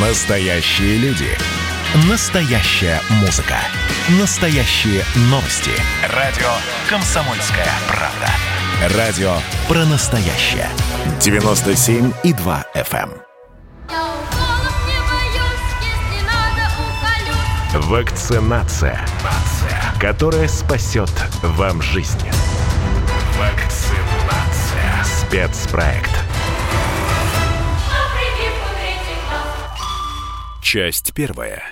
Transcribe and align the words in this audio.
Настоящие 0.00 0.96
люди. 0.98 1.26
Настоящая 2.08 3.00
музыка. 3.20 3.56
Настоящие 4.20 5.02
новости. 5.22 5.72
Радио 6.14 6.46
«Комсомольская 6.88 7.66
правда». 7.88 8.96
Радио 8.96 9.32
про 9.66 9.84
настоящее. 9.86 10.68
97,2 11.18 12.64
FM. 12.76 13.10
Вакцинация. 17.74 19.04
Которая 19.98 20.46
спасет 20.46 21.10
вам 21.42 21.82
жизнь. 21.82 22.30
Вакцинация. 23.36 25.04
Спецпроект. 25.04 26.17
Часть 30.70 31.14
первая. 31.14 31.62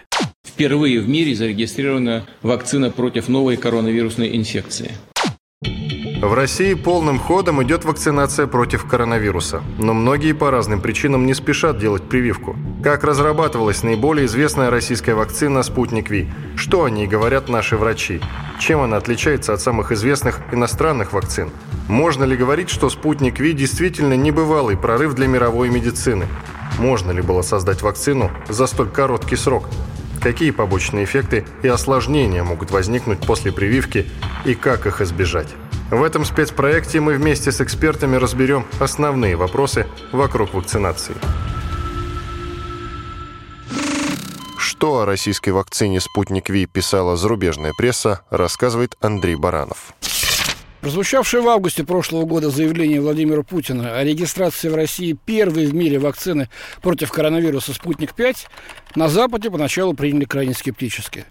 Впервые 0.42 1.00
в 1.00 1.06
мире 1.06 1.34
зарегистрирована 1.34 2.24
вакцина 2.40 2.90
против 2.90 3.28
новой 3.28 3.58
коронавирусной 3.58 4.34
инфекции. 4.34 4.92
В 6.22 6.32
России 6.32 6.72
полным 6.72 7.18
ходом 7.18 7.62
идет 7.62 7.84
вакцинация 7.84 8.46
против 8.46 8.88
коронавируса, 8.88 9.62
но 9.76 9.92
многие 9.92 10.32
по 10.32 10.50
разным 10.50 10.80
причинам 10.80 11.26
не 11.26 11.34
спешат 11.34 11.78
делать 11.78 12.08
прививку. 12.08 12.56
Как 12.82 13.04
разрабатывалась 13.04 13.82
наиболее 13.82 14.24
известная 14.24 14.70
российская 14.70 15.14
вакцина 15.14 15.62
«Спутник 15.62 16.08
Ви»? 16.08 16.30
Что 16.56 16.84
о 16.84 16.88
ней 16.88 17.06
говорят 17.06 17.50
наши 17.50 17.76
врачи? 17.76 18.22
Чем 18.58 18.80
она 18.80 18.96
отличается 18.96 19.52
от 19.52 19.60
самых 19.60 19.92
известных 19.92 20.40
иностранных 20.52 21.12
вакцин? 21.12 21.50
Можно 21.86 22.24
ли 22.24 22.34
говорить, 22.34 22.70
что 22.70 22.88
«Спутник 22.88 23.40
Ви» 23.40 23.52
действительно 23.52 24.14
небывалый 24.14 24.78
прорыв 24.78 25.12
для 25.14 25.26
мировой 25.26 25.68
медицины? 25.68 26.26
Можно 26.78 27.10
ли 27.10 27.22
было 27.22 27.42
создать 27.42 27.82
вакцину 27.82 28.30
за 28.48 28.66
столь 28.66 28.90
короткий 28.90 29.36
срок? 29.36 29.68
Какие 30.20 30.50
побочные 30.50 31.04
эффекты 31.04 31.46
и 31.62 31.68
осложнения 31.68 32.42
могут 32.42 32.70
возникнуть 32.70 33.20
после 33.20 33.52
прививки 33.52 34.06
и 34.44 34.54
как 34.54 34.86
их 34.86 35.00
избежать? 35.00 35.48
В 35.90 36.02
этом 36.02 36.24
спецпроекте 36.24 37.00
мы 37.00 37.14
вместе 37.14 37.52
с 37.52 37.60
экспертами 37.60 38.16
разберем 38.16 38.66
основные 38.80 39.36
вопросы 39.36 39.86
вокруг 40.12 40.52
вакцинации. 40.52 41.14
Что 44.58 45.00
о 45.00 45.04
российской 45.06 45.50
вакцине 45.50 46.00
«Спутник 46.00 46.50
Ви» 46.50 46.66
писала 46.66 47.16
зарубежная 47.16 47.72
пресса, 47.78 48.22
рассказывает 48.30 48.96
Андрей 49.00 49.36
Баранов. 49.36 49.94
Прозвучавшее 50.86 51.42
в 51.42 51.48
августе 51.48 51.82
прошлого 51.82 52.26
года 52.26 52.48
заявление 52.48 53.00
Владимира 53.00 53.42
Путина 53.42 53.98
о 53.98 54.04
регистрации 54.04 54.68
в 54.68 54.76
России 54.76 55.14
первой 55.26 55.66
в 55.66 55.74
мире 55.74 55.98
вакцины 55.98 56.48
против 56.80 57.10
коронавируса 57.10 57.74
«Спутник-5» 57.74 58.36
на 58.94 59.08
Западе 59.08 59.50
поначалу 59.50 59.94
приняли 59.94 60.26
крайне 60.26 60.54
скептически. 60.54 61.24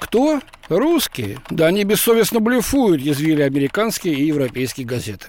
Кто? 0.00 0.40
Русские. 0.68 1.38
Да 1.50 1.68
они 1.68 1.84
бессовестно 1.84 2.40
блефуют, 2.40 3.00
язвили 3.00 3.42
американские 3.42 4.14
и 4.14 4.26
европейские 4.26 4.88
газеты. 4.88 5.26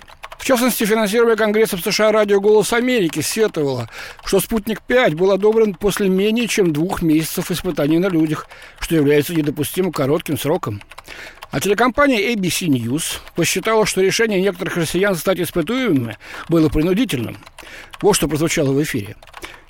В 0.48 0.50
частности, 0.50 0.86
финансируемая 0.86 1.36
Конгрессом 1.36 1.80
США 1.80 2.14
радио 2.14 2.40
«Голос 2.40 2.72
Америки» 2.72 3.20
сетовала, 3.20 3.90
что 4.24 4.40
«Спутник-5» 4.40 5.14
был 5.14 5.34
одобрен 5.34 5.74
после 5.74 6.08
менее 6.08 6.48
чем 6.48 6.72
двух 6.72 7.02
месяцев 7.02 7.52
испытаний 7.52 8.00
на 8.00 8.08
людях, 8.08 8.48
что 8.80 8.96
является 8.96 9.36
недопустимо 9.36 9.92
коротким 9.92 10.40
сроком. 10.40 10.82
А 11.52 11.60
телекомпания 11.60 12.34
ABC 12.34 12.68
News 12.68 13.20
посчитала, 13.36 13.86
что 13.86 14.00
решение 14.00 14.42
некоторых 14.42 14.78
россиян 14.78 15.18
стать 15.18 15.42
испытуемыми 15.42 16.18
было 16.48 16.70
принудительным. 16.70 17.36
Вот 18.02 18.14
что 18.14 18.30
прозвучало 18.30 18.72
в 18.72 18.82
эфире. 18.82 19.18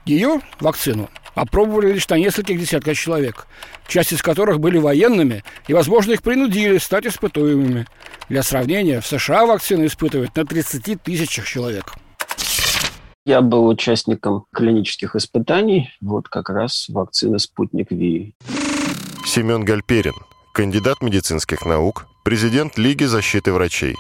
Ее, 0.08 0.40
вакцину, 0.62 1.10
опробовали 1.36 1.92
лишь 1.92 2.08
на 2.08 2.18
нескольких 2.18 2.58
десятках 2.58 2.96
человек, 2.96 3.46
часть 3.90 4.14
из 4.14 4.22
которых 4.22 4.62
были 4.62 4.78
военными, 4.78 5.44
и, 5.68 5.74
возможно, 5.74 6.14
их 6.14 6.24
принудили 6.24 6.78
стать 6.78 7.06
испытуемыми. 7.06 7.86
Для 8.30 8.42
сравнения, 8.42 9.02
в 9.02 9.06
США 9.06 9.46
вакцину 9.46 9.86
испытывают 9.86 10.34
на 10.38 10.46
30 10.46 11.04
тысячах 11.04 11.46
человек. 11.46 11.94
Я 13.26 13.42
был 13.42 13.68
участником 13.68 14.46
клинических 14.54 15.18
испытаний, 15.18 15.92
вот 16.00 16.30
как 16.30 16.50
раз 16.50 16.86
вакцины 16.88 17.38
«Спутник 17.38 17.92
Ви». 17.92 18.34
Семен 19.26 19.66
Гальперин, 19.66 20.16
кандидат 20.54 21.02
медицинских 21.02 21.66
наук, 21.66 22.08
президент 22.24 22.78
Лиги 22.78 23.04
защиты 23.04 23.52
врачей. 23.52 23.96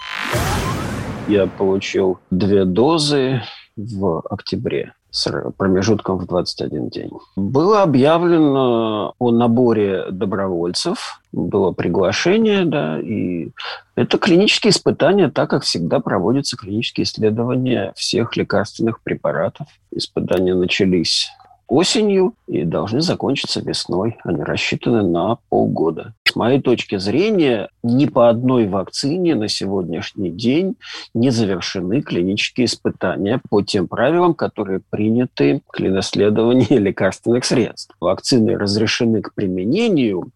Я 1.27 1.47
получил 1.47 2.19
две 2.31 2.63
дозы 2.63 3.41
в 3.77 4.21
октябре 4.29 4.93
с 5.11 5.31
промежутком 5.57 6.17
в 6.17 6.25
21 6.25 6.89
день. 6.89 7.11
Было 7.35 7.83
объявлено 7.83 9.13
о 9.17 9.31
наборе 9.31 10.05
добровольцев, 10.11 11.21
было 11.31 11.71
приглашение, 11.71 12.65
да, 12.65 12.99
и 12.99 13.49
это 13.95 14.17
клинические 14.17 14.71
испытания, 14.71 15.29
так 15.29 15.49
как 15.49 15.63
всегда 15.63 15.99
проводятся 15.99 16.57
клинические 16.57 17.05
исследования 17.05 17.93
всех 17.95 18.35
лекарственных 18.35 19.01
препаратов. 19.01 19.67
Испытания 19.91 20.53
начались 20.53 21.29
осенью 21.67 22.33
и 22.47 22.63
должны 22.63 23.01
закончиться 23.01 23.61
весной. 23.61 24.17
Они 24.23 24.41
рассчитаны 24.41 25.03
на 25.03 25.38
полгода. 25.50 26.13
С 26.28 26.35
моей 26.35 26.61
точки 26.61 26.97
зрения, 26.97 27.69
ни 27.83 28.05
по 28.05 28.29
одной 28.29 28.67
вакцине 28.67 29.35
на 29.35 29.47
сегодняшний 29.47 30.29
день 30.29 30.75
не 31.13 31.29
завершены 31.29 32.01
клинические 32.01 32.66
испытания 32.66 33.41
по 33.50 33.61
тем 33.61 33.88
правилам, 33.88 34.33
которые 34.33 34.81
приняты 34.89 35.61
к 35.67 35.79
исследованию 35.79 36.81
лекарственных 36.81 37.45
средств. 37.45 37.95
Вакцины 38.00 38.57
разрешены 38.57 39.22
к 39.22 39.33
применению 39.33 40.31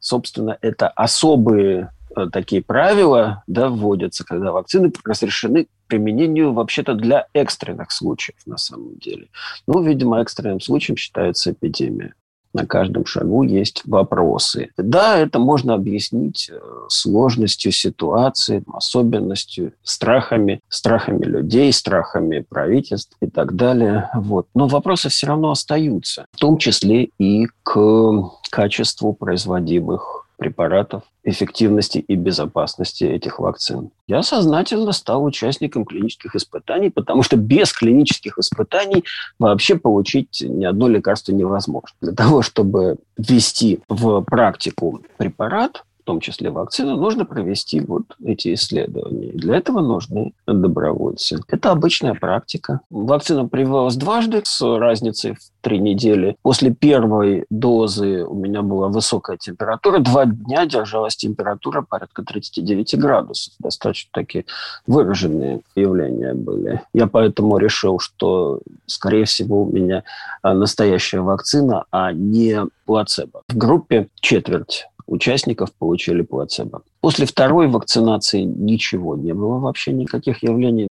Собственно, 0.00 0.58
это 0.60 0.88
особые 0.88 1.90
такие 2.26 2.62
правила 2.62 3.42
да, 3.46 3.68
вводятся, 3.68 4.24
когда 4.24 4.52
вакцины 4.52 4.92
разрешены 5.04 5.64
к 5.64 5.68
применению 5.86 6.52
вообще-то 6.52 6.94
для 6.94 7.26
экстренных 7.32 7.90
случаев 7.92 8.38
на 8.46 8.58
самом 8.58 8.96
деле. 8.98 9.28
Ну, 9.66 9.82
видимо, 9.82 10.20
экстренным 10.20 10.60
случаем 10.60 10.96
считается 10.96 11.52
эпидемия. 11.52 12.14
На 12.54 12.66
каждом 12.66 13.04
шагу 13.04 13.42
есть 13.42 13.82
вопросы. 13.84 14.70
Да, 14.78 15.18
это 15.18 15.38
можно 15.38 15.74
объяснить 15.74 16.50
э, 16.50 16.58
сложностью 16.88 17.72
ситуации, 17.72 18.64
особенностью, 18.72 19.74
страхами, 19.82 20.60
страхами 20.68 21.24
людей, 21.24 21.72
страхами 21.72 22.40
правительств 22.48 23.16
и 23.20 23.26
так 23.26 23.54
далее. 23.54 24.10
Вот. 24.14 24.48
Но 24.54 24.66
вопросы 24.66 25.10
все 25.10 25.26
равно 25.26 25.50
остаются, 25.50 26.24
в 26.32 26.38
том 26.38 26.56
числе 26.56 27.10
и 27.18 27.46
к 27.62 28.30
качеству 28.50 29.12
производимых 29.12 30.17
препаратов, 30.38 31.02
эффективности 31.24 31.98
и 31.98 32.14
безопасности 32.14 33.04
этих 33.04 33.40
вакцин. 33.40 33.90
Я 34.06 34.22
сознательно 34.22 34.92
стал 34.92 35.24
участником 35.24 35.84
клинических 35.84 36.34
испытаний, 36.36 36.90
потому 36.90 37.22
что 37.22 37.36
без 37.36 37.72
клинических 37.72 38.38
испытаний 38.38 39.04
вообще 39.38 39.76
получить 39.76 40.40
ни 40.40 40.64
одно 40.64 40.88
лекарство 40.88 41.32
невозможно. 41.32 41.90
Для 42.00 42.12
того, 42.12 42.40
чтобы 42.42 42.96
ввести 43.18 43.80
в 43.88 44.22
практику 44.22 45.02
препарат, 45.16 45.82
том 46.08 46.20
числе 46.20 46.48
вакцину, 46.48 46.96
нужно 46.96 47.26
провести 47.26 47.80
вот 47.80 48.16
эти 48.24 48.54
исследования. 48.54 49.30
Для 49.34 49.56
этого 49.56 49.82
нужны 49.82 50.32
добровольцы. 50.46 51.38
Это 51.48 51.70
обычная 51.70 52.14
практика. 52.14 52.80
Вакцина 52.88 53.46
прививалась 53.46 53.96
дважды 53.96 54.40
с 54.42 54.78
разницей 54.78 55.34
в 55.34 55.40
три 55.60 55.78
недели. 55.78 56.36
После 56.40 56.72
первой 56.72 57.44
дозы 57.50 58.24
у 58.24 58.32
меня 58.32 58.62
была 58.62 58.88
высокая 58.88 59.36
температура. 59.36 59.98
Два 59.98 60.24
дня 60.24 60.64
держалась 60.64 61.14
температура 61.14 61.84
порядка 61.86 62.22
39 62.22 62.98
градусов. 62.98 63.52
Достаточно 63.58 64.08
такие 64.14 64.46
выраженные 64.86 65.60
явления 65.74 66.32
были. 66.32 66.80
Я 66.94 67.06
поэтому 67.06 67.58
решил, 67.58 67.98
что, 67.98 68.60
скорее 68.86 69.26
всего, 69.26 69.64
у 69.64 69.70
меня 69.70 70.04
настоящая 70.42 71.20
вакцина, 71.20 71.84
а 71.90 72.12
не 72.14 72.64
плацебо. 72.86 73.42
В 73.48 73.58
группе 73.58 74.08
четверть 74.22 74.86
участников 75.08 75.72
получили 75.72 76.22
плацебо. 76.22 76.82
После 77.00 77.26
второй 77.26 77.66
вакцинации 77.66 78.42
ничего 78.42 79.16
не 79.16 79.32
было, 79.32 79.58
вообще 79.58 79.92
никаких 79.92 80.42
явлений. 80.42 80.88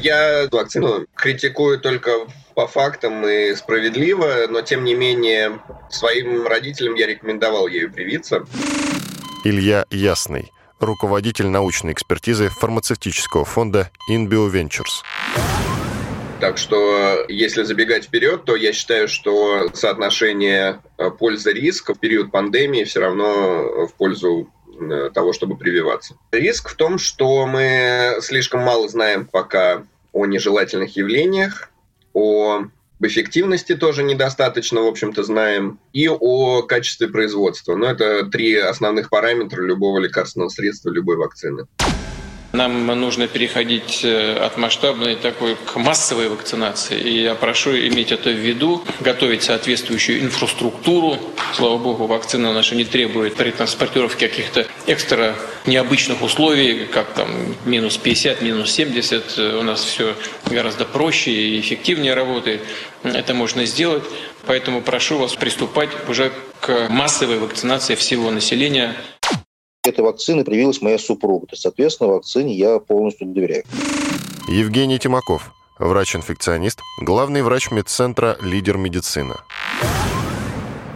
Я 0.00 0.48
вакцину 0.50 1.06
критикую 1.14 1.80
только 1.80 2.10
по 2.54 2.68
фактам 2.68 3.26
и 3.26 3.54
справедливо, 3.54 4.46
но 4.48 4.62
тем 4.62 4.84
не 4.84 4.94
менее 4.94 5.60
своим 5.90 6.46
родителям 6.46 6.94
я 6.94 7.06
рекомендовал 7.06 7.66
ею 7.66 7.92
привиться. 7.92 8.44
Илья 9.44 9.84
Ясный, 9.90 10.52
руководитель 10.78 11.48
научной 11.48 11.92
экспертизы 11.92 12.48
фармацевтического 12.48 13.44
фонда 13.44 13.90
InBio 14.10 14.50
Ventures. 14.52 15.57
Так 16.40 16.56
что, 16.56 17.24
если 17.28 17.64
забегать 17.64 18.04
вперед, 18.04 18.44
то 18.44 18.54
я 18.54 18.72
считаю, 18.72 19.08
что 19.08 19.70
соотношение 19.74 20.80
э, 20.96 21.10
польза-риск 21.10 21.90
в 21.90 21.98
период 21.98 22.30
пандемии 22.30 22.84
все 22.84 23.00
равно 23.00 23.86
в 23.86 23.94
пользу 23.94 24.48
э, 24.80 25.10
того, 25.12 25.32
чтобы 25.32 25.56
прививаться. 25.56 26.16
Риск 26.30 26.70
в 26.70 26.76
том, 26.76 26.98
что 26.98 27.44
мы 27.46 28.18
слишком 28.20 28.60
мало 28.60 28.88
знаем 28.88 29.26
пока 29.26 29.84
о 30.12 30.26
нежелательных 30.26 30.96
явлениях, 30.96 31.70
о 32.12 32.62
об 33.00 33.06
эффективности 33.06 33.76
тоже 33.76 34.02
недостаточно, 34.02 34.82
в 34.82 34.86
общем-то, 34.86 35.22
знаем, 35.22 35.78
и 35.92 36.08
о 36.08 36.62
качестве 36.62 37.06
производства. 37.06 37.76
Но 37.76 37.86
это 37.86 38.26
три 38.26 38.56
основных 38.56 39.08
параметра 39.08 39.62
любого 39.62 39.98
лекарственного 39.98 40.48
средства, 40.48 40.90
любой 40.90 41.16
вакцины. 41.16 41.66
Нам 42.58 42.86
нужно 42.86 43.28
переходить 43.28 44.00
э, 44.02 44.36
от 44.36 44.56
масштабной 44.56 45.14
такой 45.14 45.54
к 45.54 45.76
массовой 45.76 46.28
вакцинации. 46.28 46.98
И 46.98 47.22
я 47.22 47.36
прошу 47.36 47.70
иметь 47.70 48.10
это 48.10 48.30
в 48.30 48.36
виду, 48.36 48.82
готовить 48.98 49.44
соответствующую 49.44 50.22
инфраструктуру. 50.22 51.18
Слава 51.54 51.78
богу, 51.78 52.08
вакцина 52.08 52.52
наша 52.52 52.74
не 52.74 52.84
требует 52.84 53.36
при 53.36 53.52
транспортировке 53.52 54.26
каких-то 54.26 54.66
экстра 54.88 55.36
необычных 55.66 56.20
условий, 56.20 56.86
как 56.86 57.12
там 57.12 57.28
минус 57.64 57.96
50, 57.96 58.42
минус 58.42 58.72
70. 58.72 59.38
У 59.38 59.62
нас 59.62 59.84
все 59.84 60.16
гораздо 60.50 60.84
проще 60.84 61.30
и 61.30 61.60
эффективнее 61.60 62.14
работает. 62.14 62.62
Это 63.04 63.34
можно 63.34 63.66
сделать. 63.66 64.02
Поэтому 64.46 64.82
прошу 64.82 65.18
вас 65.18 65.36
приступать 65.36 65.90
уже 66.08 66.32
к 66.60 66.88
массовой 66.88 67.38
вакцинации 67.38 67.94
всего 67.94 68.32
населения 68.32 68.96
этой 69.88 70.00
вакцины 70.00 70.44
привилась 70.44 70.80
моя 70.80 70.98
супруга. 70.98 71.46
То 71.46 71.52
есть, 71.54 71.62
соответственно, 71.62 72.10
вакцине 72.10 72.54
я 72.54 72.78
полностью 72.78 73.26
доверяю. 73.28 73.64
Евгений 74.48 74.98
Тимаков, 74.98 75.52
врач-инфекционист, 75.78 76.80
главный 77.00 77.42
врач 77.42 77.70
медцентра 77.70 78.36
«Лидер 78.40 78.76
медицина» 78.76 79.44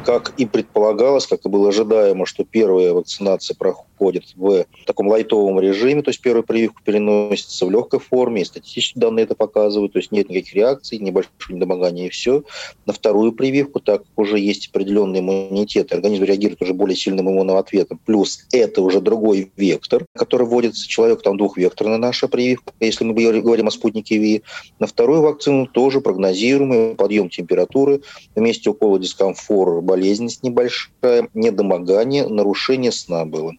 как 0.04 0.32
и 0.36 0.46
предполагалось, 0.46 1.26
как 1.26 1.44
и 1.44 1.48
было 1.48 1.68
ожидаемо, 1.68 2.26
что 2.26 2.44
первая 2.44 2.92
вакцинация 2.92 3.56
проходит 3.56 3.91
в 4.10 4.84
таком 4.86 5.08
лайтовом 5.08 5.60
режиме, 5.60 6.02
то 6.02 6.10
есть 6.10 6.20
первая 6.20 6.42
прививка 6.42 6.82
переносится 6.84 7.66
в 7.66 7.70
легкой 7.70 8.00
форме, 8.00 8.42
и 8.42 8.44
статистические 8.44 9.00
данные 9.00 9.24
это 9.24 9.34
показывают, 9.34 9.92
то 9.92 9.98
есть 9.98 10.12
нет 10.12 10.28
никаких 10.28 10.54
реакций, 10.54 10.98
небольшое 10.98 11.32
недомогание 11.50 12.06
и 12.06 12.10
все. 12.10 12.42
На 12.86 12.92
вторую 12.92 13.32
прививку, 13.32 13.80
так 13.80 14.02
как 14.02 14.10
уже 14.16 14.38
есть 14.38 14.68
определенный 14.68 15.20
иммунитет, 15.20 15.92
организм 15.92 16.24
реагирует 16.24 16.62
уже 16.62 16.74
более 16.74 16.96
сильным 16.96 17.30
иммунным 17.30 17.56
ответом, 17.56 18.00
плюс 18.04 18.46
это 18.52 18.82
уже 18.82 19.00
другой 19.00 19.52
вектор, 19.56 20.04
который 20.14 20.46
вводится 20.46 20.88
человек, 20.88 21.22
там 21.22 21.36
двухвекторная 21.36 21.98
наша 21.98 22.28
прививка, 22.28 22.72
если 22.80 23.04
мы 23.04 23.14
говорим 23.40 23.68
о 23.68 23.70
спутнике 23.70 24.18
ВИ. 24.18 24.42
На 24.78 24.86
вторую 24.86 25.22
вакцину 25.22 25.66
тоже 25.66 26.00
прогнозируемый 26.00 26.94
подъем 26.94 27.28
температуры, 27.28 28.02
вместе 28.34 28.70
укола 28.70 28.98
дискомфора, 28.98 29.80
болезненность 29.80 30.42
небольшая, 30.42 31.28
недомогание, 31.34 32.26
нарушение 32.26 32.92
сна 32.92 33.24
было. 33.24 33.52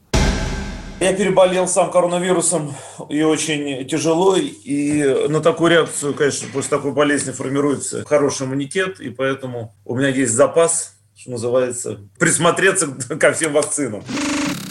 Я 1.03 1.11
переболел 1.11 1.67
сам 1.67 1.91
коронавирусом 1.91 2.73
и 3.09 3.23
очень 3.23 3.85
тяжело. 3.85 4.37
И 4.37 5.27
на 5.27 5.41
такую 5.41 5.71
реакцию, 5.71 6.13
конечно, 6.13 6.47
после 6.53 6.69
такой 6.69 6.93
болезни 6.93 7.31
формируется 7.31 8.05
хороший 8.05 8.47
иммунитет. 8.47 9.01
И 9.01 9.09
поэтому 9.09 9.75
у 9.83 9.97
меня 9.97 10.07
есть 10.07 10.31
запас, 10.31 10.95
что 11.13 11.31
называется, 11.31 11.99
присмотреться 12.17 12.87
ко 13.19 13.33
всем 13.33 13.51
вакцинам. 13.51 14.01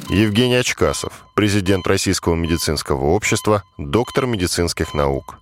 Евгений 0.09 0.57
Очкасов, 0.57 1.27
президент 1.35 1.87
Российского 1.87 2.35
медицинского 2.35 3.05
общества, 3.11 3.63
доктор 3.77 4.25
медицинских 4.25 4.95
наук. 4.95 5.37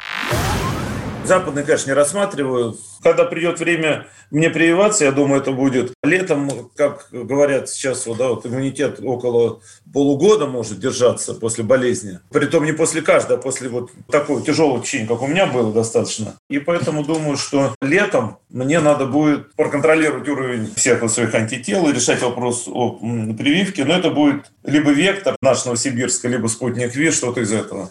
Западные, 1.30 1.64
конечно, 1.64 1.90
не 1.90 1.94
рассматриваю. 1.94 2.76
Когда 3.04 3.24
придет 3.24 3.60
время 3.60 4.08
мне 4.32 4.50
прививаться, 4.50 5.04
я 5.04 5.12
думаю, 5.12 5.40
это 5.40 5.52
будет 5.52 5.92
летом, 6.02 6.72
как 6.74 7.06
говорят 7.12 7.68
сейчас, 7.68 8.04
вот, 8.06 8.18
да, 8.18 8.30
вот 8.30 8.46
иммунитет 8.46 8.98
около 9.00 9.60
полугода 9.92 10.48
может 10.48 10.80
держаться 10.80 11.34
после 11.34 11.62
болезни. 11.62 12.18
Притом 12.32 12.64
не 12.64 12.72
после 12.72 13.00
каждого, 13.00 13.38
а 13.38 13.42
после 13.42 13.68
вот 13.68 13.92
такого 14.10 14.42
тяжелого 14.42 14.82
течения, 14.82 15.06
как 15.06 15.22
у 15.22 15.28
меня 15.28 15.46
было 15.46 15.72
достаточно. 15.72 16.34
И 16.48 16.58
поэтому 16.58 17.04
думаю, 17.04 17.36
что 17.36 17.76
летом 17.80 18.38
мне 18.48 18.80
надо 18.80 19.06
будет 19.06 19.54
проконтролировать 19.54 20.28
уровень 20.28 20.74
всех 20.74 21.00
вот 21.02 21.12
своих 21.12 21.32
антител 21.32 21.88
и 21.88 21.92
решать 21.92 22.22
вопрос 22.22 22.64
о 22.66 22.98
прививке. 23.38 23.84
Но 23.84 23.96
это 23.96 24.10
будет 24.10 24.50
либо 24.64 24.90
вектор 24.90 25.36
наш 25.40 25.64
Новосибирска, 25.64 26.26
либо 26.26 26.48
спутник 26.48 26.92
ВИ, 26.96 27.12
что-то 27.12 27.40
из 27.40 27.52
этого. 27.52 27.88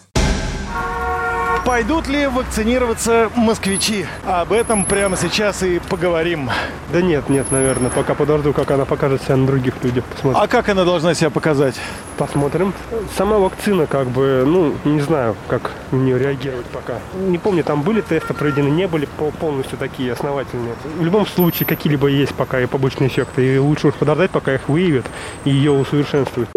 Пойдут 1.70 2.08
ли 2.08 2.26
вакцинироваться 2.26 3.30
москвичи? 3.36 4.04
Об 4.26 4.52
этом 4.52 4.84
прямо 4.84 5.16
сейчас 5.16 5.62
и 5.62 5.78
поговорим. 5.78 6.50
Да 6.92 7.00
нет, 7.00 7.28
нет, 7.28 7.52
наверное. 7.52 7.90
Пока 7.90 8.14
подожду, 8.14 8.52
как 8.52 8.72
она 8.72 8.84
покажет 8.84 9.22
себя 9.22 9.36
на 9.36 9.46
других 9.46 9.74
людях. 9.84 10.04
Посмотрим. 10.06 10.42
А 10.42 10.48
как 10.48 10.68
она 10.68 10.84
должна 10.84 11.14
себя 11.14 11.30
показать? 11.30 11.76
Посмотрим. 12.18 12.74
Сама 13.16 13.38
вакцина, 13.38 13.86
как 13.86 14.08
бы, 14.08 14.42
ну, 14.44 14.74
не 14.84 15.00
знаю, 15.00 15.36
как 15.46 15.70
на 15.92 15.98
нее 15.98 16.18
реагировать 16.18 16.66
пока. 16.66 16.98
Не 17.14 17.38
помню, 17.38 17.62
там 17.62 17.82
были 17.82 18.00
тесты 18.00 18.34
проведены, 18.34 18.68
не 18.68 18.88
были 18.88 19.08
полностью 19.38 19.78
такие 19.78 20.12
основательные. 20.12 20.74
В 20.98 21.04
любом 21.04 21.24
случае, 21.24 21.68
какие-либо 21.68 22.08
есть 22.08 22.34
пока 22.34 22.60
и 22.60 22.66
побочные 22.66 23.06
эффекты. 23.06 23.46
И 23.46 23.58
лучше 23.58 23.86
уж 23.86 23.94
подождать, 23.94 24.32
пока 24.32 24.56
их 24.56 24.68
выявят 24.68 25.06
и 25.44 25.50
ее 25.50 25.70
усовершенствуют. 25.70 26.50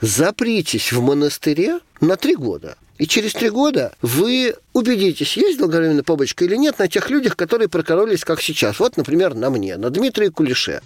Запритесь 0.00 0.92
в 0.92 1.00
монастыре 1.00 1.80
на 2.00 2.16
три 2.16 2.36
года. 2.36 2.76
И 2.98 3.06
через 3.06 3.32
три 3.32 3.50
года 3.50 3.94
вы 4.02 4.54
убедитесь, 4.72 5.36
есть 5.36 5.58
долговременная 5.58 6.02
побочка 6.02 6.44
или 6.44 6.56
нет 6.56 6.78
на 6.78 6.88
тех 6.88 7.10
людях, 7.10 7.36
которые 7.36 7.68
прокоролись, 7.68 8.24
как 8.24 8.40
сейчас. 8.40 8.78
Вот, 8.80 8.96
например, 8.96 9.34
на 9.34 9.50
мне, 9.50 9.76
на 9.76 9.90
Дмитрии 9.90 10.28
Кулише. 10.28 10.80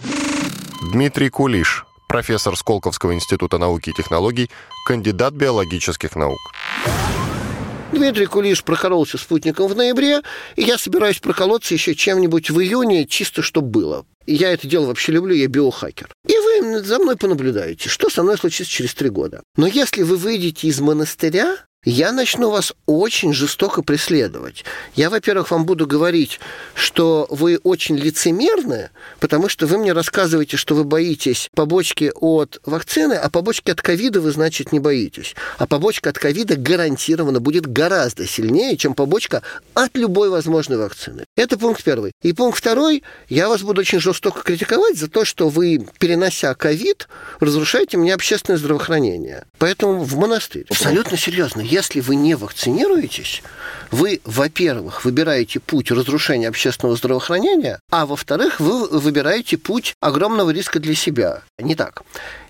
Дмитрий 0.92 1.28
Кулиш, 1.28 1.84
профессор 2.08 2.56
Сколковского 2.56 3.14
института 3.14 3.58
науки 3.58 3.90
и 3.90 3.92
технологий, 3.92 4.50
кандидат 4.86 5.34
биологических 5.34 6.16
наук. 6.16 6.40
Дмитрий 7.92 8.26
Кулиш 8.26 8.62
прокололся 8.62 9.18
спутником 9.18 9.66
в 9.66 9.76
ноябре, 9.76 10.22
и 10.56 10.62
я 10.62 10.78
собираюсь 10.78 11.18
проколоться 11.18 11.74
еще 11.74 11.94
чем-нибудь 11.94 12.50
в 12.50 12.60
июне, 12.60 13.06
чисто 13.06 13.42
чтобы 13.42 13.68
было. 13.68 14.06
И 14.26 14.34
я 14.34 14.52
это 14.52 14.68
дело 14.68 14.86
вообще 14.86 15.12
люблю, 15.12 15.34
я 15.34 15.48
биохакер. 15.48 16.08
И 16.26 16.32
вы 16.32 16.80
за 16.84 16.98
мной 16.98 17.16
понаблюдаете, 17.16 17.88
что 17.88 18.08
со 18.08 18.22
мной 18.22 18.38
случится 18.38 18.72
через 18.72 18.94
три 18.94 19.08
года. 19.08 19.42
Но 19.56 19.66
если 19.66 20.02
вы 20.02 20.16
выйдете 20.16 20.68
из 20.68 20.80
монастыря, 20.80 21.56
я 21.84 22.12
начну 22.12 22.50
вас 22.50 22.74
очень 22.84 23.32
жестоко 23.32 23.82
преследовать. 23.82 24.64
Я, 24.94 25.08
во-первых, 25.08 25.50
вам 25.50 25.64
буду 25.64 25.86
говорить, 25.86 26.38
что 26.74 27.26
вы 27.30 27.58
очень 27.62 27.96
лицемерны, 27.96 28.90
потому 29.18 29.48
что 29.48 29.66
вы 29.66 29.78
мне 29.78 29.92
рассказываете, 29.92 30.58
что 30.58 30.74
вы 30.74 30.84
боитесь 30.84 31.48
побочки 31.54 32.12
от 32.14 32.60
вакцины, 32.66 33.14
а 33.14 33.30
побочки 33.30 33.70
от 33.70 33.80
ковида 33.80 34.20
вы, 34.20 34.30
значит, 34.32 34.72
не 34.72 34.78
боитесь. 34.78 35.34
А 35.56 35.66
побочка 35.66 36.10
от 36.10 36.18
ковида 36.18 36.56
гарантированно 36.56 37.40
будет 37.40 37.66
гораздо 37.66 38.26
сильнее, 38.26 38.76
чем 38.76 38.92
побочка 38.92 39.42
от 39.72 39.96
любой 39.96 40.28
возможной 40.28 40.76
вакцины. 40.76 41.24
Это 41.34 41.56
пункт 41.58 41.82
первый. 41.82 42.12
И 42.20 42.34
пункт 42.34 42.58
второй, 42.58 43.02
я 43.30 43.48
вас 43.48 43.62
буду 43.62 43.80
очень 43.80 44.00
жестоко 44.00 44.42
критиковать 44.42 44.98
за 44.98 45.08
то, 45.08 45.24
что 45.24 45.48
вы, 45.48 45.86
перенося 45.98 46.54
ковид, 46.54 47.08
разрушаете 47.40 47.96
мне 47.96 48.12
общественное 48.12 48.58
здравоохранение. 48.58 49.46
Поэтому 49.56 50.04
в 50.04 50.16
монастырь. 50.18 50.66
Абсолютно 50.68 51.16
серьезно 51.16 51.69
если 51.70 52.00
вы 52.00 52.16
не 52.16 52.34
вакцинируетесь, 52.34 53.42
вы, 53.90 54.20
во-первых, 54.24 55.04
выбираете 55.04 55.60
путь 55.60 55.90
разрушения 55.90 56.48
общественного 56.48 56.96
здравоохранения, 56.96 57.80
а 57.90 58.06
во-вторых, 58.06 58.60
вы 58.60 58.88
выбираете 58.88 59.56
путь 59.56 59.94
огромного 60.00 60.50
риска 60.50 60.80
для 60.80 60.94
себя. 60.94 61.42
Не 61.58 61.74
так. 61.74 62.02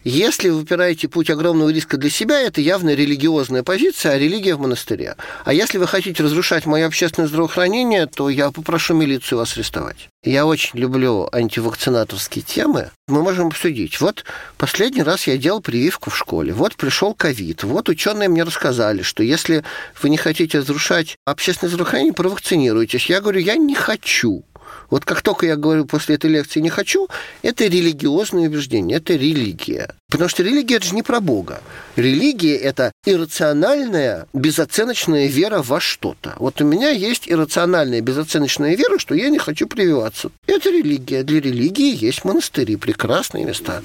Если 0.02 0.48
вы 0.48 0.60
выбираете 0.60 1.08
путь 1.08 1.28
огромного 1.28 1.68
риска 1.68 1.98
для 1.98 2.08
себя, 2.08 2.40
это 2.40 2.62
явно 2.62 2.94
религиозная 2.94 3.62
позиция, 3.62 4.12
а 4.12 4.18
религия 4.18 4.54
в 4.54 4.60
монастыре. 4.60 5.16
А 5.44 5.52
если 5.52 5.76
вы 5.76 5.86
хотите 5.86 6.22
разрушать 6.22 6.64
мое 6.64 6.86
общественное 6.86 7.28
здравоохранение, 7.28 8.06
то 8.06 8.30
я 8.30 8.50
попрошу 8.50 8.94
милицию 8.94 9.38
вас 9.38 9.54
арестовать. 9.56 10.08
Я 10.24 10.46
очень 10.46 10.78
люблю 10.78 11.28
антивакцинаторские 11.30 12.42
темы. 12.42 12.90
Мы 13.08 13.22
можем 13.22 13.48
обсудить. 13.48 14.00
Вот 14.00 14.24
последний 14.56 15.02
раз 15.02 15.26
я 15.26 15.36
делал 15.36 15.60
прививку 15.60 16.08
в 16.08 16.16
школе. 16.16 16.54
Вот 16.54 16.76
пришел 16.76 17.12
ковид. 17.12 17.62
Вот 17.62 17.90
ученые 17.90 18.30
мне 18.30 18.42
рассказали, 18.42 19.02
что 19.02 19.22
если 19.22 19.64
вы 20.02 20.08
не 20.08 20.16
хотите 20.16 20.58
разрушать 20.58 21.16
общественное 21.26 21.70
здравоохранение, 21.70 22.14
провакцинируйтесь. 22.14 23.06
Я 23.06 23.20
говорю, 23.20 23.40
я 23.40 23.56
не 23.56 23.74
хочу. 23.74 24.44
Вот 24.90 25.04
как 25.04 25.22
только 25.22 25.46
я 25.46 25.56
говорю 25.56 25.84
после 25.84 26.16
этой 26.16 26.30
лекции 26.30 26.60
«не 26.60 26.70
хочу», 26.70 27.08
это 27.42 27.64
религиозное 27.66 28.48
убеждение, 28.48 28.98
это 28.98 29.14
религия. 29.14 29.94
Потому 30.10 30.28
что 30.28 30.42
религия– 30.42 30.76
это 30.76 30.86
же 30.86 30.94
не 30.94 31.02
про 31.02 31.20
Бога. 31.20 31.60
Религия– 31.96 32.56
это 32.56 32.92
иррациональная, 33.06 34.26
безоценочная 34.32 35.26
вера 35.28 35.62
во 35.62 35.80
что-то. 35.80 36.34
Вот 36.38 36.60
у 36.60 36.64
меня 36.64 36.90
есть 36.90 37.28
иррациональная, 37.28 38.00
безоценочная 38.00 38.74
вера, 38.74 38.98
что 38.98 39.14
я 39.14 39.28
не 39.28 39.38
хочу 39.38 39.68
прививаться. 39.68 40.30
Это 40.46 40.70
религия. 40.70 41.22
Для 41.22 41.40
религии 41.40 41.96
есть 42.04 42.24
монастыри, 42.24 42.76
прекрасные 42.76 43.44
места. 43.44 43.82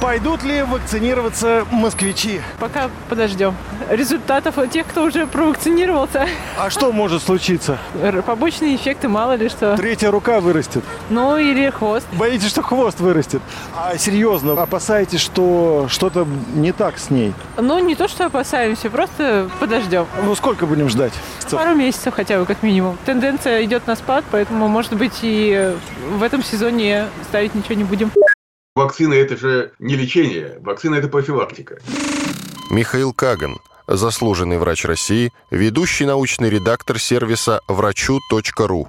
Пойдут 0.00 0.42
ли 0.42 0.62
вакцинироваться 0.62 1.66
москвичи? 1.70 2.40
Пока 2.58 2.88
подождем. 3.08 3.54
Результатов 3.90 4.56
у 4.56 4.66
тех, 4.66 4.86
кто 4.86 5.02
уже 5.02 5.26
провакцинировался. 5.26 6.26
А 6.58 6.70
что 6.70 6.90
может 6.90 7.22
случиться? 7.22 7.78
Побочные 8.24 8.76
эффекты, 8.76 9.08
мало 9.08 9.34
ли 9.34 9.48
что. 9.48 9.76
Третья 9.76 10.10
рука 10.10 10.40
вырастет. 10.40 10.84
Ну, 11.10 11.36
или 11.36 11.68
хвост. 11.70 12.06
Боитесь, 12.12 12.48
что 12.48 12.62
хвост 12.62 12.98
вырастет? 13.00 13.42
А 13.76 13.98
серьезно, 13.98 14.60
опасаетесь, 14.60 15.20
что 15.20 15.86
что-то 15.88 16.26
не 16.54 16.72
так 16.72 16.98
с 16.98 17.10
ней? 17.10 17.34
Ну, 17.58 17.78
не 17.78 17.94
то, 17.94 18.08
что 18.08 18.26
опасаемся, 18.26 18.88
просто 18.88 19.50
подождем. 19.60 20.06
Ну, 20.24 20.34
сколько 20.34 20.66
будем 20.66 20.88
ждать? 20.88 21.12
Пару 21.50 21.74
месяцев 21.74 22.14
хотя 22.14 22.38
бы, 22.38 22.46
как 22.46 22.62
минимум. 22.62 22.96
Тенденция 23.04 23.64
идет 23.64 23.86
на 23.86 23.96
спад, 23.96 24.24
поэтому, 24.30 24.66
может 24.66 24.94
быть, 24.94 25.18
и 25.22 25.74
в 26.10 26.22
этом 26.22 26.42
сезоне 26.42 27.06
ставить 27.24 27.54
ничего 27.54 27.74
не 27.74 27.84
будем. 27.84 28.10
Вакцина– 28.80 29.12
это 29.14 29.36
же 29.36 29.72
не 29.78 29.94
лечение, 29.94 30.58
вакцина– 30.62 30.94
это 30.96 31.08
профилактика. 31.08 31.78
Михаил 32.70 33.12
Каган, 33.12 33.58
заслуженный 33.86 34.56
врач 34.56 34.86
России, 34.86 35.32
ведущий 35.50 36.06
научный 36.06 36.48
редактор 36.48 36.98
сервиса 36.98 37.60
врачу.ру. 37.68 38.88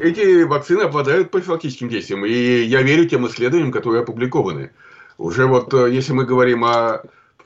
Эти 0.00 0.44
вакцины 0.44 0.82
обладают 0.82 1.32
профилактическим 1.32 1.88
действием, 1.88 2.24
и 2.24 2.62
я 2.62 2.82
верю 2.82 3.08
тем 3.08 3.26
исследованиям, 3.26 3.72
которые 3.72 4.02
опубликованы. 4.02 4.70
Уже 5.18 5.46
вот 5.46 5.74
э, 5.74 5.92
если 5.92 6.12
мы 6.12 6.24
говорим 6.24 6.64
о 6.64 7.02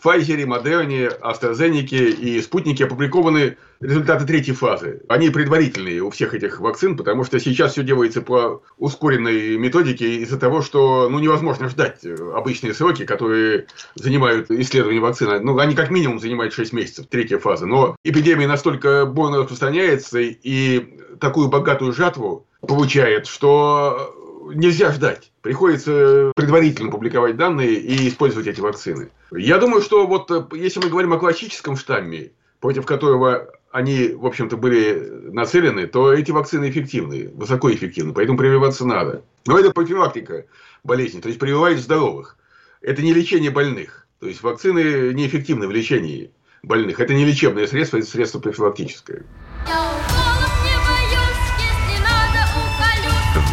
Pfizer, 0.06 0.46
Модерне, 0.46 1.08
AstraZeneca 1.20 1.96
и 1.96 2.40
спутники 2.40 2.84
опубликованы 2.84 3.56
результаты 3.80 4.24
третьей 4.24 4.54
фазы. 4.54 5.02
Они 5.08 5.30
предварительные 5.30 6.00
у 6.00 6.10
всех 6.10 6.32
этих 6.32 6.60
вакцин, 6.60 6.96
потому 6.96 7.24
что 7.24 7.40
сейчас 7.40 7.72
все 7.72 7.82
делается 7.82 8.22
по 8.22 8.62
ускоренной 8.78 9.58
методике 9.58 10.18
из-за 10.18 10.38
того, 10.38 10.62
что 10.62 11.08
ну, 11.10 11.18
невозможно 11.18 11.68
ждать 11.68 12.04
обычные 12.04 12.72
сроки, 12.72 13.04
которые 13.04 13.66
занимают 13.96 14.48
исследование 14.48 15.02
вакцины. 15.02 15.40
Ну, 15.40 15.58
они 15.58 15.74
как 15.74 15.90
минимум 15.90 16.20
занимают 16.20 16.54
6 16.54 16.72
месяцев, 16.72 17.06
третья 17.08 17.38
фаза. 17.38 17.66
Но 17.66 17.96
эпидемия 18.04 18.46
настолько 18.46 19.06
бурно 19.06 19.38
распространяется 19.38 20.20
и 20.20 21.00
такую 21.18 21.48
богатую 21.48 21.92
жатву 21.92 22.46
получает, 22.60 23.26
что 23.26 24.14
нельзя 24.54 24.92
ждать. 24.92 25.32
Приходится 25.42 26.32
предварительно 26.34 26.90
публиковать 26.90 27.36
данные 27.36 27.74
и 27.74 28.08
использовать 28.08 28.46
эти 28.46 28.60
вакцины. 28.60 29.10
Я 29.30 29.58
думаю, 29.58 29.82
что 29.82 30.06
вот 30.06 30.30
э, 30.30 30.44
если 30.56 30.80
мы 30.80 30.88
говорим 30.88 31.12
о 31.12 31.18
классическом 31.18 31.76
штамме, 31.76 32.32
против 32.60 32.86
которого 32.86 33.52
они, 33.70 34.08
в 34.08 34.24
общем-то, 34.24 34.56
были 34.56 35.10
нацелены, 35.32 35.86
то 35.86 36.12
эти 36.12 36.30
вакцины 36.30 36.70
эффективны, 36.70 37.28
высокоэффективны, 37.34 38.12
поэтому 38.14 38.38
прививаться 38.38 38.86
надо. 38.86 39.22
Но 39.46 39.58
это 39.58 39.70
профилактика 39.70 40.46
болезни, 40.82 41.20
то 41.20 41.28
есть 41.28 41.38
прививают 41.38 41.80
здоровых. 41.80 42.36
Это 42.80 43.02
не 43.02 43.12
лечение 43.12 43.50
больных. 43.50 44.06
То 44.20 44.28
есть 44.28 44.42
вакцины 44.42 45.12
неэффективны 45.12 45.66
в 45.66 45.70
лечении 45.70 46.30
больных. 46.62 47.00
Это 47.00 47.12
не 47.14 47.24
лечебное 47.24 47.66
средство, 47.66 47.98
это 47.98 48.06
средство 48.06 48.38
профилактическое. 48.38 49.24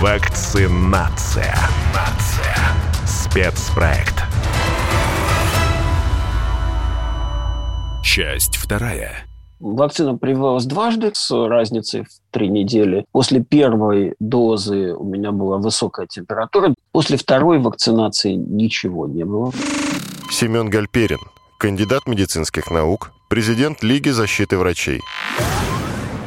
Вакцинация. 0.03 1.55
Нация. 1.95 2.57
Спецпроект. 3.07 4.15
Часть 8.03 8.57
вторая. 8.57 9.25
Вакцина 9.61 10.17
прививалась 10.17 10.65
дважды 10.65 11.11
с 11.13 11.31
разницей 11.47 12.01
в 12.01 12.09
три 12.31 12.49
недели. 12.49 13.05
После 13.13 13.41
первой 13.41 14.15
дозы 14.19 14.93
у 14.93 15.05
меня 15.05 15.31
была 15.31 15.57
высокая 15.57 16.05
температура. 16.05 16.75
После 16.91 17.15
второй 17.15 17.59
вакцинации 17.59 18.33
ничего 18.33 19.07
не 19.07 19.23
было. 19.23 19.53
Семен 20.29 20.69
Гальперин, 20.69 21.21
кандидат 21.57 22.07
медицинских 22.07 22.71
наук, 22.71 23.13
президент 23.29 23.81
Лиги 23.83 24.09
защиты 24.09 24.57
врачей 24.57 24.99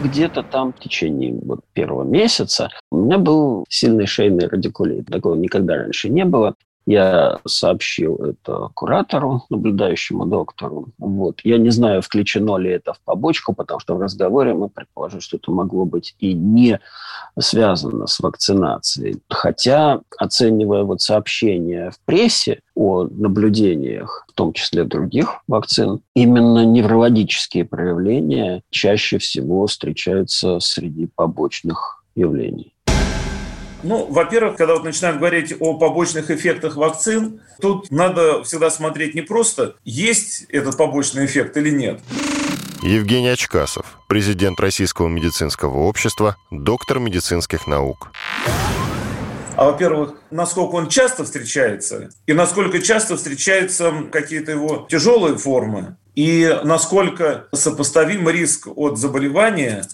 где-то 0.02 0.42
там 0.42 0.72
в 0.72 0.80
течение 0.80 1.38
вот 1.42 1.60
первого 1.72 2.04
месяца 2.04 2.70
у 2.90 2.98
меня 2.98 3.18
был 3.18 3.64
сильный 3.68 4.06
шейный 4.06 4.48
радикулит. 4.48 5.06
Такого 5.06 5.34
никогда 5.34 5.76
раньше 5.76 6.08
не 6.08 6.24
было. 6.24 6.54
Я 6.86 7.40
сообщил 7.44 8.14
это 8.16 8.70
куратору, 8.74 9.42
наблюдающему 9.50 10.24
доктору. 10.24 10.90
Вот. 10.98 11.40
Я 11.42 11.58
не 11.58 11.70
знаю, 11.70 12.00
включено 12.00 12.56
ли 12.58 12.70
это 12.70 12.92
в 12.92 13.00
побочку, 13.00 13.52
потому 13.52 13.80
что 13.80 13.96
в 13.96 14.00
разговоре 14.00 14.54
мы 14.54 14.68
предположили, 14.68 15.18
что 15.18 15.36
это 15.36 15.50
могло 15.50 15.84
быть 15.84 16.14
и 16.20 16.32
не 16.32 16.78
связано 17.38 18.06
с 18.06 18.20
вакцинацией. 18.20 19.20
Хотя, 19.28 20.00
оценивая 20.16 20.84
вот 20.84 21.02
сообщения 21.02 21.90
в 21.90 21.98
прессе 22.04 22.60
о 22.76 23.04
наблюдениях, 23.04 24.24
в 24.28 24.32
том 24.34 24.52
числе 24.52 24.84
других 24.84 25.40
вакцин, 25.48 26.02
именно 26.14 26.64
неврологические 26.64 27.64
проявления 27.64 28.62
чаще 28.70 29.18
всего 29.18 29.66
встречаются 29.66 30.60
среди 30.60 31.08
побочных 31.16 32.04
явлений. 32.14 32.75
Ну, 33.86 34.04
во-первых, 34.10 34.56
когда 34.56 34.74
вот 34.74 34.82
начинаем 34.82 35.18
говорить 35.18 35.54
о 35.60 35.74
побочных 35.74 36.32
эффектах 36.32 36.74
вакцин, 36.74 37.40
тут 37.60 37.88
надо 37.92 38.42
всегда 38.42 38.68
смотреть 38.68 39.14
не 39.14 39.20
просто, 39.20 39.76
есть 39.84 40.46
этот 40.48 40.76
побочный 40.76 41.24
эффект 41.24 41.56
или 41.56 41.70
нет. 41.70 42.00
Евгений 42.82 43.28
Очкасов, 43.28 44.00
президент 44.08 44.58
Российского 44.58 45.06
медицинского 45.06 45.84
общества, 45.84 46.34
доктор 46.50 46.98
медицинских 46.98 47.68
наук. 47.68 48.10
А, 49.54 49.66
во-первых, 49.66 50.14
насколько 50.32 50.74
он 50.74 50.88
часто 50.88 51.22
встречается, 51.22 52.10
и 52.26 52.32
насколько 52.32 52.80
часто 52.82 53.16
встречаются 53.16 53.92
какие-то 54.10 54.50
его 54.50 54.88
тяжелые 54.90 55.38
формы, 55.38 55.96
и 56.16 56.58
насколько 56.64 57.46
сопоставим 57.52 58.28
риск 58.28 58.66
от 58.74 58.98
заболевания 58.98 59.84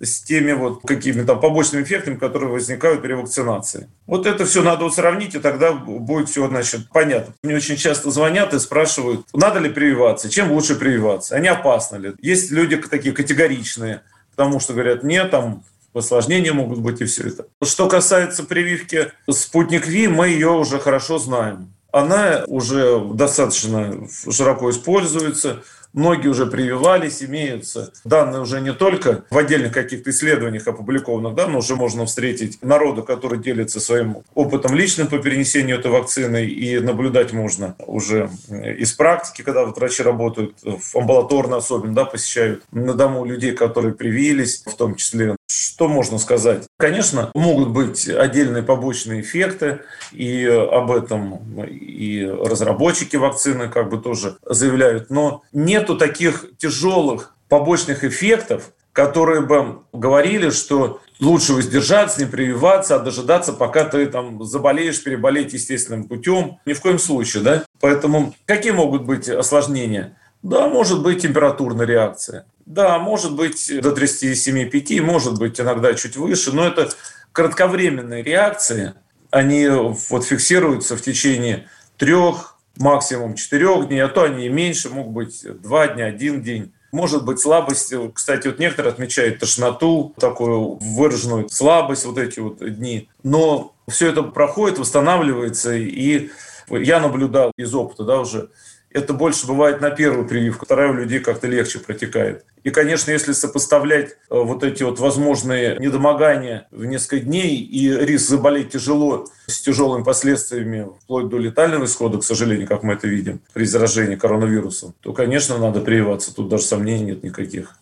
с 0.00 0.22
теми 0.22 0.52
вот 0.52 0.80
какими-то 0.82 1.36
побочными 1.36 1.82
эффектами, 1.82 2.16
которые 2.16 2.50
возникают 2.50 3.02
при 3.02 3.12
вакцинации. 3.12 3.88
Вот 4.06 4.26
это 4.26 4.46
все 4.46 4.62
надо 4.62 4.84
вот 4.84 4.94
сравнить, 4.94 5.34
и 5.34 5.38
тогда 5.38 5.72
будет 5.72 6.28
все, 6.28 6.48
значит, 6.48 6.88
понятно. 6.92 7.34
Мне 7.42 7.56
очень 7.56 7.76
часто 7.76 8.10
звонят 8.10 8.54
и 8.54 8.58
спрашивают, 8.58 9.26
надо 9.34 9.58
ли 9.58 9.68
прививаться, 9.68 10.30
чем 10.30 10.52
лучше 10.52 10.74
прививаться, 10.74 11.36
они 11.36 11.48
опасны 11.48 11.96
ли. 11.96 12.14
Есть 12.20 12.50
люди 12.50 12.76
такие 12.76 13.14
категоричные, 13.14 14.02
потому 14.34 14.58
что 14.58 14.72
говорят, 14.72 15.02
нет, 15.02 15.30
там 15.30 15.62
осложнения 15.92 16.52
могут 16.52 16.78
быть 16.78 17.00
и 17.00 17.04
все 17.04 17.28
это. 17.28 17.46
Что 17.62 17.88
касается 17.88 18.44
прививки 18.44 19.12
«Спутник 19.30 19.86
Ви», 19.86 20.08
мы 20.08 20.28
ее 20.28 20.50
уже 20.50 20.78
хорошо 20.78 21.18
знаем. 21.18 21.74
Она 21.92 22.44
уже 22.46 23.00
достаточно 23.00 24.06
широко 24.30 24.70
используется– 24.70 25.62
Многие 25.92 26.28
уже 26.28 26.46
прививались, 26.46 27.22
имеются 27.22 27.92
данные 28.04 28.40
уже 28.42 28.60
не 28.60 28.72
только 28.72 29.24
в 29.30 29.36
отдельных 29.36 29.72
каких-то 29.72 30.10
исследованиях 30.10 30.66
опубликованных, 30.68 31.34
да, 31.34 31.48
но 31.48 31.58
уже 31.58 31.74
можно 31.74 32.06
встретить 32.06 32.62
народу, 32.62 33.02
который 33.02 33.40
делится 33.40 33.80
своим 33.80 34.18
опытом 34.34 34.74
личным 34.74 35.08
по 35.08 35.18
перенесению 35.18 35.78
этой 35.78 35.90
вакцины, 35.90 36.44
и 36.44 36.78
наблюдать 36.78 37.32
можно 37.32 37.74
уже 37.86 38.30
из 38.48 38.92
практики, 38.92 39.42
когда 39.42 39.64
вот 39.64 39.76
врачи 39.76 40.02
работают 40.02 40.56
в 40.62 40.96
амбулаторно 40.96 41.56
особенно, 41.56 41.94
да, 41.94 42.04
посещают 42.04 42.62
на 42.70 42.94
дому 42.94 43.24
людей, 43.24 43.52
которые 43.52 43.94
привились, 43.94 44.62
в 44.64 44.76
том 44.76 44.94
числе 44.94 45.36
что 45.50 45.88
можно 45.88 46.18
сказать? 46.18 46.68
Конечно, 46.78 47.30
могут 47.34 47.70
быть 47.70 48.08
отдельные 48.08 48.62
побочные 48.62 49.20
эффекты, 49.20 49.80
и 50.12 50.44
об 50.46 50.92
этом 50.92 51.64
и 51.66 52.24
разработчики 52.24 53.16
вакцины 53.16 53.68
как 53.68 53.90
бы 53.90 53.98
тоже 53.98 54.36
заявляют, 54.46 55.10
но 55.10 55.42
нету 55.52 55.96
таких 55.96 56.46
тяжелых 56.58 57.34
побочных 57.48 58.04
эффектов, 58.04 58.72
которые 58.92 59.40
бы 59.40 59.80
говорили, 59.92 60.50
что 60.50 61.00
лучше 61.18 61.54
воздержаться, 61.54 62.20
не 62.20 62.26
прививаться, 62.26 62.96
а 62.96 62.98
дожидаться, 63.00 63.52
пока 63.52 63.84
ты 63.84 64.06
там 64.06 64.42
заболеешь, 64.44 65.02
переболеть 65.02 65.52
естественным 65.52 66.04
путем. 66.04 66.58
Ни 66.64 66.74
в 66.74 66.80
коем 66.80 66.98
случае, 66.98 67.42
да? 67.42 67.64
Поэтому 67.80 68.34
какие 68.46 68.72
могут 68.72 69.02
быть 69.02 69.28
осложнения? 69.28 70.16
Да, 70.42 70.68
может 70.68 71.02
быть 71.02 71.22
температурная 71.22 71.86
реакция. 71.86 72.46
Да, 72.64 72.98
может 72.98 73.34
быть 73.34 73.70
до 73.82 73.90
37,5, 73.90 75.00
может 75.02 75.38
быть 75.38 75.60
иногда 75.60 75.92
чуть 75.94 76.16
выше, 76.16 76.52
но 76.52 76.66
это 76.66 76.88
кратковременные 77.32 78.22
реакции. 78.22 78.94
Они 79.30 79.68
вот 79.68 80.24
фиксируются 80.24 80.96
в 80.96 81.02
течение 81.02 81.68
трех, 81.98 82.56
максимум 82.76 83.34
четырех 83.34 83.88
дней, 83.88 84.00
а 84.00 84.08
то 84.08 84.22
они 84.22 84.46
и 84.46 84.48
меньше, 84.48 84.88
могут 84.88 85.12
быть 85.12 85.60
два 85.62 85.88
дня, 85.88 86.06
один 86.06 86.42
день. 86.42 86.72
Может 86.92 87.24
быть 87.24 87.38
слабость. 87.38 87.92
Кстати, 88.14 88.48
вот 88.48 88.58
некоторые 88.58 88.92
отмечают 88.92 89.38
тошноту, 89.38 90.14
такую 90.18 90.78
выраженную 90.80 91.48
слабость 91.48 92.04
вот 92.04 92.18
эти 92.18 92.40
вот 92.40 92.58
дни. 92.58 93.08
Но 93.22 93.74
все 93.88 94.08
это 94.08 94.22
проходит, 94.22 94.78
восстанавливается. 94.78 95.74
И 95.74 96.30
я 96.68 96.98
наблюдал 96.98 97.52
из 97.56 97.72
опыта 97.74 98.04
да, 98.04 98.20
уже 98.20 98.50
это 98.92 99.12
больше 99.12 99.46
бывает 99.46 99.80
на 99.80 99.90
первую 99.90 100.26
прививку, 100.26 100.64
вторая 100.64 100.90
у 100.90 100.94
людей 100.94 101.20
как-то 101.20 101.46
легче 101.46 101.78
протекает. 101.78 102.44
И, 102.64 102.70
конечно, 102.70 103.10
если 103.10 103.32
сопоставлять 103.32 104.10
э, 104.10 104.14
вот 104.30 104.64
эти 104.64 104.82
вот 104.82 104.98
возможные 104.98 105.78
недомогания 105.78 106.66
в 106.70 106.84
несколько 106.84 107.20
дней 107.20 107.56
и 107.56 107.88
риск 107.88 108.28
заболеть 108.28 108.70
тяжело 108.70 109.26
с 109.46 109.60
тяжелыми 109.60 110.02
последствиями, 110.02 110.88
вплоть 111.04 111.28
до 111.28 111.38
летального 111.38 111.84
исхода, 111.84 112.18
к 112.18 112.24
сожалению, 112.24 112.66
как 112.66 112.82
мы 112.82 112.94
это 112.94 113.06
видим 113.06 113.40
при 113.52 113.64
заражении 113.64 114.16
коронавирусом, 114.16 114.94
то, 115.00 115.12
конечно, 115.12 115.56
надо 115.58 115.80
прививаться. 115.80 116.34
Тут 116.34 116.48
даже 116.48 116.64
сомнений 116.64 117.04
нет 117.04 117.22
никаких. 117.22 117.76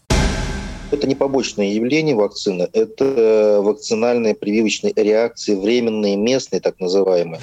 Это 0.90 1.06
не 1.06 1.14
побочное 1.14 1.66
явление 1.66 2.14
вакцины, 2.14 2.66
это 2.72 3.60
вакцинальные 3.62 4.34
прививочные 4.34 4.92
реакции, 4.96 5.54
временные, 5.54 6.16
местные, 6.16 6.60
так 6.60 6.80
называемые. 6.80 7.40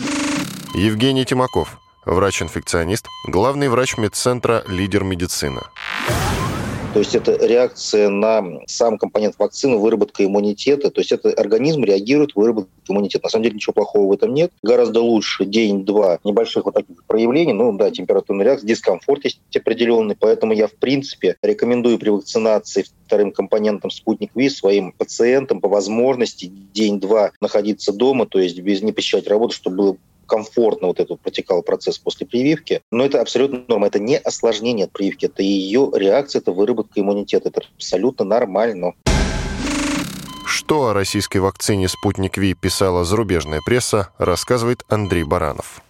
Евгений 0.74 1.26
Тимаков, 1.26 1.78
врач-инфекционист, 2.06 3.08
главный 3.28 3.70
врач 3.70 3.98
медцентра 3.98 4.64
«Лидер 4.68 5.04
медицина». 5.04 5.64
То 6.96 7.00
есть 7.00 7.14
это 7.14 7.36
реакция 7.46 8.08
на 8.08 8.42
сам 8.68 8.98
компонент 8.98 9.36
вакцины, 9.38 9.76
выработка 9.76 10.24
иммунитета. 10.24 10.90
То 10.92 11.02
есть 11.02 11.12
это 11.12 11.30
организм 11.32 11.84
реагирует, 11.84 12.36
выработка 12.36 12.72
иммунитета. 12.88 13.26
На 13.26 13.30
самом 13.32 13.44
деле 13.44 13.56
ничего 13.56 13.74
плохого 13.74 14.08
в 14.08 14.14
этом 14.14 14.34
нет. 14.34 14.54
Гораздо 14.64 15.02
лучше 15.02 15.44
день-два 15.44 16.20
небольших 16.24 16.64
вот 16.64 16.76
таких 16.76 17.04
проявлений. 17.04 17.52
Ну 17.52 17.74
да, 17.78 17.92
температурная 17.92 18.46
реакция, 18.46 18.70
дискомфорт 18.70 19.26
есть 19.26 19.42
определенный. 19.54 20.16
Поэтому 20.18 20.54
я, 20.54 20.68
в 20.68 20.74
принципе, 20.76 21.36
рекомендую 21.42 22.00
при 22.00 22.08
вакцинации 22.08 22.86
вторым 23.08 23.34
компонентом 23.34 23.92
спутник 23.92 24.32
Ви 24.34 24.50
своим 24.50 24.94
пациентам 24.94 25.60
по 25.60 25.68
возможности 25.68 26.46
день-два 26.46 27.32
находиться 27.42 27.92
дома, 27.92 28.26
то 28.26 28.40
есть 28.40 28.58
без 28.62 28.82
не 28.82 28.94
посещать 28.94 29.28
работу, 29.28 29.54
чтобы 29.54 29.76
было 29.76 29.98
комфортно 30.26 30.88
вот 30.88 31.00
этот 31.00 31.20
протекал 31.22 31.62
процесс 31.62 31.98
после 31.98 32.26
прививки. 32.26 32.82
Но 32.92 33.06
это 33.06 33.22
абсолютно 33.22 33.64
норма. 33.68 33.88
Это 33.88 34.00
не 34.00 34.18
осложнение 34.18 34.86
от 34.86 34.92
прививки, 34.92 35.26
это 35.26 35.44
ее 35.44 35.92
реакция, 35.94 36.42
это 36.42 36.52
выработка 36.52 37.00
иммунитета. 37.00 37.50
Это 37.50 37.62
абсолютно 37.76 38.26
нормально. 38.26 38.94
Что 40.48 40.88
о 40.88 40.94
российской 40.94 41.38
вакцине 41.38 41.88
«Спутник 41.88 42.38
Ви» 42.38 42.54
писала 42.54 43.04
зарубежная 43.04 43.62
пресса, 43.66 44.10
рассказывает 44.18 44.84
Андрей 44.90 45.24
Баранов. 45.24 45.82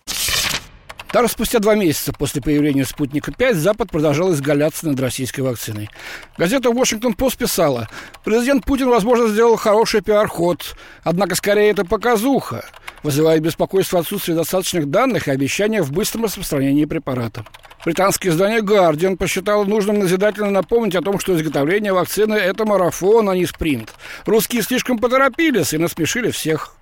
Даже 1.15 1.29
спустя 1.29 1.59
два 1.59 1.75
месяца 1.75 2.11
после 2.11 2.41
появления 2.41 2.83
«Спутника-5» 2.83 3.53
Запад 3.53 3.89
продолжал 3.89 4.33
изгаляться 4.33 4.85
над 4.85 4.99
российской 4.99 5.39
вакциной. 5.39 5.89
Газета 6.37 6.71
«Вашингтон-Пост» 6.71 7.37
писала, 7.37 7.87
президент 8.25 8.65
Путин, 8.65 8.89
возможно, 8.89 9.29
сделал 9.29 9.55
хороший 9.55 10.01
пиар-ход, 10.01 10.75
однако 11.05 11.35
скорее 11.35 11.69
это 11.69 11.85
показуха, 11.85 12.65
вызывает 13.05 13.43
беспокойство 13.43 13.99
отсутствие 13.99 14.35
достаточных 14.35 14.89
данных 14.89 15.27
и 15.27 15.31
обещания 15.31 15.83
в 15.83 15.91
быстром 15.91 16.23
распространении 16.23 16.85
препарата. 16.85 17.45
Британское 17.85 18.31
издание 18.31 18.63
«Гардиан» 18.63 19.15
посчитало 19.15 19.63
нужным 19.63 19.99
назидательно 19.99 20.49
напомнить 20.49 20.95
о 20.95 21.03
том, 21.03 21.19
что 21.19 21.35
изготовление 21.35 21.93
вакцины– 21.93 22.33
это 22.33 22.65
марафон, 22.65 23.29
а 23.29 23.35
не 23.35 23.45
спринт. 23.45 23.93
Русские 24.25 24.63
слишком 24.63 24.97
поторопились 24.97 25.73
и 25.73 25.77
насмешили 25.77 26.31
всех. 26.31 26.75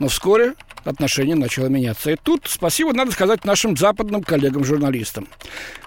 Но 0.00 0.08
вскоре 0.08 0.54
отношение 0.84 1.36
начало 1.36 1.66
меняться. 1.66 2.10
И 2.10 2.16
тут 2.16 2.46
спасибо 2.48 2.92
надо 2.92 3.12
сказать 3.12 3.44
нашим 3.44 3.76
западным 3.76 4.24
коллегам-журналистам. 4.24 5.28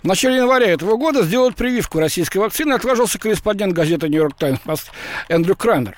В 0.01 0.07
начале 0.07 0.37
января 0.37 0.67
этого 0.67 0.95
года 0.95 1.23
сделать 1.23 1.57
прививку 1.57 1.99
российской 1.99 2.37
вакцины 2.37 2.71
отважился 2.71 3.19
корреспондент 3.19 3.73
газеты 3.73 4.07
«Нью-Йорк 4.07 4.37
Таймс» 4.37 4.85
Эндрю 5.27 5.57
Крамер. 5.57 5.97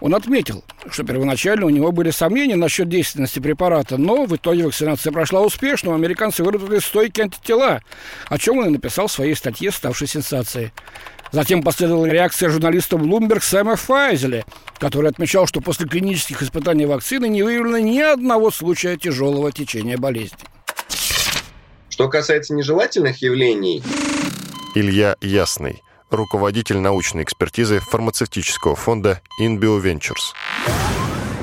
Он 0.00 0.14
отметил, 0.14 0.64
что 0.90 1.04
первоначально 1.04 1.66
у 1.66 1.70
него 1.70 1.92
были 1.92 2.10
сомнения 2.10 2.56
насчет 2.56 2.88
действенности 2.88 3.40
препарата, 3.40 3.96
но 3.96 4.26
в 4.26 4.36
итоге 4.36 4.64
вакцинация 4.64 5.12
прошла 5.12 5.42
успешно, 5.42 5.94
американцы 5.94 6.44
выработали 6.44 6.78
стойкие 6.78 7.24
антитела, 7.24 7.82
о 8.28 8.38
чем 8.38 8.58
он 8.58 8.66
и 8.66 8.70
написал 8.70 9.08
в 9.08 9.12
своей 9.12 9.34
статье, 9.34 9.70
ставшей 9.70 10.06
сенсацией. 10.06 10.72
Затем 11.30 11.62
последовала 11.62 12.06
реакция 12.06 12.48
журналиста 12.48 12.96
Bloomberg 12.96 13.42
Сэма 13.42 13.76
Файзеля, 13.76 14.44
который 14.78 15.10
отмечал, 15.10 15.46
что 15.46 15.60
после 15.60 15.86
клинических 15.86 16.42
испытаний 16.42 16.86
вакцины 16.86 17.28
не 17.28 17.42
выявлено 17.42 17.78
ни 17.78 18.00
одного 18.00 18.50
случая 18.50 18.96
тяжелого 18.96 19.52
течения 19.52 19.98
болезни. 19.98 20.38
Что 21.90 22.08
касается 22.08 22.54
нежелательных 22.54 23.20
явлений... 23.20 23.82
Илья 24.74 25.16
Ясный, 25.20 25.82
руководитель 26.10 26.78
научной 26.78 27.22
экспертизы 27.22 27.80
фармацевтического 27.80 28.76
фонда 28.76 29.20
InBio 29.40 29.82
Ventures. 29.82 30.34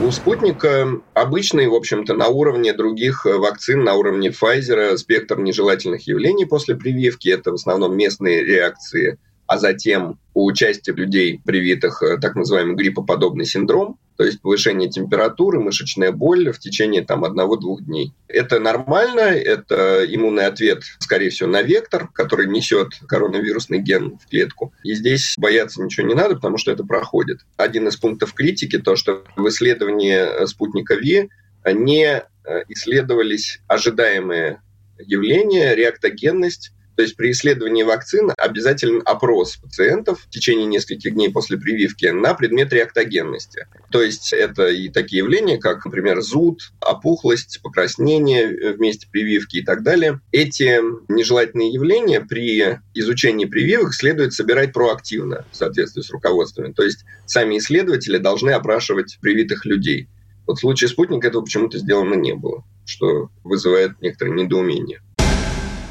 У 0.04 0.12
спутника 0.12 1.02
обычный, 1.14 1.68
в 1.68 1.74
общем-то, 1.74 2.14
на 2.14 2.28
уровне 2.28 2.74
других 2.74 3.26
вакцин, 3.26 3.84
на 3.84 3.94
уровне 3.94 4.30
Pfizer, 4.30 4.98
спектр 4.98 5.40
нежелательных 5.40 6.06
явлений 6.06 6.46
после 6.46 6.76
прививки. 6.76 7.30
Это 7.30 7.52
в 7.52 7.56
основном 7.56 7.96
местные 7.96 8.44
реакции 8.44 9.18
а 9.48 9.58
затем 9.58 10.20
у 10.34 10.52
части 10.52 10.92
людей, 10.92 11.40
привитых 11.46 12.02
э, 12.04 12.18
так 12.18 12.36
называемый 12.36 12.76
гриппоподобный 12.76 13.46
синдром, 13.46 13.98
то 14.18 14.24
есть 14.24 14.42
повышение 14.42 14.90
температуры, 14.90 15.60
мышечная 15.60 16.12
боль 16.12 16.52
в 16.52 16.60
течение 16.60 17.04
там 17.04 17.26
одного-двух 17.26 17.84
дней. 17.84 18.14
Это 18.28 18.60
нормально, 18.60 19.20
это 19.20 20.06
иммунный 20.08 20.46
ответ, 20.46 20.84
скорее 21.00 21.30
всего, 21.30 21.50
на 21.50 21.62
вектор, 21.62 22.08
который 22.14 22.48
несет 22.48 22.94
коронавирусный 23.08 23.80
ген 23.80 24.18
в 24.18 24.30
клетку. 24.30 24.74
И 24.84 24.94
здесь 24.96 25.36
бояться 25.38 25.82
ничего 25.82 26.08
не 26.08 26.16
надо, 26.16 26.36
потому 26.36 26.58
что 26.58 26.72
это 26.72 26.84
проходит. 26.84 27.42
Один 27.58 27.88
из 27.88 27.98
пунктов 27.98 28.34
критики 28.34 28.78
то, 28.78 28.96
что 28.96 29.24
в 29.36 29.48
исследовании 29.50 30.16
э, 30.16 30.48
спутника 30.48 30.96
ВИ 30.96 31.30
не 31.66 32.06
э, 32.06 32.24
исследовались 32.70 33.60
ожидаемые 33.68 34.62
явления, 34.98 35.76
реактогенность 35.76 36.72
то 36.96 37.02
есть 37.02 37.16
при 37.16 37.32
исследовании 37.32 37.84
вакцин 37.84 38.32
обязателен 38.38 39.02
опрос 39.06 39.58
пациентов 39.58 40.22
в 40.22 40.30
течение 40.30 40.66
нескольких 40.66 41.14
дней 41.14 41.30
после 41.30 41.58
прививки 41.58 42.06
на 42.06 42.34
предмет 42.34 42.72
реактогенности. 42.74 43.68
То 43.92 44.02
есть 44.02 44.34
это 44.34 44.68
и 44.68 44.90
такие 44.90 45.20
явления, 45.20 45.58
как, 45.58 45.86
например, 45.86 46.22
зуд, 46.22 46.72
опухлость, 46.82 47.60
покраснение 47.62 48.74
вместе 48.74 49.08
прививки 49.12 49.58
и 49.58 49.62
так 49.64 49.84
далее. 49.84 50.22
Эти 50.32 50.80
нежелательные 51.12 51.72
явления 51.72 52.22
при 52.22 52.80
изучении 52.94 53.46
прививок 53.46 53.94
следует 53.94 54.34
собирать 54.34 54.74
проактивно 54.74 55.46
в 55.52 55.56
соответствии 55.56 56.02
с 56.02 56.12
руководствами. 56.12 56.72
То 56.72 56.84
есть 56.84 57.06
сами 57.26 57.58
исследователи 57.58 58.18
должны 58.18 58.52
опрашивать 58.52 59.18
привитых 59.22 59.66
людей. 59.66 60.08
Вот 60.48 60.58
в 60.58 60.62
случае 60.62 60.90
спутника 60.90 61.28
этого 61.28 61.44
почему-то 61.44 61.78
сделано 61.80 62.14
не 62.14 62.36
было, 62.36 62.64
что 62.86 63.30
вызывает 63.44 64.00
некоторое 64.02 64.32
недоумение. 64.32 65.02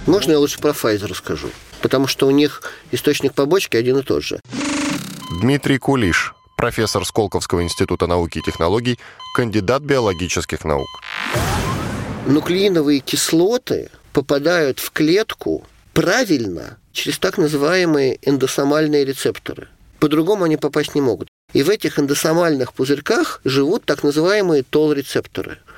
Можно 0.07 0.33
я 0.33 0.39
лучше 0.39 0.59
про 0.59 0.71
Pfizer 0.71 1.07
расскажу? 1.07 1.49
Потому 1.81 2.07
что 2.07 2.27
у 2.27 2.31
них 2.31 2.63
источник 2.93 3.33
побочки 3.33 3.77
один 3.77 3.99
и 3.99 4.03
тот 4.03 4.23
же. 4.23 4.41
Дмитрий 5.41 5.79
Кулиш, 5.79 6.35
профессор 6.57 7.07
Сколковского 7.07 7.63
института 7.63 8.07
науки 8.07 8.39
и 8.39 8.43
технологий, 8.43 8.99
кандидат 9.35 9.83
биологических 9.83 10.65
наук. 10.65 10.87
Нуклеиновые 12.27 13.01
кислоты 13.01 13.91
попадают 14.13 14.79
в 14.79 14.91
клетку 14.91 15.67
правильно 15.95 16.77
через 16.93 17.19
так 17.19 17.39
называемые 17.39 18.19
эндосомальные 18.23 19.05
рецепторы. 19.07 19.69
По-другому 20.01 20.45
они 20.45 20.59
попасть 20.59 20.95
не 20.95 21.01
могут. 21.01 21.29
И 21.55 21.63
в 21.63 21.71
этих 21.71 21.99
эндосомальных 21.99 22.75
пузырьках 22.75 23.41
живут 23.45 23.85
так 23.85 24.03
называемые 24.03 24.65
тол-рецепторы– 24.65 25.61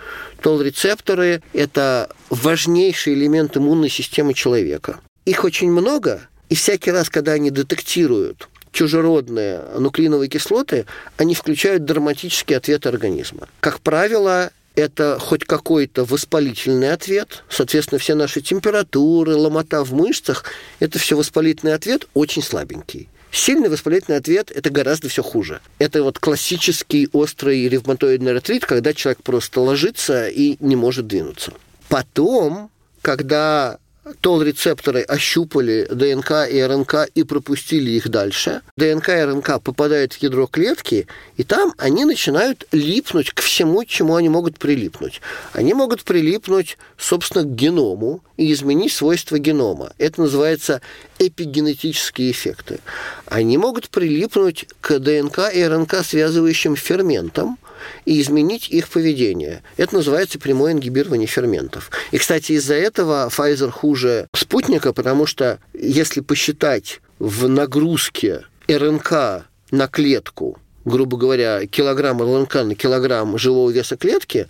Тол-рецепторы– 0.42 1.42
это 1.52 2.10
важнейший 2.30 3.14
элемент 3.14 3.56
иммунной 3.56 3.88
системы 3.88 4.34
человека. 4.34 5.00
Их 5.24 5.44
очень 5.44 5.70
много, 5.70 6.28
и 6.48 6.54
всякий 6.54 6.90
раз, 6.90 7.10
когда 7.10 7.32
они 7.32 7.50
детектируют 7.50 8.48
чужеродные 8.72 9.62
нуклеиновые 9.78 10.28
кислоты, 10.28 10.86
они 11.16 11.34
включают 11.34 11.84
драматический 11.84 12.56
ответ 12.56 12.86
организма. 12.86 13.48
Как 13.60 13.80
правило, 13.80 14.50
это 14.74 15.18
хоть 15.18 15.44
какой-то 15.44 16.04
воспалительный 16.04 16.92
ответ. 16.92 17.42
Соответственно, 17.48 17.98
все 17.98 18.14
наши 18.14 18.42
температуры, 18.42 19.34
ломота 19.34 19.82
в 19.82 19.94
мышцах– 19.94 20.44
это 20.80 20.98
все 20.98 21.16
воспалительный 21.16 21.74
ответ, 21.74 22.06
очень 22.12 22.42
слабенький. 22.42 23.08
Сильный 23.36 23.68
воспалительный 23.68 24.16
ответ– 24.16 24.50
это 24.54 24.70
гораздо 24.70 25.10
все 25.10 25.22
хуже. 25.22 25.60
Это 25.78 26.02
вот 26.02 26.18
классический 26.18 27.06
острый 27.12 27.68
ревматоидный 27.68 28.32
артрит, 28.32 28.64
когда 28.64 28.94
человек 28.94 29.22
просто 29.22 29.60
ложится 29.60 30.26
и 30.28 30.56
не 30.60 30.74
может 30.74 31.06
двинуться. 31.06 31.52
Потом, 31.90 32.70
когда 33.02 33.78
Тол-рецепторы 34.20 35.02
ощупали 35.02 35.88
ДНК 35.90 36.48
и 36.48 36.62
РНК 36.62 37.08
и 37.12 37.24
пропустили 37.24 37.90
их 37.90 38.08
дальше. 38.08 38.62
ДНК 38.76 39.08
и 39.08 39.24
РНК 39.24 39.60
попадают 39.60 40.12
в 40.12 40.22
ядро 40.22 40.46
клетки, 40.46 41.08
и 41.36 41.42
там 41.42 41.74
они 41.76 42.04
начинают 42.04 42.68
липнуть 42.70 43.32
к 43.32 43.40
всему, 43.40 43.82
к 43.82 43.88
чему 43.88 44.14
они 44.14 44.28
могут 44.28 44.58
прилипнуть. 44.58 45.20
Они 45.52 45.74
могут 45.74 46.04
прилипнуть, 46.04 46.78
собственно, 46.96 47.42
к 47.42 47.54
геному 47.54 48.22
и 48.36 48.52
изменить 48.52 48.92
свойства 48.92 49.38
генома. 49.38 49.92
Это 49.98 50.20
называется 50.20 50.82
эпигенетические 51.18 52.30
эффекты. 52.30 52.78
Они 53.26 53.58
могут 53.58 53.88
прилипнуть 53.88 54.66
к 54.80 55.00
ДНК 55.00 55.50
и 55.52 55.64
РНК 55.64 56.04
связывающим 56.04 56.76
ферментам, 56.76 57.58
и 58.04 58.20
изменить 58.20 58.68
их 58.68 58.88
поведение. 58.88 59.62
Это 59.76 59.96
называется 59.96 60.38
прямое 60.38 60.72
ингибирование 60.72 61.26
ферментов. 61.26 61.90
И, 62.10 62.18
кстати, 62.18 62.52
из-за 62.52 62.74
этого 62.74 63.28
Pfizer 63.28 63.70
хуже 63.70 64.28
спутника, 64.34 64.92
потому 64.92 65.26
что 65.26 65.58
если 65.72 66.20
посчитать 66.20 67.00
в 67.18 67.48
нагрузке 67.48 68.44
РНК 68.68 69.46
на 69.70 69.88
клетку 69.88 70.58
грубо 70.86 71.18
говоря, 71.18 71.66
килограмм 71.66 72.22
РНК 72.22 72.54
на 72.62 72.74
килограмм 72.74 73.36
живого 73.36 73.70
веса 73.70 73.96
клетки, 73.96 74.46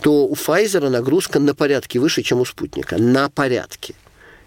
то 0.00 0.26
у 0.26 0.34
Pfizer 0.34 0.88
нагрузка 0.88 1.40
на 1.40 1.54
порядке 1.54 1.98
выше, 1.98 2.22
чем 2.22 2.40
у 2.40 2.44
спутника. 2.44 2.96
На 2.96 3.28
порядке. 3.28 3.94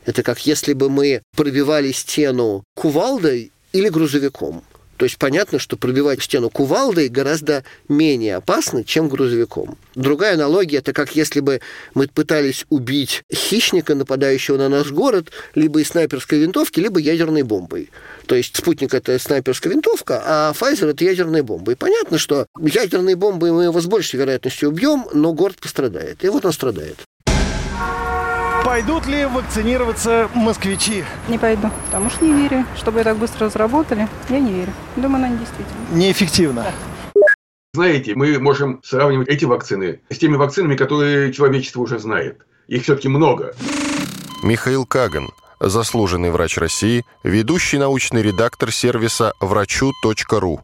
Это 0.05 0.23
как 0.23 0.45
если 0.47 0.73
бы 0.73 0.89
мы 0.89 1.21
пробивали 1.35 1.91
стену 1.91 2.63
кувалдой 2.75 3.51
или 3.73 3.89
грузовиком. 3.89 4.63
То 4.97 5.05
есть 5.05 5.17
понятно, 5.17 5.59
что 5.59 5.75
пробивать 5.75 6.21
стену 6.21 6.49
кувалдой 6.49 7.09
гораздо 7.09 7.63
менее 7.89 8.35
опасно, 8.35 8.83
чем 8.83 9.09
грузовиком. 9.09 9.77
Другая 9.95 10.35
аналогия– 10.35 10.77
это 10.79 10.93
как 10.93 11.15
если 11.15 11.39
бы 11.39 11.61
мы 11.93 12.07
пытались 12.07 12.65
убить 12.69 13.23
хищника, 13.33 13.95
нападающего 13.95 14.57
на 14.57 14.69
наш 14.69 14.91
город, 14.91 15.31
либо 15.55 15.81
из 15.81 15.89
снайперской 15.89 16.39
винтовки, 16.39 16.79
либо 16.79 16.99
ядерной 16.99 17.43
бомбой. 17.43 17.89
То 18.27 18.35
есть 18.35 18.55
спутник– 18.55 18.93
это 18.95 19.17
снайперская 19.17 19.73
винтовка, 19.73 20.21
а 20.25 20.53
Pfizer– 20.53 20.89
это 20.91 21.03
ядерная 21.03 21.43
бомба. 21.43 21.73
И 21.73 21.75
понятно, 21.75 22.17
что 22.17 22.47
ядерной 22.59 23.15
бомбой 23.15 23.51
мы 23.51 23.65
его 23.65 23.81
с 23.81 23.85
большей 23.85 24.19
вероятностью 24.19 24.69
убьем, 24.69 25.05
но 25.13 25.33
город 25.33 25.57
пострадает. 25.57 26.23
И 26.23 26.29
вот 26.29 26.45
он 26.45 26.53
страдает. 26.53 26.97
Пойдут 28.73 29.05
ли 29.05 29.25
вакцинироваться 29.25 30.31
москвичи? 30.33 31.03
Не 31.27 31.37
пойду, 31.37 31.69
потому 31.85 32.09
что 32.09 32.25
не 32.25 32.33
верю. 32.33 32.65
Чтобы 32.75 33.03
так 33.03 33.17
быстро 33.17 33.45
разработали, 33.45 34.07
я 34.29 34.39
не 34.39 34.51
верю. 34.51 34.73
Думаю, 34.95 35.17
она 35.17 35.29
не 35.29 35.37
действительно. 35.37 35.77
Неэффективно. 35.91 36.65
Знаете, 37.75 38.15
мы 38.15 38.39
можем 38.39 38.81
сравнивать 38.83 39.27
эти 39.27 39.45
вакцины 39.45 40.01
с 40.09 40.17
теми 40.17 40.37
вакцинами, 40.37 40.75
которые 40.75 41.31
человечество 41.31 41.81
уже 41.81 41.99
знает. 41.99 42.47
Их 42.67 42.81
все-таки 42.81 43.09
много. 43.09 43.53
Михаил 44.41 44.87
Каган, 44.87 45.29
заслуженный 45.59 46.31
врач 46.31 46.57
России, 46.57 47.05
ведущий 47.23 47.77
научный 47.77 48.23
редактор 48.23 48.71
сервиса 48.71 49.33
врачу.ру. 49.39 50.61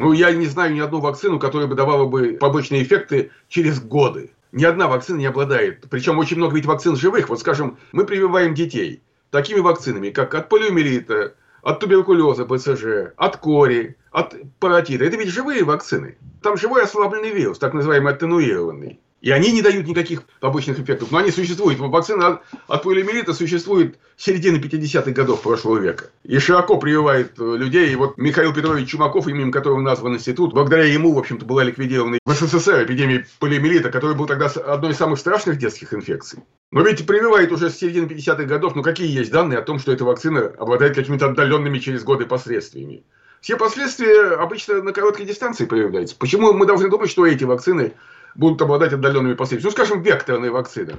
Ну, 0.00 0.12
я 0.12 0.32
не 0.32 0.46
знаю 0.46 0.74
ни 0.74 0.80
одну 0.80 0.98
вакцину, 0.98 1.38
которая 1.38 1.68
бы 1.68 1.76
давала 1.76 2.06
бы 2.06 2.32
побочные 2.32 2.82
эффекты 2.82 3.30
через 3.48 3.80
годы. 3.80 4.32
Ни 4.52 4.64
одна 4.64 4.88
вакцина 4.88 5.18
не 5.18 5.26
обладает. 5.26 5.86
Причем 5.90 6.18
очень 6.18 6.36
много 6.36 6.56
ведь 6.56 6.66
вакцин 6.66 6.96
живых. 6.96 7.28
Вот, 7.28 7.40
скажем, 7.40 7.78
мы 7.92 8.04
прививаем 8.04 8.54
детей 8.54 9.02
такими 9.30 9.60
вакцинами, 9.60 10.10
как 10.10 10.34
от 10.34 10.48
полиомиелита, 10.48 11.34
от 11.62 11.80
туберкулеза, 11.80 12.44
БЦЖ, 12.44 13.12
от 13.16 13.36
кори, 13.36 13.96
от 14.10 14.34
паротита. 14.58 15.04
Это 15.04 15.16
ведь 15.16 15.28
живые 15.28 15.64
вакцины. 15.64 16.18
Там 16.42 16.56
живой 16.56 16.82
ослабленный 16.82 17.30
вирус, 17.30 17.58
так 17.58 17.74
называемый 17.74 18.12
аттенуированный. 18.12 19.00
И 19.20 19.30
они 19.30 19.52
не 19.52 19.60
дают 19.60 19.86
никаких 19.86 20.22
побочных 20.40 20.80
эффектов. 20.80 21.10
Но 21.10 21.18
они 21.18 21.30
существуют. 21.30 21.78
Вакцина 21.78 22.40
от, 22.68 22.82
полиомиелита 22.82 23.34
существует 23.34 23.98
с 24.16 24.24
середины 24.24 24.56
50-х 24.56 25.10
годов 25.10 25.42
прошлого 25.42 25.78
века. 25.78 26.10
И 26.24 26.38
широко 26.38 26.78
прививает 26.78 27.38
э, 27.38 27.56
людей. 27.56 27.92
И 27.92 27.96
вот 27.96 28.16
Михаил 28.16 28.54
Петрович 28.54 28.88
Чумаков, 28.88 29.28
именем 29.28 29.52
которого 29.52 29.80
назван 29.80 30.14
институт, 30.14 30.54
благодаря 30.54 30.84
ему, 30.84 31.12
в 31.12 31.18
общем-то, 31.18 31.44
была 31.44 31.64
ликвидирована 31.64 32.18
в 32.24 32.32
СССР 32.32 32.84
эпидемия 32.84 33.26
полиомиелита, 33.38 33.90
который 33.90 34.16
был 34.16 34.26
тогда 34.26 34.46
одной 34.46 34.92
из 34.92 34.96
самых 34.96 35.18
страшных 35.18 35.58
детских 35.58 35.92
инфекций. 35.92 36.40
Но 36.70 36.80
ведь 36.82 37.06
прививает 37.06 37.52
уже 37.52 37.68
с 37.68 37.76
середины 37.76 38.06
50-х 38.06 38.44
годов. 38.44 38.74
Ну, 38.74 38.82
какие 38.82 39.10
есть 39.10 39.30
данные 39.30 39.58
о 39.58 39.62
том, 39.62 39.78
что 39.78 39.92
эта 39.92 40.04
вакцина 40.04 40.52
обладает 40.58 40.94
какими-то 40.94 41.26
отдаленными 41.26 41.78
через 41.78 42.04
годы 42.04 42.24
последствиями? 42.24 43.04
Все 43.40 43.56
последствия 43.56 44.34
обычно 44.34 44.82
на 44.82 44.92
короткой 44.92 45.26
дистанции 45.26 45.64
проявляются. 45.64 46.14
Почему 46.16 46.52
мы 46.52 46.66
должны 46.66 46.88
думать, 46.88 47.10
что 47.10 47.26
эти 47.26 47.44
вакцины 47.44 47.94
будут 48.34 48.60
обладать 48.62 48.92
отдаленными 48.92 49.34
последствиями. 49.34 49.70
Ну, 49.70 49.84
скажем, 49.84 50.02
векторные 50.02 50.50
вакцины. 50.50 50.96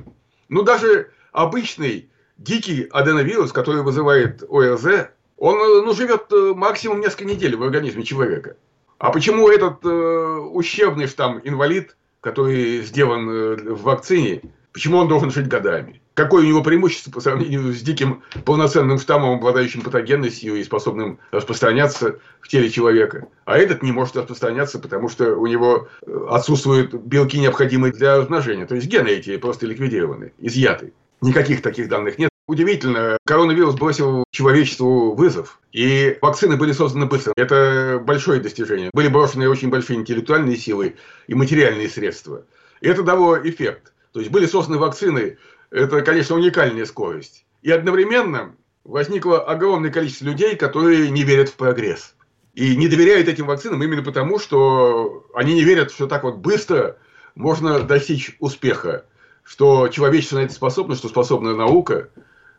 Ну, 0.50 0.64
даже 0.64 1.12
обычный 1.32 2.10
дикий 2.38 2.88
аденовирус, 2.92 3.52
который 3.52 3.84
вызывает 3.84 4.44
ОРЗ, 4.48 5.10
он 5.38 5.86
ну, 5.86 5.94
живет 5.94 6.32
э, 6.32 6.54
максимум 6.56 7.00
несколько 7.00 7.26
недель 7.26 7.56
в 7.56 7.64
организме 7.64 8.04
человека. 8.04 8.58
А 8.98 9.12
почему 9.12 9.50
этот 9.50 9.84
э, 9.84 9.90
ущербный 9.90 11.08
штамм 11.08 11.42
инвалид, 11.44 11.96
который 12.20 12.82
сделан 12.84 13.30
э, 13.30 13.56
в 13.56 13.82
вакцине, 13.82 14.42
почему 14.72 14.98
он 14.98 15.08
должен 15.08 15.32
жить 15.32 15.48
годами? 15.48 16.01
Какое 16.22 16.44
у 16.44 16.48
него 16.48 16.62
преимущество 16.62 17.10
по 17.10 17.20
сравнению 17.20 17.74
с 17.74 17.82
диким 17.82 18.22
полноценным 18.46 19.00
штаммом, 19.00 19.38
обладающим 19.38 19.82
патогенностью 19.82 20.56
и 20.56 20.64
способным 20.64 21.18
распространяться 21.32 22.20
в 22.42 22.48
теле 22.48 22.70
человека? 22.70 23.28
А 23.46 23.58
этот 23.58 23.82
не 23.82 23.92
может 23.92 24.16
распространяться, 24.16 24.78
потому 24.78 25.10
что 25.10 25.36
у 25.36 25.48
него 25.48 25.88
э, 26.06 26.28
отсутствуют 26.30 26.94
белки, 26.94 27.40
необходимые 27.40 27.92
для 27.92 28.18
размножения. 28.18 28.68
То 28.68 28.76
есть 28.76 28.86
гены 28.86 29.08
эти 29.08 29.36
просто 29.38 29.66
ликвидированы, 29.66 30.32
изъяты. 30.38 30.94
Никаких 31.22 31.64
таких 31.64 31.90
данных 31.90 32.20
нет. 32.20 32.30
Удивительно, 32.46 33.18
коронавирус 33.26 33.74
бросил 33.74 34.24
человечеству 34.30 35.16
вызов. 35.16 35.60
И 35.72 36.20
вакцины 36.22 36.56
были 36.56 36.72
созданы 36.72 37.08
быстро. 37.08 37.34
Это 37.36 38.00
большое 38.00 38.40
достижение. 38.40 38.92
Были 38.94 39.08
брошены 39.08 39.50
очень 39.50 39.70
большие 39.70 39.98
интеллектуальные 39.98 40.58
силы 40.58 40.98
и 41.26 41.34
материальные 41.34 41.90
средства. 41.90 42.44
И 42.80 42.88
это 42.88 43.02
дало 43.02 43.40
эффект. 43.40 43.92
То 44.12 44.20
есть 44.20 44.32
были 44.32 44.46
созданы 44.46 44.78
вакцины 44.78 45.38
это, 45.72 46.02
конечно, 46.02 46.36
уникальная 46.36 46.86
скорость. 46.86 47.46
И 47.62 47.72
одновременно 47.72 48.56
возникло 48.84 49.42
огромное 49.44 49.92
количество 49.92 50.26
людей, 50.26 50.56
которые 50.56 51.10
не 51.10 51.24
верят 51.24 51.50
в 51.50 51.56
прогресс. 51.56 52.14
И 52.54 52.76
не 52.76 52.90
доверяют 52.90 53.30
этим 53.30 53.46
вакцинам 53.46 53.82
именно 53.82 54.04
потому, 54.04 54.38
что 54.38 55.26
они 55.34 55.54
не 55.54 55.64
верят, 55.64 55.92
что 55.92 56.08
так 56.08 56.24
вот 56.24 56.38
быстро 56.38 56.98
можно 57.36 57.80
достичь 57.80 58.36
успеха, 58.40 59.06
что 59.44 59.88
человечество 59.88 60.38
на 60.38 60.42
это 60.42 60.54
способно, 60.54 60.96
что 60.96 61.08
способна 61.08 61.56
наука. 61.56 62.10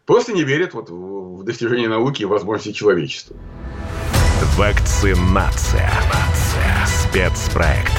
Просто 0.07 0.33
не 0.33 0.43
верят 0.43 0.73
вот 0.73 0.89
в 0.89 1.45
достижение 1.45 1.89
науки 1.89 2.23
и 2.23 2.25
возможности 2.25 2.73
человечества. 2.73 3.37
Вакцинация. 4.57 5.91
Спецпроект. 6.87 7.93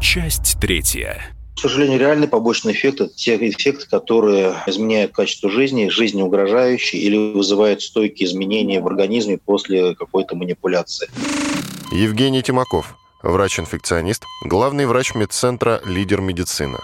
Часть 0.00 0.58
третья. 0.60 1.33
К 1.56 1.60
сожалению, 1.60 1.98
реальный 1.98 2.28
побочный 2.28 2.72
эффект– 2.72 3.00
это 3.00 3.14
те 3.14 3.36
эффекты, 3.36 3.86
которые 3.88 4.54
изменяют 4.66 5.12
качество 5.12 5.48
жизни, 5.48 5.88
жизни 5.88 6.20
угрожающие 6.20 7.00
или 7.00 7.32
вызывают 7.32 7.80
стойкие 7.80 8.28
изменения 8.28 8.80
в 8.80 8.86
организме 8.86 9.38
после 9.38 9.94
какой-то 9.94 10.34
манипуляции. 10.36 11.08
Евгений 11.92 12.42
Тимаков, 12.42 12.96
врач-инфекционист, 13.22 14.24
главный 14.42 14.86
врач 14.86 15.14
медцентра 15.14 15.80
«Лидер 15.84 16.20
медицина». 16.20 16.80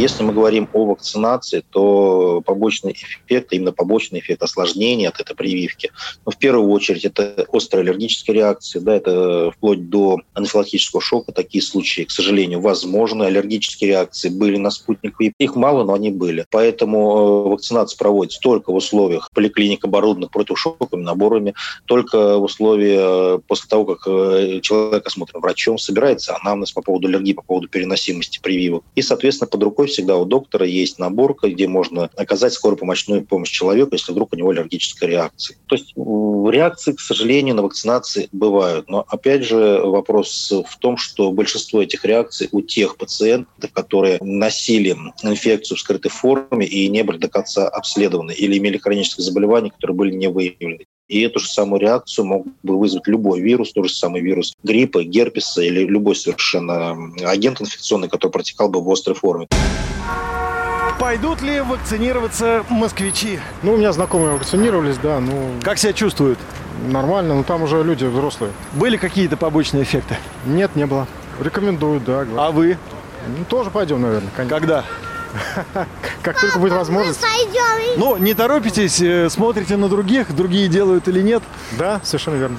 Если 0.00 0.22
мы 0.22 0.32
говорим 0.32 0.66
о 0.72 0.86
вакцинации, 0.86 1.62
то 1.68 2.40
побочный 2.46 2.92
эффект, 2.92 3.52
именно 3.52 3.70
побочный 3.70 4.20
эффект 4.20 4.42
осложнения 4.42 5.10
от 5.10 5.20
этой 5.20 5.36
прививки, 5.36 5.92
ну, 6.24 6.32
в 6.32 6.38
первую 6.38 6.70
очередь 6.70 7.04
это 7.04 7.46
острая 7.52 7.84
аллергическая 7.84 8.34
реакция, 8.34 8.80
да, 8.80 8.94
это 8.94 9.50
вплоть 9.54 9.90
до 9.90 10.22
анафилактического 10.32 11.02
шока. 11.02 11.32
Такие 11.32 11.62
случаи, 11.62 12.04
к 12.04 12.10
сожалению, 12.10 12.60
возможны. 12.60 13.24
Аллергические 13.24 13.88
реакции 13.88 14.30
были 14.30 14.56
на 14.56 14.70
спутник 14.70 15.16
Их 15.38 15.54
мало, 15.54 15.84
но 15.84 15.92
они 15.92 16.10
были. 16.10 16.46
Поэтому 16.50 17.44
э, 17.44 17.48
вакцинация 17.50 17.98
проводится 17.98 18.40
только 18.40 18.72
в 18.72 18.76
условиях 18.76 19.28
поликлиник, 19.34 19.84
оборудованных 19.84 20.30
противошоковыми 20.30 21.02
наборами, 21.02 21.52
только 21.84 22.38
в 22.38 22.44
условиях 22.44 23.00
э, 23.02 23.38
после 23.46 23.68
того, 23.68 23.84
как 23.84 24.06
э, 24.06 24.60
человек 24.62 25.06
осмотрен 25.06 25.42
врачом, 25.42 25.76
собирается 25.76 26.38
анамнез 26.40 26.72
по 26.72 26.80
поводу 26.80 27.08
аллергии, 27.08 27.34
по 27.34 27.42
поводу 27.42 27.68
переносимости 27.68 28.40
прививок. 28.40 28.82
И, 28.94 29.02
соответственно, 29.02 29.48
под 29.48 29.62
рукой 29.62 29.89
всегда 29.90 30.16
у 30.16 30.24
доктора 30.24 30.66
есть 30.66 30.98
наборка, 30.98 31.48
где 31.48 31.68
можно 31.68 32.10
оказать 32.16 32.52
скорую 32.52 32.78
помощную 32.78 33.24
помощь 33.24 33.50
человеку, 33.50 33.90
если 33.92 34.12
вдруг 34.12 34.32
у 34.32 34.36
него 34.36 34.50
аллергическая 34.50 35.08
реакция. 35.08 35.56
То 35.66 35.76
есть 35.76 35.94
реакции, 35.96 36.92
к 36.92 37.00
сожалению, 37.00 37.54
на 37.54 37.62
вакцинации 37.62 38.28
бывают. 38.32 38.88
Но 38.88 39.04
опять 39.08 39.44
же 39.44 39.80
вопрос 39.82 40.52
в 40.66 40.78
том, 40.78 40.96
что 40.96 41.30
большинство 41.32 41.82
этих 41.82 42.04
реакций 42.04 42.48
у 42.52 42.60
тех 42.60 42.96
пациентов, 42.96 43.72
которые 43.72 44.18
носили 44.20 44.96
инфекцию 45.22 45.76
в 45.76 45.80
скрытой 45.80 46.10
форме 46.10 46.66
и 46.66 46.88
не 46.88 47.02
были 47.02 47.18
до 47.18 47.28
конца 47.28 47.68
обследованы 47.68 48.32
или 48.32 48.58
имели 48.58 48.78
хронические 48.78 49.24
заболевания, 49.24 49.70
которые 49.70 49.96
были 49.96 50.14
не 50.14 50.28
выявлены. 50.28 50.86
И 51.10 51.22
эту 51.22 51.40
же 51.40 51.48
самую 51.48 51.80
реакцию 51.80 52.24
мог 52.24 52.46
бы 52.62 52.78
вызвать 52.78 53.08
любой 53.08 53.40
вирус, 53.40 53.72
тот 53.72 53.88
же 53.88 53.92
самый 53.92 54.20
вирус 54.20 54.54
гриппа, 54.62 55.02
герпеса 55.02 55.60
или 55.60 55.84
любой 55.84 56.14
совершенно 56.14 56.96
агент 57.26 57.60
инфекционный, 57.60 58.08
который 58.08 58.30
протекал 58.30 58.68
бы 58.68 58.80
в 58.80 58.88
острой 58.88 59.16
форме. 59.16 59.48
Пойдут 61.00 61.42
ли 61.42 61.60
вакцинироваться 61.62 62.64
москвичи? 62.70 63.40
Ну, 63.64 63.72
у 63.72 63.76
меня 63.76 63.92
знакомые 63.92 64.34
вакцинировались, 64.34 64.98
да, 64.98 65.18
ну... 65.18 65.54
Как 65.64 65.78
себя 65.78 65.92
чувствуют? 65.92 66.38
Нормально, 66.86 67.34
но 67.34 67.42
там 67.42 67.64
уже 67.64 67.82
люди 67.82 68.04
взрослые. 68.04 68.52
Были 68.74 68.96
какие-то 68.96 69.36
побочные 69.36 69.82
эффекты? 69.82 70.16
Нет, 70.46 70.76
не 70.76 70.86
было. 70.86 71.08
Рекомендую, 71.40 72.00
да. 72.00 72.24
А 72.36 72.52
вы? 72.52 72.78
Ну, 73.26 73.44
тоже 73.46 73.70
пойдем, 73.70 74.00
наверное. 74.00 74.30
Конечно. 74.36 74.60
Когда? 74.60 74.84
Как 76.22 76.40
только 76.40 76.58
будет 76.58 76.72
возможность. 76.72 77.20
Ну, 77.96 78.16
не 78.16 78.34
торопитесь, 78.34 79.00
э, 79.00 79.28
смотрите 79.30 79.76
на 79.76 79.88
других, 79.88 80.34
другие 80.34 80.68
делают 80.68 81.08
или 81.08 81.22
нет. 81.22 81.42
Да, 81.78 82.00
совершенно 82.04 82.36
верно. 82.36 82.58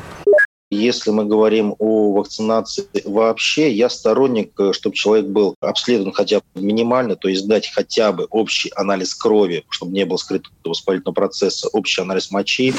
Если 0.73 1.11
мы 1.11 1.25
говорим 1.25 1.75
о 1.79 2.13
вакцинации 2.13 2.85
вообще, 3.03 3.73
я 3.73 3.89
сторонник, 3.89 4.57
э, 4.57 4.71
чтобы 4.71 4.95
человек 4.95 5.25
был 5.25 5.55
обследован 5.59 6.13
хотя 6.13 6.39
бы 6.39 6.61
минимально, 6.61 7.17
то 7.17 7.27
есть 7.27 7.45
дать 7.45 7.69
хотя 7.73 8.13
бы 8.13 8.25
общий 8.29 8.71
анализ 8.77 9.13
крови, 9.13 9.65
чтобы 9.69 9.91
не 9.91 10.05
было 10.05 10.15
скрытого 10.15 10.53
воспалительного 10.63 11.13
процесса, 11.13 11.67
общий 11.73 12.01
анализ 12.01 12.31
мочи. 12.31 12.73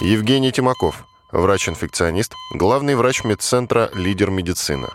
Евгений 0.00 0.52
Тимаков, 0.52 1.04
врач-инфекционист, 1.30 2.32
главный 2.54 2.94
врач 2.94 3.22
медцентра 3.24 3.90
«Лидер 3.92 4.30
медицины». 4.30 4.88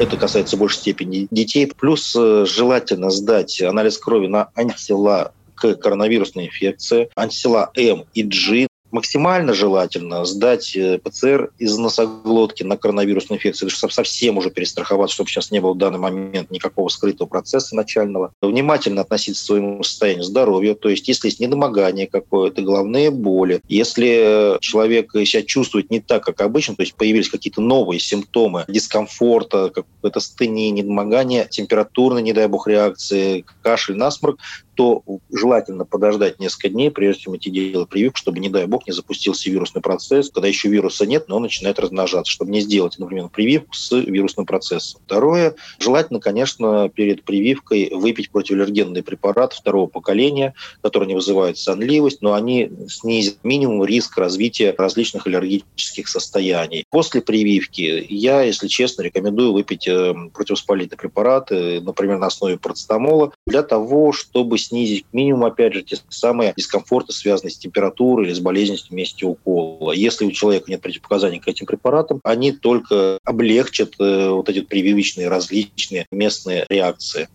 Это 0.00 0.16
касается 0.16 0.56
в 0.56 0.60
большей 0.60 0.78
степени 0.78 1.28
детей. 1.30 1.70
Плюс 1.78 2.16
э, 2.16 2.46
желательно 2.46 3.10
сдать 3.10 3.60
анализ 3.60 3.98
крови 3.98 4.28
на 4.28 4.48
антитела 4.54 5.34
к 5.54 5.74
коронавирусной 5.74 6.46
инфекции, 6.46 7.10
антитела 7.14 7.70
М 7.76 8.06
и 8.14 8.22
G 8.22 8.66
максимально 8.92 9.54
желательно 9.54 10.24
сдать 10.24 10.76
э, 10.76 10.98
ПЦР 10.98 11.52
из 11.58 11.76
носоглотки 11.78 12.62
на 12.62 12.76
коронавирусную 12.76 13.38
инфекцию, 13.38 13.70
чтобы 13.70 13.92
совсем 13.92 14.38
уже 14.38 14.50
перестраховаться, 14.50 15.14
чтобы 15.14 15.30
сейчас 15.30 15.50
не 15.50 15.60
было 15.60 15.74
в 15.74 15.78
данный 15.78 15.98
момент 15.98 16.50
никакого 16.50 16.88
скрытого 16.88 17.28
процесса 17.28 17.74
начального. 17.76 18.32
Внимательно 18.40 19.02
относиться 19.02 19.42
к 19.42 19.46
своему 19.46 19.82
состоянию 19.82 20.24
здоровья, 20.24 20.74
то 20.74 20.88
есть 20.88 21.08
если 21.08 21.28
есть 21.28 21.40
недомогание 21.40 22.06
какое-то, 22.06 22.62
головные 22.62 23.10
боли, 23.10 23.60
если 23.68 24.58
человек 24.60 25.12
себя 25.12 25.42
чувствует 25.42 25.90
не 25.90 26.00
так, 26.00 26.24
как 26.24 26.40
обычно, 26.40 26.76
то 26.76 26.82
есть 26.82 26.94
появились 26.94 27.28
какие-то 27.28 27.60
новые 27.60 28.00
симптомы 28.00 28.64
дискомфорта, 28.68 29.70
какое-то 29.70 30.20
стыни, 30.20 30.70
недомогание, 30.70 31.46
температурные, 31.48 32.22
не 32.22 32.32
дай 32.32 32.48
бог, 32.48 32.66
реакции, 32.66 33.44
кашель, 33.62 33.96
насморк, 33.96 34.38
то 34.80 35.04
желательно 35.30 35.84
подождать 35.84 36.40
несколько 36.40 36.70
дней, 36.70 36.90
прежде 36.90 37.24
чем 37.24 37.36
идти 37.36 37.50
делать 37.50 37.90
прививку, 37.90 38.16
чтобы, 38.16 38.38
не 38.38 38.48
дай 38.48 38.64
бог, 38.64 38.86
не 38.86 38.94
запустился 38.94 39.50
вирусный 39.50 39.82
процесс, 39.82 40.30
когда 40.30 40.48
еще 40.48 40.70
вируса 40.70 41.04
нет, 41.04 41.28
но 41.28 41.36
он 41.36 41.42
начинает 41.42 41.78
размножаться, 41.78 42.32
чтобы 42.32 42.50
не 42.50 42.62
сделать, 42.62 42.98
например, 42.98 43.28
прививку 43.28 43.74
с 43.74 43.94
вирусным 43.94 44.46
процессом. 44.46 45.02
Второе, 45.04 45.54
желательно, 45.78 46.18
конечно, 46.18 46.88
перед 46.88 47.24
прививкой 47.24 47.90
выпить 47.92 48.30
противоаллергенный 48.30 49.02
препарат 49.02 49.52
второго 49.52 49.86
поколения, 49.86 50.54
который 50.80 51.06
не 51.06 51.14
вызывает 51.14 51.58
сонливость, 51.58 52.22
но 52.22 52.32
они 52.32 52.70
снизят 52.88 53.44
минимум 53.44 53.84
риск 53.84 54.16
развития 54.16 54.74
различных 54.78 55.26
аллергических 55.26 56.08
состояний. 56.08 56.84
После 56.88 57.20
прививки 57.20 58.06
я, 58.08 58.40
если 58.40 58.66
честно, 58.66 59.02
рекомендую 59.02 59.52
выпить 59.52 59.86
э, 59.86 60.14
противовоспалительные 60.32 60.98
препараты, 60.98 61.82
например, 61.82 62.16
на 62.16 62.28
основе 62.28 62.56
парацетамола, 62.56 63.32
для 63.46 63.62
того, 63.62 64.12
чтобы 64.12 64.56
снизить 64.70 65.04
к 65.04 65.12
минимуму, 65.12 65.46
опять 65.46 65.74
же, 65.74 65.82
те 65.82 65.96
самые 66.08 66.54
дискомфорты, 66.56 67.12
связанные 67.12 67.52
с 67.52 67.58
температурой 67.58 68.26
или 68.26 68.32
с 68.32 68.40
болезненностью 68.40 68.92
в 68.92 68.94
месте 68.94 69.26
укола. 69.26 69.92
Если 69.92 70.24
у 70.24 70.30
человека 70.30 70.70
нет 70.70 70.80
противопоказаний 70.80 71.40
к 71.40 71.48
этим 71.48 71.66
препаратам, 71.66 72.20
они 72.24 72.52
только 72.52 73.18
облегчат 73.24 73.90
э, 73.98 74.30
вот 74.30 74.48
эти 74.48 74.60
прививочные 74.60 75.28
различные 75.28 76.06
местные 76.10 76.66
реакции. 76.68 77.28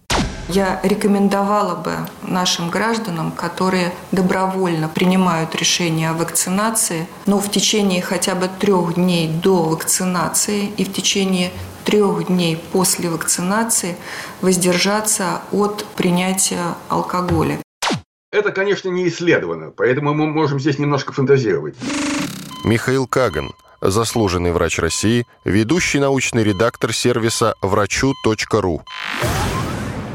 Я 0.47 0.79
рекомендовала 0.83 1.75
бы 1.75 1.93
нашим 2.21 2.69
гражданам, 2.69 3.31
которые 3.31 3.91
добровольно 4.11 4.87
принимают 4.87 5.55
решение 5.55 6.11
о 6.11 6.13
вакцинации, 6.13 7.07
но 7.25 7.39
в 7.39 7.49
течение 7.49 8.01
хотя 8.01 8.35
бы 8.35 8.47
трех 8.59 8.93
дней 8.93 9.27
до 9.27 9.63
вакцинации 9.63 10.69
и 10.77 10.85
в 10.85 10.93
течение 10.93 11.51
трех 11.85 12.27
дней 12.27 12.61
после 12.71 13.09
вакцинации 13.09 13.95
воздержаться 14.41 15.41
от 15.51 15.85
принятия 15.95 16.75
алкоголя. 16.89 17.61
Это, 18.31 18.51
конечно, 18.51 18.89
не 18.89 19.07
исследовано, 19.07 19.71
поэтому 19.71 20.13
мы 20.13 20.27
можем 20.27 20.59
здесь 20.59 20.77
немножко 20.79 21.13
фантазировать. 21.13 21.75
Михаил 22.65 23.07
Каган, 23.07 23.53
заслуженный 23.79 24.51
врач 24.51 24.79
России, 24.79 25.25
ведущий 25.45 25.99
научный 25.99 26.43
редактор 26.43 26.91
сервиса 26.91 27.53
врачу.ру. 27.61 28.81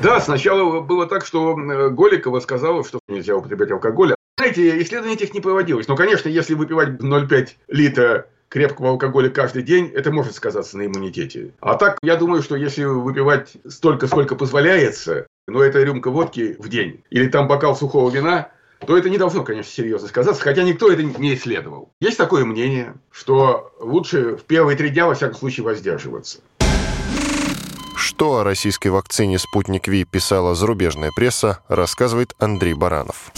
Да, 0.02 0.20
сначала 0.20 0.80
было 0.80 1.06
так, 1.06 1.24
что 1.24 1.54
Голикова 1.54 2.40
сказала, 2.40 2.84
что 2.84 3.00
нельзя 3.08 3.36
употреблять 3.36 3.70
алкоголь. 3.70 4.14
Знаете, 4.38 4.82
исследований 4.82 5.14
этих 5.14 5.34
не 5.34 5.40
проводилось. 5.40 5.86
Но, 5.88 5.96
конечно, 5.96 6.28
если 6.28 6.54
выпивать 6.54 7.00
0,5 7.00 7.48
литра 7.68 8.26
крепкого 8.50 8.90
алкоголя 8.90 9.30
каждый 9.30 9.62
день, 9.62 9.90
это 9.94 10.10
может 10.10 10.34
сказаться 10.34 10.76
на 10.76 10.86
иммунитете. 10.86 11.52
А 11.60 11.74
так, 11.74 11.98
я 12.02 12.16
думаю, 12.16 12.42
что 12.42 12.56
если 12.56 12.84
выпивать 12.84 13.52
столько, 13.66 14.06
сколько 14.08 14.34
позволяется, 14.34 15.26
но 15.46 15.62
это 15.62 15.82
рюмка 15.82 16.10
водки 16.10 16.56
в 16.58 16.68
день, 16.68 17.02
или 17.10 17.28
там 17.28 17.48
бокал 17.48 17.74
сухого 17.76 18.10
вина, 18.10 18.50
то 18.86 18.96
это 18.96 19.08
не 19.08 19.18
должно, 19.18 19.44
конечно, 19.44 19.70
серьезно 19.70 20.08
сказаться, 20.08 20.42
хотя 20.42 20.62
никто 20.62 20.90
это 20.90 21.02
не 21.02 21.34
исследовал. 21.34 21.92
Есть 22.00 22.18
такое 22.18 22.44
мнение, 22.44 22.94
что 23.10 23.72
лучше 23.78 24.36
в 24.36 24.42
первые 24.42 24.76
три 24.76 24.90
дня, 24.90 25.06
во 25.06 25.14
всяком 25.14 25.36
случае, 25.36 25.64
воздерживаться. 25.64 26.40
Что 27.94 28.38
о 28.38 28.44
российской 28.44 28.88
вакцине 28.88 29.38
«Спутник 29.38 29.86
Ви» 29.86 30.04
писала 30.04 30.54
зарубежная 30.54 31.10
пресса, 31.14 31.60
рассказывает 31.68 32.34
Андрей 32.38 32.74
Баранов. 32.74 33.30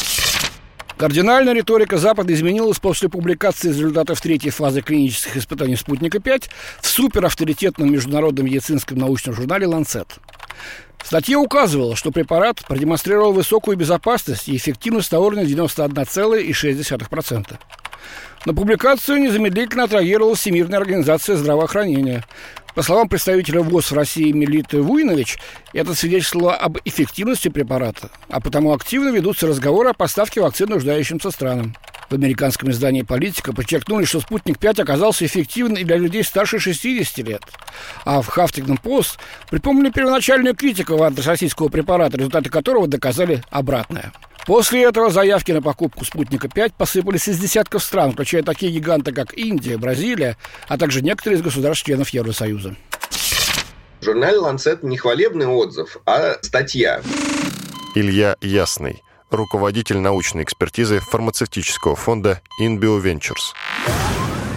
Кардинальная 1.03 1.53
риторика 1.53 1.99
Запада 1.99 2.33
изменилась 2.33 2.79
после 2.79 3.09
публикации 3.09 3.71
результатов 3.71 4.21
третьей 4.21 4.53
фазы 4.53 4.83
клинических 4.83 5.37
испытаний 5.37 5.75
«Спутника-5» 5.75 6.45
в 6.81 6.87
суперавторитетном 6.87 7.91
международном 7.91 8.47
медицинском 8.47 8.99
научном 8.99 9.35
журнале 9.35 9.67
«Ланцет». 9.67 10.21
Статья 11.03 11.41
указывала, 11.41 11.97
что 11.97 12.13
препарат 12.13 12.65
продемонстрировал 12.69 13.33
высокую 13.33 13.77
безопасность 13.77 14.49
и 14.49 14.55
эффективность 14.55 15.11
на 15.11 15.19
уровне 15.19 15.43
91,6%. 15.43 17.57
На 18.47 18.55
публикацию 18.55 19.19
незамедлительно 19.19 19.85
отреагировала 19.85 20.37
Всемирная 20.37 20.79
организация 20.79 21.35
здравоохранения. 21.35 22.25
По 22.75 22.83
словам 22.83 23.07
представителя 23.07 23.61
ВОЗ 23.61 23.91
в 23.91 23.95
России 23.95 24.33
Мелиты 24.33 24.81
Вуйнович, 24.81 25.39
это 25.75 25.95
свидетельствовало 25.95 26.55
об 26.55 26.79
эффективности 26.87 27.49
препарата, 27.49 28.09
а 28.31 28.41
потому 28.41 28.73
активно 28.73 29.11
ведутся 29.11 29.47
разговоры 29.47 29.91
о 29.91 29.95
поставке 29.95 30.41
вакцин 30.41 30.71
нуждающимся 30.71 31.31
странам. 31.31 31.77
В 32.09 32.15
американском 32.15 32.71
издании 32.71 33.03
«Политика» 33.03 33.53
подчеркнули, 33.53 34.07
что 34.07 34.21
«Спутник-5» 34.21 34.83
оказался 34.83 35.27
эффективен 35.27 35.75
и 35.75 35.85
для 35.85 35.97
людей 35.97 36.25
старше 36.25 36.59
60 36.59 37.19
лет. 37.27 37.43
А 38.07 38.23
в 38.23 38.29
«Хафтингтон 38.29 38.79
Пост» 38.79 39.19
припомнили 39.51 39.91
первоначальную 39.91 40.55
критику 40.55 41.03
антироссийского 41.03 41.69
препарата, 41.69 42.17
результаты 42.17 42.49
которого 42.49 42.87
доказали 42.87 43.43
обратное. 43.51 44.13
После 44.47 44.83
этого 44.83 45.11
заявки 45.11 45.53
на 45.53 45.63
покупку 45.63 46.05
«Спутника-5» 46.05 46.73
посыпались 46.77 47.29
из 47.29 47.39
десятков 47.39 47.83
стран, 47.83 48.13
включая 48.13 48.43
такие 48.43 48.73
гиганты, 48.73 49.13
как 49.13 49.37
Индия, 49.39 49.77
Бразилия, 49.79 50.37
а 50.69 50.77
также 50.79 51.01
некоторые 51.01 51.39
из 51.39 51.43
государств-членов 51.43 52.09
Евросоюза. 52.09 52.75
В 54.01 54.05
журнале 54.05 54.39
«Ланцет» 54.39 54.83
не 54.83 54.97
хвалебный 54.97 55.47
отзыв, 55.47 55.99
а 56.07 56.39
статья. 56.43 57.01
Илья 57.95 58.37
Ясный, 58.41 59.03
руководитель 59.31 59.99
научной 59.99 60.43
экспертизы 60.43 60.99
фармацевтического 60.99 61.95
фонда 61.95 62.41
InBio 62.61 63.01
Ventures. 63.01 63.55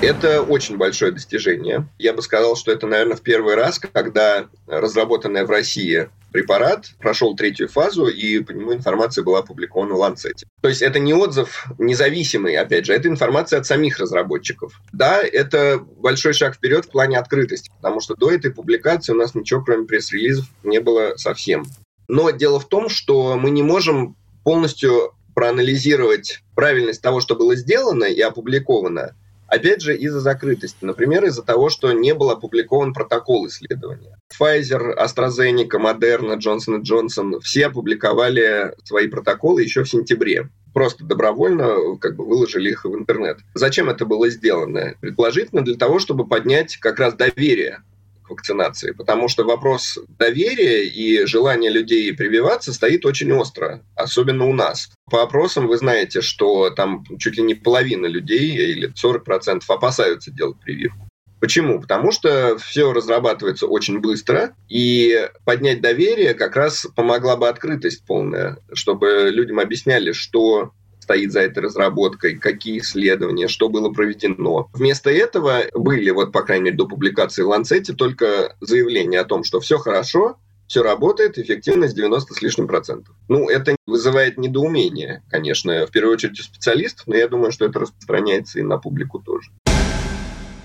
Это 0.01 0.41
очень 0.41 0.77
большое 0.77 1.11
достижение. 1.11 1.87
Я 1.97 2.13
бы 2.13 2.21
сказал, 2.21 2.55
что 2.55 2.71
это, 2.71 2.85
наверное, 2.85 3.15
в 3.15 3.21
первый 3.21 3.55
раз, 3.55 3.79
когда 3.79 4.47
разработанная 4.67 5.45
в 5.45 5.49
России 5.49 6.09
препарат 6.31 6.91
прошел 6.99 7.35
третью 7.35 7.69
фазу, 7.69 8.07
и 8.07 8.39
по 8.39 8.51
нему 8.51 8.73
информация 8.73 9.23
была 9.23 9.39
опубликована 9.39 9.95
в 9.95 9.99
Ланцете. 9.99 10.45
То 10.61 10.67
есть 10.67 10.81
это 10.81 10.99
не 10.99 11.13
отзыв 11.13 11.65
независимый, 11.79 12.57
опять 12.57 12.85
же, 12.85 12.93
это 12.93 13.07
информация 13.07 13.59
от 13.59 13.65
самих 13.65 13.97
разработчиков. 13.99 14.79
Да, 14.91 15.23
это 15.23 15.79
большой 15.79 16.33
шаг 16.33 16.55
вперед 16.55 16.85
в 16.85 16.89
плане 16.89 17.17
открытости, 17.17 17.71
потому 17.77 18.01
что 18.01 18.15
до 18.15 18.31
этой 18.31 18.51
публикации 18.51 19.13
у 19.13 19.15
нас 19.15 19.33
ничего, 19.33 19.63
кроме 19.63 19.85
пресс-релизов, 19.85 20.45
не 20.63 20.81
было 20.81 21.13
совсем. 21.15 21.65
Но 22.09 22.29
дело 22.31 22.59
в 22.59 22.67
том, 22.67 22.89
что 22.89 23.37
мы 23.37 23.49
не 23.49 23.63
можем 23.63 24.17
полностью 24.43 25.13
проанализировать 25.33 26.41
правильность 26.53 27.01
того, 27.01 27.21
что 27.21 27.35
было 27.35 27.55
сделано 27.55 28.05
и 28.05 28.19
опубликовано, 28.21 29.15
Опять 29.47 29.81
же, 29.81 29.95
из-за 29.95 30.19
закрытости. 30.19 30.83
Например, 30.83 31.23
из-за 31.25 31.43
того, 31.43 31.69
что 31.69 31.91
не 31.91 32.13
был 32.13 32.29
опубликован 32.29 32.93
протокол 32.93 33.47
исследования. 33.47 34.17
Pfizer, 34.39 34.95
AstraZeneca, 34.97 35.77
Moderna, 35.79 36.37
Johnson 36.37 36.81
Johnson 36.81 37.39
все 37.41 37.67
опубликовали 37.67 38.73
свои 38.83 39.07
протоколы 39.07 39.63
еще 39.63 39.83
в 39.83 39.89
сентябре 39.89 40.49
просто 40.73 41.05
добровольно 41.05 41.97
как 42.01 42.17
бы 42.17 42.25
выложили 42.25 42.69
их 42.69 42.83
в 42.83 42.93
интернет. 42.93 43.39
Зачем 43.53 43.89
это 43.89 44.05
было 44.05 44.29
сделано? 44.29 44.95
Предположительно 44.99 45.63
для 45.63 45.77
того, 45.77 45.99
чтобы 45.99 46.27
поднять 46.27 46.75
как 46.77 46.99
раз 46.99 47.13
доверие 47.13 47.81
вакцинации, 48.29 48.91
потому 48.91 49.27
что 49.27 49.43
вопрос 49.43 49.99
доверия 50.19 50.85
и 50.85 51.25
желания 51.25 51.69
людей 51.69 52.13
прививаться 52.13 52.73
стоит 52.73 53.05
очень 53.05 53.31
остро, 53.31 53.83
особенно 53.95 54.45
у 54.45 54.53
нас. 54.53 54.89
По 55.09 55.23
опросам 55.23 55.67
вы 55.67 55.77
знаете, 55.77 56.21
что 56.21 56.69
там 56.69 57.03
чуть 57.19 57.37
ли 57.37 57.43
не 57.43 57.55
половина 57.55 58.07
людей 58.07 58.55
или 58.55 58.91
40% 58.93 59.61
опасаются 59.67 60.31
делать 60.31 60.59
прививку. 60.59 61.07
Почему? 61.39 61.79
Потому 61.81 62.11
что 62.11 62.57
все 62.57 62.91
разрабатывается 62.91 63.67
очень 63.67 63.99
быстро, 63.99 64.55
и 64.67 65.29
поднять 65.43 65.81
доверие 65.81 66.33
как 66.33 66.55
раз 66.55 66.87
помогла 66.95 67.35
бы 67.35 67.47
открытость 67.47 68.05
полная, 68.05 68.57
чтобы 68.73 69.29
людям 69.31 69.59
объясняли, 69.59 70.11
что 70.11 70.71
стоит 71.05 71.31
за 71.31 71.41
этой 71.41 71.59
разработкой, 71.59 72.35
какие 72.35 72.79
исследования, 72.79 73.47
что 73.47 73.69
было 73.69 73.91
проведено. 73.91 74.69
Вместо 74.73 75.11
этого 75.11 75.61
были, 75.75 76.09
вот 76.09 76.31
по 76.31 76.41
крайней 76.41 76.65
мере, 76.65 76.77
до 76.77 76.87
публикации 76.87 77.43
в 77.43 77.49
Ланцете 77.49 77.93
только 77.93 78.55
заявления 78.59 79.19
о 79.19 79.23
том, 79.23 79.43
что 79.43 79.59
все 79.59 79.77
хорошо, 79.77 80.37
все 80.65 80.81
работает, 80.81 81.37
эффективность 81.37 81.95
90 81.95 82.33
с 82.33 82.41
лишним 82.41 82.67
процентов. 82.67 83.15
Ну, 83.27 83.47
это 83.49 83.75
вызывает 83.85 84.39
недоумение, 84.39 85.21
конечно, 85.29 85.85
в 85.85 85.91
первую 85.91 86.13
очередь 86.15 86.39
у 86.39 86.43
специалистов, 86.43 87.05
но 87.05 87.15
я 87.15 87.27
думаю, 87.27 87.51
что 87.51 87.65
это 87.65 87.81
распространяется 87.81 88.57
и 88.57 88.63
на 88.63 88.79
публику 88.79 89.19
тоже. 89.19 89.51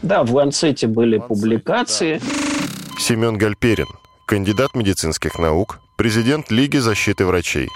Да, 0.00 0.24
в 0.24 0.34
Ланцете 0.34 0.86
были 0.86 1.18
публикации. 1.18 2.18
Семен 2.98 3.36
Гальперин, 3.36 3.88
кандидат 4.26 4.74
медицинских 4.74 5.38
наук, 5.38 5.80
президент 5.98 6.50
Лиги 6.50 6.78
защиты 6.78 7.26
врачей. 7.26 7.68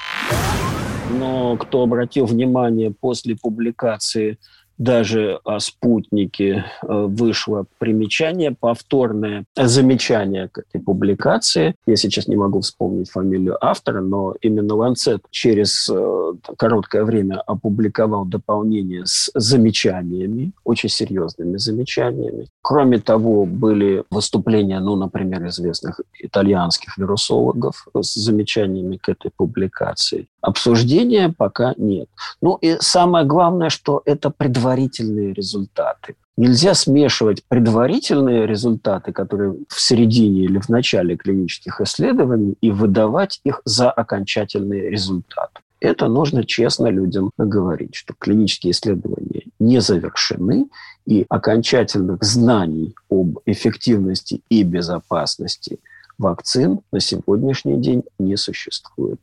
Но 1.19 1.57
кто 1.57 1.83
обратил 1.83 2.27
внимание 2.27 2.91
после 2.91 3.37
публикации 3.37 4.39
даже 4.79 5.41
о 5.45 5.61
спутнике 5.61 6.65
э, 6.83 6.87
вышло 6.89 7.67
примечание, 7.79 8.53
повторное 8.59 9.45
замечание 9.57 10.49
к 10.49 10.59
этой 10.59 10.81
публикации. 10.81 11.75
Я 11.87 11.97
сейчас 11.97 12.27
не 12.29 12.37
могу 12.37 12.61
вспомнить 12.61 13.11
фамилию 13.11 13.57
автора, 13.65 14.01
но 14.01 14.35
именно 14.41 14.75
Ланцет 14.75 15.23
через 15.31 15.89
э, 15.89 16.33
короткое 16.57 17.05
время 17.05 17.41
опубликовал 17.41 18.25
дополнение 18.25 19.07
с 19.07 19.31
замечаниями, 19.35 20.53
очень 20.65 20.89
серьезными 20.89 21.57
замечаниями. 21.57 22.49
Кроме 22.63 22.99
того, 22.99 23.47
были 23.47 24.05
выступления, 24.11 24.81
ну, 24.81 24.97
например, 24.97 25.47
известных 25.47 26.01
итальянских 26.19 26.99
вирусологов 26.99 27.87
с 27.95 28.15
замечаниями 28.15 28.97
к 28.97 29.09
этой 29.09 29.31
публикации. 29.37 30.27
Обсуждения 30.41 31.33
пока 31.37 31.75
нет. 31.79 32.09
Ну 32.43 32.57
и 32.57 32.77
самое 32.81 33.25
главное, 33.25 33.71
что 33.71 34.03
это 34.05 34.29
предварительные 34.65 35.35
результаты. 35.35 36.15
Нельзя 36.37 36.75
смешивать 36.75 37.45
предварительные 37.49 38.47
результаты, 38.47 39.13
которые 39.13 39.57
в 39.69 39.81
середине 39.81 40.45
или 40.45 40.59
в 40.59 40.69
начале 40.69 41.17
клинических 41.17 41.81
исследований, 41.81 42.55
и 42.63 42.71
выдавать 42.71 43.41
их 43.45 43.61
за 43.65 43.91
окончательные 43.91 44.91
результаты. 44.91 45.61
Это 45.81 46.09
нужно 46.09 46.45
честно 46.45 46.87
людям 46.87 47.31
говорить, 47.37 47.95
что 47.95 48.15
клинические 48.19 48.71
исследования 48.71 49.43
не 49.59 49.81
завершены, 49.81 50.67
и 51.07 51.27
окончательных 51.29 52.25
знаний 52.25 52.95
об 53.11 53.39
эффективности 53.45 54.41
и 54.49 54.63
безопасности 54.63 55.79
вакцин 56.17 56.81
на 56.91 57.01
сегодняшний 57.01 57.77
день 57.77 58.03
не 58.19 58.37
существует. 58.37 59.21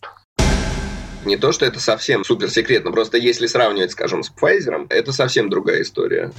Не 1.31 1.37
то, 1.37 1.53
что 1.53 1.65
это 1.65 1.79
совсем 1.79 2.25
суперсекретно, 2.25 2.91
просто 2.91 3.17
если 3.17 3.47
сравнивать, 3.47 3.91
скажем, 3.91 4.21
с 4.21 4.29
Pfizer, 4.29 4.87
это 4.89 5.13
совсем 5.13 5.49
другая 5.49 5.81
история. 5.81 6.29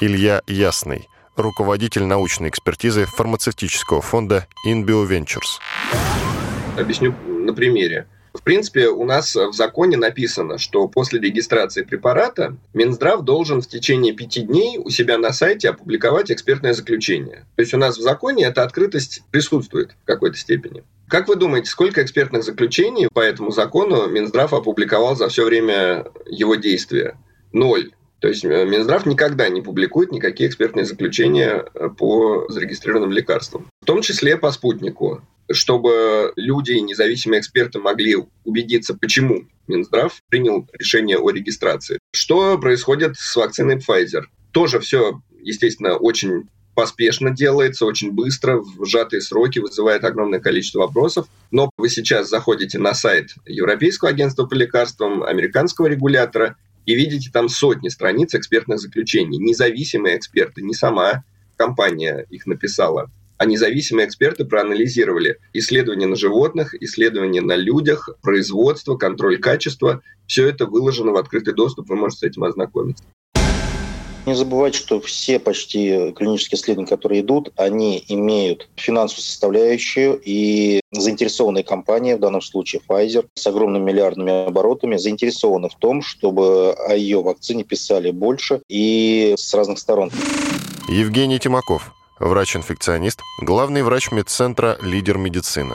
Илья 0.00 0.42
Ясный, 0.48 1.06
руководитель 1.36 2.02
научной 2.02 2.48
экспертизы 2.48 3.04
фармацевтического 3.04 4.02
фонда 4.02 4.48
InBio 4.66 5.08
Ventures. 5.08 5.60
Объясню 6.76 7.14
на 7.28 7.54
примере. 7.54 8.08
В 8.34 8.42
принципе, 8.42 8.88
у 8.88 9.04
нас 9.04 9.36
в 9.36 9.52
законе 9.52 9.96
написано, 9.96 10.58
что 10.58 10.88
после 10.88 11.20
регистрации 11.20 11.82
препарата 11.82 12.56
Минздрав 12.74 13.22
должен 13.22 13.62
в 13.62 13.68
течение 13.68 14.14
пяти 14.14 14.40
дней 14.40 14.78
у 14.78 14.90
себя 14.90 15.16
на 15.16 15.32
сайте 15.32 15.68
опубликовать 15.68 16.32
экспертное 16.32 16.72
заключение. 16.72 17.46
То 17.54 17.62
есть 17.62 17.72
у 17.72 17.78
нас 17.78 17.98
в 17.98 18.02
законе 18.02 18.46
эта 18.46 18.64
открытость 18.64 19.22
присутствует 19.30 19.92
в 20.02 20.06
какой-то 20.06 20.36
степени. 20.36 20.82
Как 21.12 21.28
вы 21.28 21.36
думаете, 21.36 21.68
сколько 21.68 22.02
экспертных 22.02 22.42
заключений 22.42 23.06
по 23.12 23.20
этому 23.20 23.50
закону 23.50 24.08
Минздрав 24.08 24.54
опубликовал 24.54 25.14
за 25.14 25.28
все 25.28 25.44
время 25.44 26.06
его 26.24 26.54
действия? 26.54 27.18
Ноль. 27.52 27.90
То 28.20 28.28
есть 28.28 28.46
э, 28.46 28.64
Минздрав 28.64 29.04
никогда 29.04 29.50
не 29.50 29.60
публикует 29.60 30.10
никакие 30.10 30.48
экспертные 30.48 30.86
заключения 30.86 31.66
э, 31.74 31.90
по 31.90 32.46
зарегистрированным 32.48 33.12
лекарствам. 33.12 33.68
В 33.82 33.84
том 33.84 34.00
числе 34.00 34.38
по 34.38 34.50
спутнику 34.50 35.20
чтобы 35.50 36.32
люди 36.36 36.72
и 36.72 36.80
независимые 36.80 37.40
эксперты 37.40 37.78
могли 37.78 38.16
убедиться, 38.44 38.96
почему 38.96 39.42
Минздрав 39.66 40.18
принял 40.30 40.66
решение 40.72 41.18
о 41.18 41.28
регистрации. 41.28 41.98
Что 42.14 42.56
происходит 42.56 43.16
с 43.18 43.36
вакциной 43.36 43.76
Pfizer? 43.76 44.22
Тоже 44.52 44.80
все, 44.80 45.20
естественно, 45.42 45.96
очень 45.96 46.48
поспешно 46.74 47.30
делается, 47.30 47.86
очень 47.86 48.12
быстро, 48.12 48.58
в 48.58 48.84
сжатые 48.86 49.20
сроки, 49.20 49.58
вызывает 49.58 50.04
огромное 50.04 50.40
количество 50.40 50.80
вопросов. 50.80 51.26
Но 51.50 51.70
вы 51.76 51.88
сейчас 51.88 52.28
заходите 52.28 52.78
на 52.78 52.94
сайт 52.94 53.34
Европейского 53.46 54.10
агентства 54.10 54.46
по 54.46 54.54
лекарствам, 54.54 55.22
американского 55.22 55.86
регулятора, 55.86 56.56
и 56.84 56.94
видите 56.94 57.30
там 57.32 57.48
сотни 57.48 57.88
страниц 57.88 58.34
экспертных 58.34 58.80
заключений. 58.80 59.38
Независимые 59.38 60.16
эксперты, 60.16 60.62
не 60.62 60.74
сама 60.74 61.24
компания 61.56 62.26
их 62.30 62.46
написала 62.46 63.10
а 63.42 63.44
независимые 63.44 64.06
эксперты 64.06 64.44
проанализировали 64.44 65.40
исследования 65.52 66.06
на 66.06 66.14
животных, 66.14 66.80
исследования 66.80 67.40
на 67.40 67.56
людях, 67.56 68.08
производство, 68.22 68.96
контроль 68.96 69.40
качества. 69.40 70.00
Все 70.28 70.48
это 70.48 70.64
выложено 70.66 71.10
в 71.10 71.16
открытый 71.16 71.52
доступ, 71.52 71.88
вы 71.88 71.96
можете 71.96 72.20
с 72.20 72.30
этим 72.30 72.44
ознакомиться. 72.44 73.02
Не 74.24 74.34
забывайте, 74.34 74.78
что 74.78 75.00
все 75.00 75.40
почти 75.40 76.12
клинические 76.12 76.56
исследования, 76.60 76.88
которые 76.88 77.22
идут, 77.22 77.52
они 77.56 78.04
имеют 78.06 78.68
финансовую 78.76 79.24
составляющую, 79.24 80.20
и 80.24 80.80
заинтересованные 80.92 81.64
компании, 81.64 82.14
в 82.14 82.20
данном 82.20 82.40
случае 82.40 82.80
Pfizer, 82.88 83.26
с 83.34 83.46
огромными 83.48 83.82
миллиардными 83.82 84.46
оборотами, 84.46 84.96
заинтересованы 84.96 85.68
в 85.68 85.74
том, 85.74 86.02
чтобы 86.02 86.72
о 86.72 86.94
ее 86.94 87.20
вакцине 87.20 87.64
писали 87.64 88.12
больше 88.12 88.60
и 88.68 89.34
с 89.36 89.52
разных 89.54 89.80
сторон. 89.80 90.12
Евгений 90.88 91.40
Тимаков, 91.40 91.92
врач-инфекционист, 92.20 93.20
главный 93.40 93.82
врач 93.82 94.12
медцентра 94.12 94.78
«Лидер 94.80 95.18
медицины». 95.18 95.74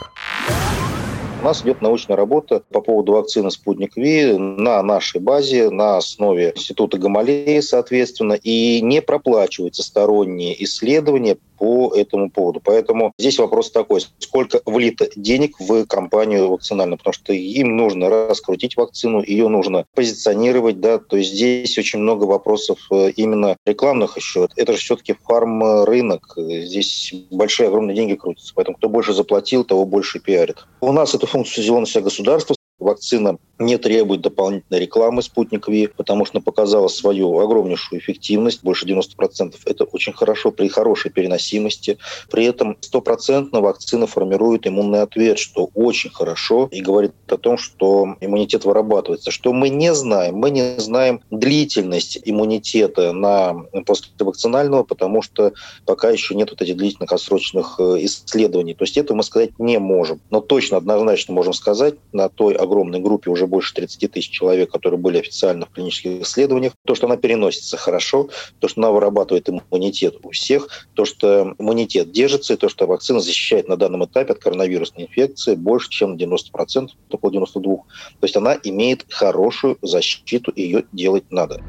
Нас 1.48 1.64
идет 1.64 1.80
научная 1.80 2.14
работа 2.14 2.62
по 2.70 2.82
поводу 2.82 3.12
вакцины 3.12 3.50
«Спутник 3.50 3.96
Ви» 3.96 4.36
на 4.36 4.82
нашей 4.82 5.18
базе, 5.18 5.70
на 5.70 5.96
основе 5.96 6.52
Института 6.54 6.98
Гамалеи, 6.98 7.60
соответственно, 7.60 8.34
и 8.34 8.82
не 8.82 9.00
проплачиваются 9.00 9.82
сторонние 9.82 10.62
исследования 10.62 11.38
по 11.58 11.92
этому 11.94 12.30
поводу. 12.30 12.60
Поэтому 12.64 13.12
здесь 13.18 13.38
вопрос 13.38 13.70
такой, 13.70 14.00
сколько 14.18 14.60
влито 14.64 15.08
денег 15.16 15.58
в 15.58 15.86
компанию 15.86 16.48
вакцинальную, 16.48 16.98
потому 16.98 17.12
что 17.12 17.32
им 17.32 17.76
нужно 17.76 18.08
раскрутить 18.08 18.76
вакцину, 18.76 19.22
ее 19.22 19.48
нужно 19.48 19.84
позиционировать, 19.94 20.80
да, 20.80 20.98
то 20.98 21.16
есть 21.16 21.32
здесь 21.32 21.76
очень 21.78 22.00
много 22.00 22.24
вопросов 22.24 22.78
э, 22.90 23.10
именно 23.16 23.56
рекламных 23.66 24.16
еще. 24.16 24.48
Это 24.56 24.72
же 24.72 24.78
все-таки 24.78 25.16
фарм-рынок, 25.24 26.34
здесь 26.36 27.14
большие, 27.30 27.68
огромные 27.68 27.96
деньги 27.96 28.14
крутятся, 28.14 28.52
поэтому 28.54 28.76
кто 28.76 28.88
больше 28.88 29.12
заплатил, 29.12 29.64
того 29.64 29.84
больше 29.84 30.20
пиарит. 30.20 30.66
У 30.80 30.92
нас 30.92 31.14
эту 31.14 31.26
функцию 31.26 31.64
взяло 31.64 31.80
на 31.80 32.00
государство, 32.00 32.54
Вакцина 32.78 33.38
не 33.58 33.76
требует 33.78 34.20
дополнительной 34.20 34.80
рекламы 34.80 35.22
«Спутник 35.22 35.68
Ви», 35.68 35.88
потому 35.88 36.24
что 36.24 36.40
показала 36.40 36.88
свою 36.88 37.38
огромнейшую 37.38 38.00
эффективность, 38.00 38.62
больше 38.62 38.86
90%. 38.86 39.54
Это 39.66 39.84
очень 39.84 40.12
хорошо 40.12 40.50
при 40.50 40.68
хорошей 40.68 41.10
переносимости. 41.10 41.98
При 42.30 42.44
этом 42.44 42.76
стопроцентно 42.80 43.60
вакцина 43.60 44.06
формирует 44.06 44.66
иммунный 44.66 45.02
ответ, 45.02 45.38
что 45.38 45.70
очень 45.74 46.10
хорошо 46.10 46.68
и 46.70 46.80
говорит 46.80 47.12
о 47.26 47.36
том, 47.36 47.58
что 47.58 48.16
иммунитет 48.20 48.64
вырабатывается. 48.64 49.30
Что 49.30 49.52
мы 49.52 49.68
не 49.68 49.94
знаем? 49.94 50.36
Мы 50.36 50.50
не 50.50 50.78
знаем 50.78 51.20
длительность 51.30 52.18
иммунитета 52.24 53.12
на 53.12 53.54
послевакцинального, 53.86 54.84
потому 54.84 55.22
что 55.22 55.52
пока 55.84 56.10
еще 56.10 56.34
нет 56.34 56.50
вот 56.50 56.62
этих 56.62 56.76
длительных 56.76 57.12
отсроченных 57.12 57.76
э, 57.80 58.04
исследований. 58.04 58.74
То 58.74 58.84
есть 58.84 58.96
этого 58.96 59.16
мы 59.16 59.22
сказать 59.22 59.58
не 59.58 59.78
можем. 59.78 60.20
Но 60.30 60.40
точно, 60.40 60.76
однозначно 60.76 61.34
можем 61.34 61.52
сказать 61.52 61.94
на 62.12 62.28
той 62.28 62.54
огромной 62.54 63.00
группе, 63.00 63.30
уже 63.30 63.47
больше 63.48 63.74
30 63.74 64.12
тысяч 64.12 64.30
человек, 64.30 64.70
которые 64.70 64.98
были 64.98 65.18
официально 65.18 65.66
в 65.66 65.70
клинических 65.70 66.22
исследованиях, 66.22 66.74
то, 66.86 66.94
что 66.94 67.06
она 67.06 67.16
переносится 67.16 67.76
хорошо, 67.76 68.28
то, 68.58 68.68
что 68.68 68.80
она 68.80 68.90
вырабатывает 68.90 69.48
иммунитет 69.48 70.16
у 70.22 70.30
всех, 70.30 70.68
то, 70.94 71.04
что 71.04 71.54
иммунитет 71.58 72.12
держится, 72.12 72.54
и 72.54 72.56
то, 72.56 72.68
что 72.68 72.86
вакцина 72.86 73.20
защищает 73.20 73.68
на 73.68 73.76
данном 73.76 74.04
этапе 74.04 74.32
от 74.32 74.38
коронавирусной 74.38 75.06
инфекции 75.06 75.54
больше, 75.54 75.90
чем 75.90 76.16
90%, 76.16 76.88
около 77.10 77.30
92%. 77.30 77.60
То 77.62 77.82
есть 78.22 78.36
она 78.36 78.56
имеет 78.62 79.06
хорошую 79.08 79.78
защиту, 79.82 80.52
ее 80.54 80.84
делать 80.92 81.24
надо. 81.30 81.62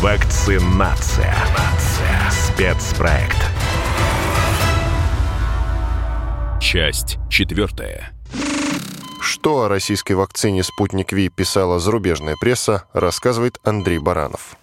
Вакцинация. 0.00 1.34
Спецпроект. 2.30 3.36
Часть 6.60 7.18
четвертая. 7.28 8.12
Что 9.22 9.62
о 9.62 9.68
российской 9.68 10.14
вакцине 10.14 10.64
«Спутник 10.64 11.12
Ви» 11.12 11.28
писала 11.28 11.78
зарубежная 11.78 12.34
пресса, 12.36 12.86
рассказывает 12.92 13.60
Андрей 13.62 13.98
Баранов. 13.98 14.56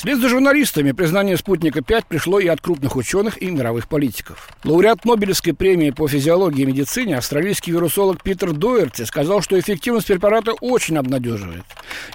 Вслед 0.00 0.18
за 0.18 0.30
журналистами 0.30 0.92
признание 0.92 1.36
«Спутника-5» 1.36 2.04
пришло 2.08 2.40
и 2.40 2.46
от 2.46 2.62
крупных 2.62 2.96
ученых 2.96 3.42
и 3.42 3.50
мировых 3.50 3.86
политиков. 3.86 4.48
Лауреат 4.64 5.04
Нобелевской 5.04 5.52
премии 5.52 5.90
по 5.90 6.08
физиологии 6.08 6.62
и 6.62 6.64
медицине 6.64 7.18
австралийский 7.18 7.72
вирусолог 7.72 8.22
Питер 8.22 8.52
Дуэрти 8.52 9.02
сказал, 9.02 9.42
что 9.42 9.60
эффективность 9.60 10.06
препарата 10.06 10.52
очень 10.62 10.96
обнадеживает. 10.96 11.64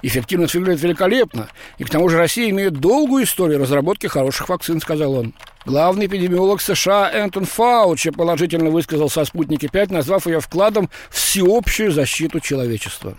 Эффективность 0.02 0.56
выглядит 0.56 0.82
великолепно, 0.82 1.48
и 1.78 1.84
к 1.84 1.90
тому 1.90 2.08
же 2.08 2.18
Россия 2.18 2.50
имеет 2.50 2.72
долгую 2.72 3.22
историю 3.22 3.60
разработки 3.60 4.08
хороших 4.08 4.48
вакцин, 4.48 4.80
сказал 4.80 5.14
он. 5.14 5.32
Главный 5.64 6.06
эпидемиолог 6.06 6.60
США 6.60 7.08
Энтон 7.14 7.44
Фаучи 7.44 8.10
положительно 8.10 8.70
высказался 8.70 9.20
о 9.20 9.24
«Спутнике-5», 9.24 9.92
назвав 9.92 10.26
ее 10.26 10.40
вкладом 10.40 10.90
в 11.08 11.14
всеобщую 11.14 11.92
защиту 11.92 12.40
человечества. 12.40 13.16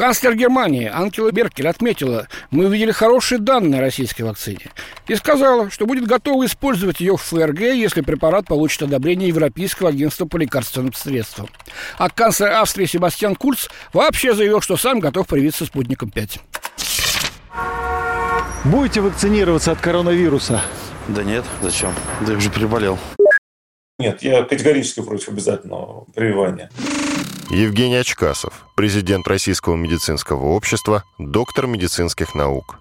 Канцлер 0.00 0.34
Германии 0.34 0.86
Анкела 0.86 1.30
Беркель 1.30 1.68
отметила, 1.68 2.26
мы 2.50 2.68
увидели 2.68 2.90
хорошие 2.90 3.38
данные 3.38 3.80
о 3.80 3.82
российской 3.82 4.22
вакцине 4.22 4.70
и 5.06 5.14
сказала, 5.14 5.68
что 5.68 5.84
будет 5.84 6.06
готова 6.06 6.46
использовать 6.46 7.00
ее 7.00 7.18
в 7.18 7.20
ФРГ, 7.20 7.60
если 7.60 8.00
препарат 8.00 8.46
получит 8.46 8.80
одобрение 8.80 9.28
Европейского 9.28 9.90
агентства 9.90 10.24
по 10.24 10.38
лекарственным 10.38 10.94
средствам. 10.94 11.50
А 11.98 12.08
канцлер 12.08 12.48
Австрии 12.48 12.86
Себастьян 12.86 13.36
Курц 13.36 13.68
вообще 13.92 14.32
заявил, 14.32 14.62
что 14.62 14.78
сам 14.78 15.00
готов 15.00 15.26
привиться 15.26 15.66
спутником 15.66 16.10
5. 16.10 16.40
Будете 18.64 19.02
вакцинироваться 19.02 19.72
от 19.72 19.80
коронавируса? 19.80 20.62
Да 21.08 21.22
нет, 21.22 21.44
зачем? 21.60 21.92
Да 22.22 22.32
я 22.32 22.38
уже 22.38 22.48
переболел. 22.48 22.98
Нет, 23.98 24.22
я 24.22 24.44
категорически 24.44 25.02
против 25.02 25.28
обязательного 25.28 26.06
прививания. 26.14 26.70
Евгений 27.50 27.96
Очкасов, 27.96 28.64
президент 28.76 29.26
Российского 29.26 29.74
медицинского 29.74 30.46
общества, 30.46 31.02
доктор 31.18 31.66
медицинских 31.66 32.36
наук. 32.36 32.78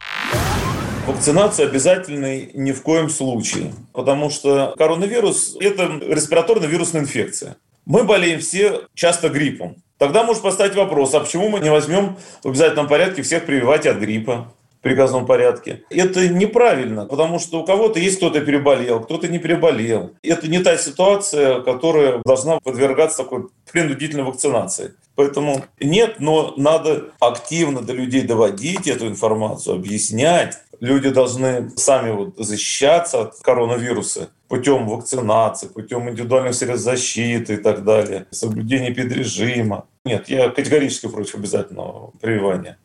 Вакцинация 1.07 1.65
обязательной 1.67 2.51
ни 2.53 2.71
в 2.71 2.83
коем 2.83 3.09
случае, 3.09 3.73
потому 3.93 4.29
что 4.29 4.75
коронавирус– 4.77 5.57
это 5.59 5.85
респираторно-вирусная 5.85 7.01
инфекция. 7.01 7.57
Мы 7.87 8.03
болеем 8.03 8.41
все 8.41 8.81
часто 8.93 9.29
гриппом. 9.29 9.77
Тогда 9.97 10.23
может 10.23 10.43
поставить 10.43 10.75
вопрос, 10.75 11.15
а 11.15 11.21
почему 11.21 11.49
мы 11.49 11.61
не 11.61 11.71
возьмем 11.71 12.17
в 12.43 12.49
обязательном 12.49 12.87
порядке 12.87 13.23
всех 13.23 13.47
прививать 13.47 13.87
от 13.87 13.97
гриппа? 13.97 14.53
Приказном 14.81 15.25
порядке. 15.25 15.83
Это 15.89 16.27
неправильно, 16.27 17.05
потому 17.05 17.39
что 17.39 17.61
у 17.61 17.65
кого-то 17.65 17.99
есть 17.99 18.17
кто-то 18.17 18.41
переболел, 18.41 19.01
кто-то 19.01 19.27
не 19.27 19.39
переболел. 19.39 20.11
Это 20.23 20.47
не 20.47 20.59
та 20.59 20.77
ситуация, 20.77 21.61
которая 21.61 22.21
должна 22.25 22.59
подвергаться 22.59 23.19
такой 23.19 23.47
принудительной 23.71 24.23
вакцинации. 24.23 24.93
Поэтому 25.15 25.65
нет, 25.81 26.15
но 26.19 26.53
надо 26.55 27.11
активно 27.19 27.81
до 27.81 27.91
людей 27.91 28.21
доводить 28.21 28.87
эту 28.87 29.07
информацию, 29.07 29.75
объяснять. 29.75 30.57
Люди 30.79 31.09
должны 31.09 31.71
сами 31.75 32.11
вот 32.11 32.35
защищаться 32.37 33.23
от 33.23 33.35
коронавируса 33.41 34.29
путем 34.47 34.87
вакцинации, 34.87 35.67
путем 35.67 36.09
индивидуальных 36.09 36.55
средств 36.55 36.85
защиты 36.85 37.55
и 37.55 37.57
так 37.57 37.83
далее, 37.83 38.27
соблюдения 38.31 38.91
педрежима. 38.91 39.87
Нет, 40.05 40.29
я 40.29 40.47
категорически 40.49 41.07
против 41.09 41.35
обязательного 41.35 42.11
прививания 42.21 42.77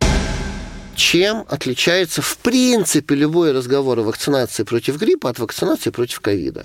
чем 0.95 1.45
отличается 1.49 2.23
в 2.23 2.37
принципе 2.39 3.15
любой 3.15 3.53
разговор 3.53 3.99
о 3.99 4.03
вакцинации 4.03 4.63
против 4.63 4.99
гриппа 4.99 5.31
от 5.31 5.39
вакцинации 5.39 5.91
против 5.91 6.21
ковида. 6.21 6.65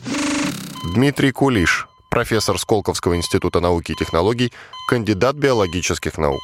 Дмитрий 0.95 1.31
Кулиш, 1.31 1.87
профессор 2.09 2.57
Сколковского 2.57 3.15
института 3.15 3.59
науки 3.59 3.91
и 3.91 3.95
технологий, 3.95 4.51
кандидат 4.89 5.35
биологических 5.35 6.17
наук. 6.17 6.41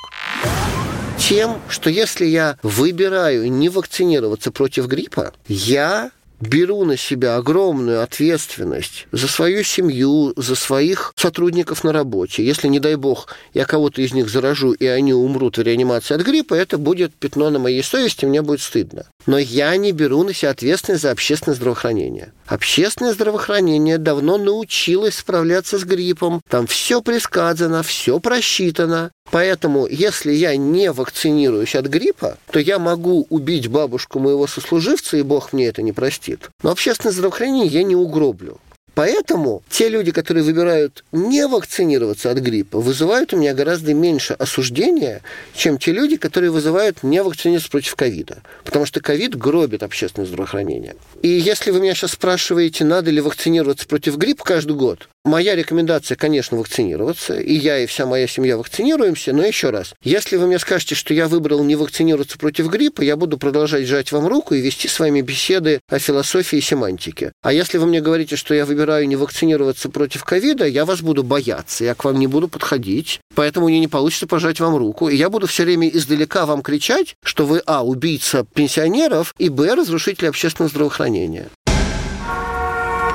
Тем, 1.18 1.60
что 1.70 1.90
если 1.90 2.26
я 2.26 2.58
выбираю 2.62 3.52
не 3.52 3.70
вакцинироваться 3.70 4.52
против 4.52 4.88
гриппа, 4.88 5.34
я 5.48 6.12
беру 6.40 6.84
на 6.86 6.98
себя 6.98 7.38
огромную 7.38 8.02
ответственность 8.02 9.08
за 9.12 9.28
свою 9.28 9.64
семью, 9.64 10.34
за 10.36 10.56
своих 10.56 11.14
сотрудников 11.16 11.84
на 11.84 11.94
работе. 11.94 12.46
Если, 12.46 12.68
не 12.68 12.80
дай 12.80 12.96
бог, 12.96 13.28
я 13.54 13.66
кого-то 13.66 14.02
из 14.02 14.14
них 14.14 14.30
заражу, 14.30 14.74
и 14.74 14.86
они 14.86 15.14
умрут 15.14 15.58
в 15.58 15.62
реанимации 15.62 16.16
от 16.16 16.22
гриппа, 16.22 16.54
это 16.54 16.78
будет 16.78 17.14
пятно 17.14 17.50
на 17.50 17.60
моей 17.60 17.84
совести, 17.84 18.26
мне 18.26 18.42
будет 18.42 18.62
стыдно. 18.62 19.06
Но 19.26 19.38
я 19.38 19.76
не 19.78 19.91
беру 19.91 20.23
на 20.23 20.34
себя 20.34 20.51
ответственность 20.51 21.03
за 21.03 21.11
общественное 21.11 21.55
здравоохранение. 21.55 22.32
Общественное 22.45 23.13
здравоохранение 23.13 23.97
давно 23.97 24.38
научилось 24.38 25.15
справляться 25.15 25.80
с 25.80 25.84
гриппом. 25.84 26.41
Там 26.47 26.67
все 26.67 27.01
предсказано, 27.01 27.82
все 27.82 28.19
просчитано. 28.19 29.11
Поэтому, 29.32 29.88
если 29.88 30.32
я 30.32 30.55
не 30.55 30.91
вакцинируюсь 30.91 31.76
от 31.76 31.88
гриппа, 31.88 32.38
то 32.51 32.59
я 32.59 32.78
могу 32.78 33.26
убить 33.30 33.67
бабушку 33.67 34.19
моего 34.19 34.45
сослуживца, 34.45 35.17
и 35.17 35.23
Бог 35.23 35.53
мне 35.53 35.67
это 35.67 35.82
не 35.82 35.91
простит. 35.91 36.49
Но 36.61 36.71
общественное 36.71 37.13
здравоохранение 37.13 37.67
я 37.67 37.84
не 37.84 37.95
угроблю. 37.95 38.59
Поэтому 38.96 39.62
те 39.70 39.89
люди, 39.89 40.12
которые 40.12 40.43
выбирают 40.43 41.04
не 41.12 41.46
вакцинироваться 41.48 42.32
от 42.32 42.39
гриппа, 42.39 42.80
вызывают 42.80 43.34
у 43.34 43.38
меня 43.38 43.54
гораздо 43.54 43.93
меньше 43.93 44.34
осуждения, 44.34 45.22
чем 45.54 45.78
те 45.78 45.91
люди, 45.91 46.16
которые 46.16 46.50
вызывают 46.50 47.04
не 47.04 47.22
вакцинироваться 47.22 47.70
против 47.70 47.96
ковида. 47.96 48.41
Потому 48.64 48.86
что 48.86 49.02
ковид 49.02 49.36
гробит 49.36 49.84
общественное 49.84 50.26
здравоохранение. 50.26 50.96
И 51.22 51.28
если 51.28 51.72
вы 51.72 51.82
меня 51.82 51.93
сейчас 51.93 52.14
спрашиваете, 52.14 52.86
надо 52.86 53.12
ли 53.12 53.20
вакцинироваться 53.20 53.86
против 53.86 54.18
гриппа 54.18 54.46
каждый 54.46 54.78
год, 54.78 55.10
Моя 55.26 55.55
рекомендация, 55.55 56.15
конечно, 56.15 56.55
вакцинироваться, 56.55 57.39
и 57.39 57.55
я, 57.55 57.80
и 57.80 57.88
вся 57.88 58.05
моя 58.05 58.28
семья 58.28 58.57
вакцинируемся, 58.57 59.34
но 59.34 59.43
еще 59.43 59.71
раз, 59.71 59.95
если 60.03 60.36
вы 60.36 60.45
мне 60.45 60.59
скажете, 60.59 60.93
что 60.93 61.15
я 61.15 61.28
выбрал 61.28 61.63
не 61.63 61.76
вакцинироваться 61.76 62.38
против 62.38 62.67
гриппа, 62.67 63.01
я 63.01 63.15
буду 63.15 63.39
продолжать 63.39 63.88
жать 63.88 64.11
вам 64.11 64.28
руку 64.28 64.53
и 64.53 64.61
вести 64.61 64.88
с 64.88 64.99
вами 64.99 65.21
беседы 65.21 65.80
о 65.89 65.97
философии 65.97 66.59
и 66.59 66.61
семантике. 66.61 67.32
А 67.41 67.51
если 67.51 67.80
вы 67.80 67.88
мне 67.88 68.01
говорите, 68.01 68.36
что 68.36 68.53
я 68.53 68.67
выбираю 68.67 69.07
не 69.07 69.15
вакцинироваться 69.15 69.89
против 69.89 70.23
ковида, 70.23 70.67
я 70.67 70.86
вас 70.86 71.01
буду 71.01 71.23
бояться, 71.23 71.86
я 71.86 71.95
к 71.95 72.03
вам 72.03 72.19
не 72.19 72.28
буду 72.28 72.47
подходить, 72.47 73.19
поэтому 73.34 73.67
мне 73.67 73.80
не 73.80 73.88
получится 73.88 74.28
пожать 74.28 74.59
вам 74.59 74.76
руку, 74.76 75.09
и 75.09 75.15
я 75.15 75.32
буду 75.32 75.47
все 75.47 75.63
время 75.63 75.89
издалека 75.89 76.45
вам 76.45 76.61
кричать, 76.61 77.15
что 77.23 77.47
вы, 77.47 77.63
а, 77.65 77.84
убийца 77.84 78.45
пенсионеров, 78.53 79.34
и, 79.39 79.49
б, 79.49 79.73
разрушитель 79.73 80.28
общественного 80.28 80.69
здравоохранения. 80.69 81.49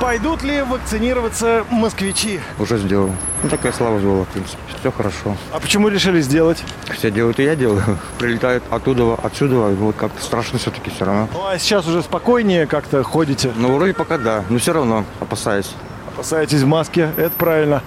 Пойдут 0.01 0.41
ли 0.41 0.63
вакцинироваться 0.63 1.63
москвичи? 1.69 2.39
Уже 2.57 2.79
сделал. 2.79 3.11
Ну, 3.43 3.49
такая 3.49 3.71
слава 3.71 3.99
была, 3.99 4.23
в 4.23 4.29
принципе. 4.29 4.57
Все 4.79 4.91
хорошо. 4.91 5.37
А 5.51 5.59
почему 5.59 5.89
решили 5.89 6.21
сделать? 6.21 6.63
Все 6.91 7.11
делают, 7.11 7.39
и 7.39 7.43
я 7.43 7.55
делаю. 7.55 7.83
Прилетают 8.17 8.63
оттуда, 8.71 9.13
отсюда. 9.13 9.55
Вот 9.55 9.95
как-то 9.95 10.19
страшно 10.23 10.57
все-таки 10.57 10.89
все 10.89 11.05
равно. 11.05 11.29
Ну, 11.31 11.45
а 11.45 11.59
сейчас 11.59 11.87
уже 11.87 12.01
спокойнее 12.01 12.65
как-то 12.65 13.03
ходите? 13.03 13.53
Ну, 13.55 13.75
вроде 13.75 13.93
пока 13.93 14.17
да. 14.17 14.43
Но 14.49 14.57
все 14.57 14.73
равно 14.73 15.05
опасаюсь. 15.19 15.71
Опасаетесь 16.07 16.61
в 16.61 16.67
маске? 16.67 17.11
Это 17.15 17.35
правильно. 17.37 17.83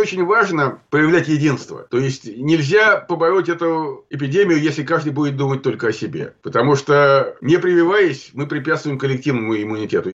Очень 0.00 0.24
важно 0.24 0.80
проявлять 0.90 1.28
единство. 1.28 1.86
То 1.88 1.98
есть 1.98 2.24
нельзя 2.24 2.96
побороть 2.96 3.48
эту 3.48 4.04
эпидемию, 4.10 4.60
если 4.60 4.82
каждый 4.82 5.12
будет 5.12 5.36
думать 5.36 5.62
только 5.62 5.86
о 5.88 5.92
себе. 5.92 6.34
Потому 6.42 6.74
что, 6.74 7.36
не 7.40 7.56
прививаясь, 7.56 8.30
мы 8.32 8.48
препятствуем 8.48 8.98
коллективному 8.98 9.54
иммунитету. 9.54 10.10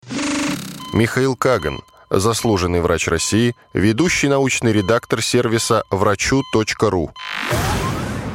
Михаил 0.98 1.36
Каган, 1.36 1.78
заслуженный 2.10 2.80
врач 2.80 3.06
России, 3.06 3.54
ведущий 3.72 4.26
научный 4.26 4.72
редактор 4.72 5.22
сервиса 5.22 5.84
врачу.ру. 5.92 7.12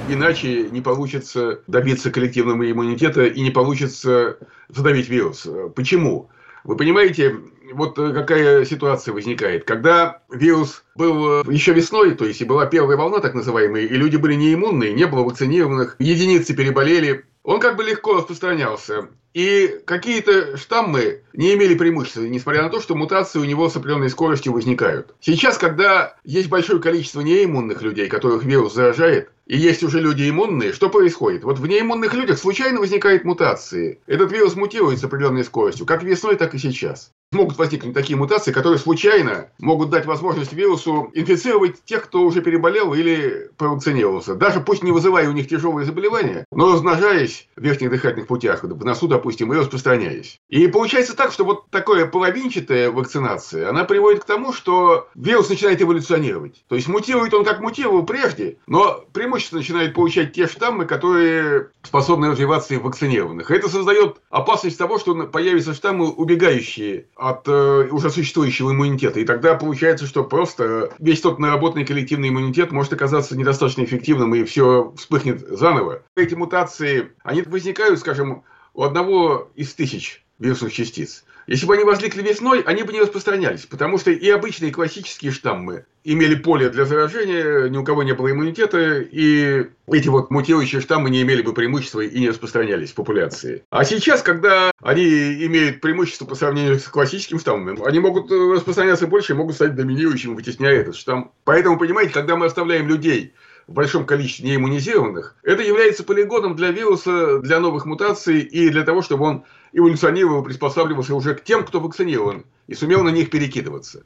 Иначе 0.08 0.70
не 0.70 0.80
получится 0.80 1.60
добиться 1.68 2.10
коллективного 2.10 2.72
иммунитета 2.72 3.26
и 3.26 3.42
не 3.42 3.52
получится 3.52 4.38
задавить 4.70 5.10
вирус. 5.10 5.46
Почему? 5.76 6.30
Вы 6.64 6.78
понимаете, 6.78 7.36
вот 7.74 7.98
какая 7.98 8.64
ситуация 8.64 9.14
возникает. 9.14 9.66
Когда 9.66 10.22
вирус 10.32 10.86
был 10.96 11.44
еще 11.44 11.74
весной, 11.74 12.16
то 12.16 12.24
есть 12.24 12.40
и 12.40 12.46
была 12.46 12.66
первая 12.66 12.96
волна 12.96 13.20
так 13.20 13.34
называемая, 13.34 13.82
и 13.82 13.98
люди 13.98 14.16
были 14.16 14.36
неиммунные, 14.36 14.94
не 14.94 15.06
было 15.06 15.26
вакцинированных, 15.26 15.98
единицы 16.00 16.56
переболели, 16.56 17.26
он 17.44 17.60
как 17.60 17.76
бы 17.76 17.84
легко 17.84 18.14
распространялся. 18.14 19.10
И 19.34 19.80
какие-то 19.86 20.58
штаммы 20.58 21.22
не 21.34 21.54
имели 21.56 21.76
преимущества, 21.76 22.22
несмотря 22.22 22.64
на 22.64 22.70
то, 22.70 22.80
что 22.80 22.96
мутации 22.96 23.40
у 23.40 23.46
него 23.46 23.68
с 23.68 23.76
определенной 23.76 24.10
скоростью 24.10 24.54
возникают. 24.54 25.16
Сейчас, 25.20 25.58
когда 25.58 26.16
есть 26.24 26.50
большое 26.50 26.80
количество 26.80 27.22
неиммунных 27.22 27.82
людей, 27.82 28.08
которых 28.08 28.44
вирус 28.44 28.76
заражает, 28.76 29.32
и 29.46 29.58
есть 29.58 29.84
уже 29.84 30.00
люди 30.00 30.30
иммунные, 30.30 30.72
что 30.72 30.90
происходит? 30.90 31.44
Вот 31.44 31.60
в 31.60 31.68
неиммунных 31.68 32.14
людях 32.14 32.40
случайно 32.40 32.80
возникают 32.80 33.26
мутации. 33.26 34.00
Этот 34.08 34.32
вирус 34.32 34.56
мутирует 34.56 35.00
с 35.00 35.04
определенной 35.04 35.44
скоростью, 35.44 35.86
как 35.86 36.04
весной, 36.04 36.36
так 36.36 36.54
и 36.54 36.58
сейчас. 36.58 37.12
могут 37.34 37.58
возникнуть 37.58 37.94
такие 37.94 38.16
мутации, 38.16 38.52
которые 38.52 38.80
случайно 38.80 39.50
могут 39.60 39.90
дать 39.90 40.06
возможность 40.06 40.54
вирусу 40.54 41.10
инфицировать 41.14 41.84
тех, 41.84 42.04
кто 42.04 42.22
уже 42.22 42.42
переболел 42.42 42.94
или 42.94 43.50
провакцинировался. 43.58 44.36
Даже 44.36 44.62
пусть 44.62 44.84
не 44.84 44.92
вызывая 44.92 45.28
у 45.28 45.34
них 45.34 45.50
тяжелые 45.50 45.86
заболевания, 45.86 46.46
но 46.52 46.74
размножаясь 46.74 47.50
в 47.56 47.62
верхних 47.62 47.90
дыхательных 47.90 48.28
путях, 48.28 48.64
в 48.64 48.86
носу, 48.86 49.08
допустим, 49.08 49.52
и 49.52 49.58
распространяясь. 49.58 50.40
И 50.48 50.68
получается 50.68 51.16
так, 51.16 51.32
что 51.32 51.44
вот 51.44 51.70
такая 51.70 52.06
половинчатая 52.06 52.92
вакцинация, 52.92 53.70
она 53.70 53.84
приводит 53.84 54.24
к 54.24 54.28
тому, 54.28 54.54
что 54.54 55.10
вирус 55.16 55.50
начинает 55.50 55.82
эволюционировать. 55.82 56.64
То 56.68 56.76
есть 56.76 56.88
мутирует 56.88 57.34
он 57.34 57.44
как 57.44 57.60
мутировал 57.60 58.06
прежде, 58.06 58.58
но 58.68 59.04
преимущественно 59.34 59.62
начинает 59.62 59.94
получать 59.94 60.34
те 60.34 60.48
штаммы, 60.48 60.86
которые 60.86 61.70
способны 61.82 62.30
развиваться 62.30 62.76
и 62.76 62.78
вакцинированных. 62.78 63.50
Это 63.50 63.68
создает 63.68 64.18
опасность 64.30 64.78
того, 64.78 65.00
что 65.00 65.16
появятся 65.26 65.74
штаммы, 65.74 66.12
убегающие 66.12 67.08
от 67.16 67.48
э, 67.48 67.88
уже 67.90 68.12
существующего 68.12 68.72
иммунитета. 68.72 69.20
И 69.20 69.26
тогда 69.26 69.56
получается, 69.56 70.06
что 70.06 70.24
просто 70.24 70.94
весь 71.00 71.22
тот 71.22 71.40
наработанный 71.40 71.86
коллективный 71.86 72.30
иммунитет 72.30 72.72
может 72.72 72.94
оказаться 72.94 73.36
недостаточно 73.36 73.84
эффективным, 73.84 74.36
и 74.36 74.44
все 74.44 74.94
вспыхнет 74.98 75.40
заново. 75.40 76.04
Эти 76.16 76.36
мутации, 76.36 77.12
они 77.24 77.42
возникают, 77.42 78.00
скажем, 78.00 78.44
у 78.76 78.84
одного 78.84 79.50
из 79.56 79.74
тысяч 79.74 80.24
вирусных 80.38 80.74
частиц. 80.74 81.26
Если 81.48 81.66
бы 81.66 81.76
они 81.76 81.84
возникли 81.84 82.22
весной, 82.22 82.62
они 82.62 82.84
бы 82.84 82.94
не 82.94 83.02
распространялись, 83.02 83.66
потому 83.66 83.98
что 83.98 84.12
и 84.12 84.30
обычные 84.30 84.72
классические 84.72 85.32
штаммы 85.32 85.86
имели 86.04 86.36
поле 86.36 86.70
для 86.70 86.86
заражения, 86.86 87.70
ни 87.70 87.78
у 87.78 87.84
кого 87.84 88.04
не 88.04 88.14
было 88.14 88.32
иммунитета, 88.32 89.00
и 89.00 89.68
эти 89.88 90.08
вот 90.08 90.32
мутирующие 90.32 90.82
штаммы 90.82 91.10
не 91.10 91.22
имели 91.22 91.42
бы 91.42 91.54
преимущества 91.54 92.02
и 92.02 92.20
не 92.20 92.30
распространялись 92.30 92.92
в 92.92 92.96
популяции. 92.96 93.64
А 93.70 93.84
сейчас, 93.84 94.22
когда 94.22 94.72
они 94.82 95.04
имеют 95.04 95.82
преимущество 95.82 96.26
по 96.26 96.36
сравнению 96.36 96.80
с 96.80 96.84
классическим 96.84 97.40
штаммом, 97.40 97.84
они 97.84 98.00
могут 98.00 98.32
распространяться 98.32 99.08
больше 99.08 99.34
и 99.34 99.36
могут 99.36 99.56
стать 99.56 99.76
доминирующим, 99.76 100.36
вытесняя 100.36 100.74
этот 100.74 100.96
штамм. 100.96 101.32
Поэтому, 101.44 101.78
понимаете, 101.78 102.14
когда 102.14 102.36
мы 102.36 102.46
оставляем 102.46 102.88
людей 102.88 103.34
в 103.68 103.74
большом 103.74 104.06
количестве 104.06 104.50
неиммунизированных, 104.50 105.36
это 105.44 105.64
является 105.64 106.04
полигоном 106.04 106.56
для 106.56 106.72
вируса, 106.72 107.40
для 107.40 107.60
новых 107.60 107.86
мутаций 107.86 108.40
и 108.42 108.70
для 108.70 108.84
того, 108.84 109.02
чтобы 109.02 109.26
он 109.26 109.44
эволюционировал, 109.72 110.44
приспосабливался 110.44 111.16
уже 111.16 111.36
к 111.36 111.44
тем, 111.44 111.66
кто 111.66 111.80
вакцинирован, 111.80 112.46
и 112.68 112.76
сумел 112.76 113.04
на 113.04 113.10
них 113.10 113.30
перекидываться. 113.30 114.04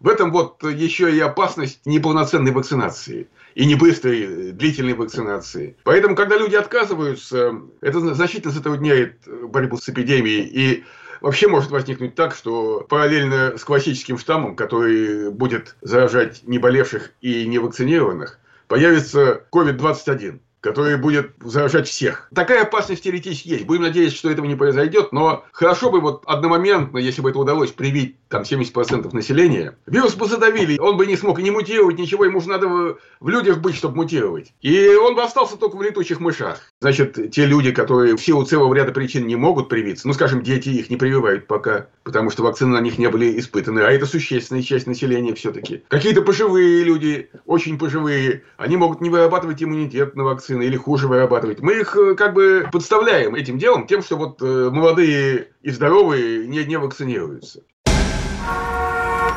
В 0.00 0.08
этом 0.08 0.32
вот 0.32 0.62
еще 0.62 1.14
и 1.14 1.20
опасность 1.20 1.80
неполноценной 1.86 2.52
вакцинации 2.52 3.28
и 3.54 3.64
не 3.64 3.74
быстрой 3.74 4.52
длительной 4.52 4.94
вакцинации. 4.94 5.76
Поэтому, 5.84 6.16
когда 6.16 6.36
люди 6.36 6.56
отказываются, 6.56 7.60
это 7.80 8.14
значительно 8.14 8.52
затрудняет 8.52 9.20
борьбу 9.26 9.76
с 9.76 9.88
эпидемией 9.88 10.42
и 10.42 10.84
Вообще 11.24 11.48
может 11.48 11.70
возникнуть 11.70 12.14
так, 12.14 12.34
что 12.34 12.84
параллельно 12.86 13.56
с 13.56 13.64
классическим 13.64 14.18
штаммом, 14.18 14.54
который 14.56 15.30
будет 15.30 15.74
заражать 15.80 16.42
неболевших 16.42 17.12
и 17.22 17.46
невакцинированных, 17.46 18.38
появится 18.74 19.44
COVID-21 19.52 20.40
который 20.64 20.96
будет 20.96 21.32
заражать 21.42 21.86
всех. 21.86 22.26
Такая 22.34 22.62
опасность 22.62 23.02
теоретически 23.04 23.48
есть. 23.48 23.66
Будем 23.66 23.82
надеяться, 23.82 24.16
что 24.16 24.30
этого 24.30 24.46
не 24.46 24.54
произойдет, 24.54 25.12
но 25.12 25.44
хорошо 25.52 25.90
бы 25.90 26.00
вот 26.00 26.22
одномоментно, 26.24 26.96
если 26.96 27.20
бы 27.20 27.28
это 27.28 27.38
удалось 27.38 27.70
привить 27.70 28.16
там 28.28 28.44
70% 28.44 29.14
населения, 29.14 29.76
вирус 29.84 30.14
бы 30.14 30.26
задавили, 30.26 30.78
он 30.78 30.96
бы 30.96 31.04
не 31.04 31.18
смог 31.18 31.38
не 31.38 31.50
мутировать, 31.50 31.98
ничего, 31.98 32.24
ему 32.24 32.40
же 32.40 32.48
надо 32.48 32.66
в 32.66 33.28
людях 33.28 33.58
быть, 33.58 33.76
чтобы 33.76 33.96
мутировать. 33.96 34.54
И 34.62 34.88
он 34.94 35.14
бы 35.14 35.22
остался 35.22 35.58
только 35.58 35.76
в 35.76 35.82
летучих 35.82 36.18
мышах. 36.18 36.72
Значит, 36.84 37.30
те 37.30 37.46
люди, 37.46 37.72
которые 37.72 38.14
в 38.14 38.20
силу 38.20 38.44
целого 38.44 38.74
ряда 38.74 38.92
причин 38.92 39.26
не 39.26 39.36
могут 39.36 39.70
привиться, 39.70 40.06
ну, 40.06 40.12
скажем, 40.12 40.42
дети 40.42 40.68
их 40.68 40.90
не 40.90 40.98
прививают 40.98 41.46
пока, 41.46 41.86
потому 42.02 42.28
что 42.28 42.42
вакцины 42.42 42.72
на 42.72 42.80
них 42.82 42.98
не 42.98 43.08
были 43.08 43.38
испытаны, 43.38 43.80
а 43.80 43.90
это 43.90 44.04
существенная 44.04 44.62
часть 44.62 44.86
населения 44.86 45.34
все-таки. 45.34 45.82
Какие-то 45.88 46.20
пожилые 46.20 46.84
люди, 46.84 47.30
очень 47.46 47.78
пожилые, 47.78 48.42
они 48.58 48.76
могут 48.76 49.00
не 49.00 49.08
вырабатывать 49.08 49.62
иммунитет 49.62 50.14
на 50.14 50.24
вакцины, 50.24 50.64
или 50.64 50.76
хуже 50.76 51.08
вырабатывать. 51.08 51.60
Мы 51.60 51.80
их 51.80 51.96
э, 51.96 52.14
как 52.16 52.34
бы 52.34 52.68
подставляем 52.70 53.34
этим 53.34 53.56
делом, 53.56 53.86
тем, 53.86 54.02
что 54.02 54.16
вот 54.16 54.42
э, 54.42 54.68
молодые 54.70 55.52
и 55.62 55.70
здоровые 55.70 56.46
не, 56.46 56.66
не 56.66 56.76
вакцинируются. 56.76 57.62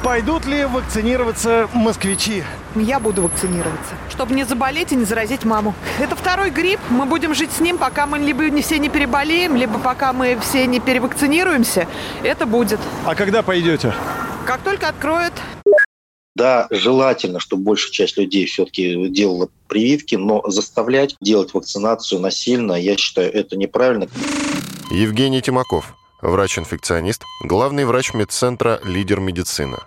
Пойдут 0.03 0.45
ли 0.45 0.65
вакцинироваться 0.65 1.69
москвичи? 1.73 2.43
Я 2.75 2.99
буду 2.99 3.23
вакцинироваться, 3.23 3.95
чтобы 4.09 4.35
не 4.35 4.43
заболеть 4.45 4.91
и 4.91 4.95
не 4.95 5.05
заразить 5.05 5.43
маму. 5.43 5.73
Это 5.99 6.15
второй 6.15 6.51
грипп. 6.51 6.79
Мы 6.89 7.05
будем 7.05 7.33
жить 7.33 7.51
с 7.51 7.59
ним, 7.59 7.77
пока 7.77 8.05
мы 8.05 8.19
либо 8.19 8.49
не 8.49 8.61
все 8.61 8.77
не 8.79 8.89
переболеем, 8.89 9.55
либо 9.55 9.79
пока 9.79 10.13
мы 10.13 10.37
все 10.39 10.65
не 10.67 10.79
перевакцинируемся. 10.79 11.87
Это 12.23 12.45
будет. 12.45 12.79
А 13.05 13.15
когда 13.15 13.41
пойдете? 13.41 13.93
Как 14.45 14.61
только 14.61 14.87
откроют. 14.87 15.33
Да, 16.35 16.67
желательно, 16.69 17.39
чтобы 17.39 17.63
большая 17.63 17.91
часть 17.91 18.17
людей 18.17 18.45
все-таки 18.45 19.09
делала 19.09 19.49
прививки, 19.67 20.13
но 20.13 20.43
заставлять 20.47 21.15
делать 21.19 21.53
вакцинацию 21.55 22.21
насильно, 22.21 22.73
я 22.73 22.95
считаю, 22.95 23.33
это 23.33 23.57
неправильно. 23.57 24.07
Евгений 24.91 25.41
Тимаков, 25.41 25.95
врач-инфекционист, 26.21 27.23
главный 27.43 27.85
врач 27.85 28.13
медцентра 28.13 28.79
«Лидер 28.83 29.19
медицины» 29.19 29.77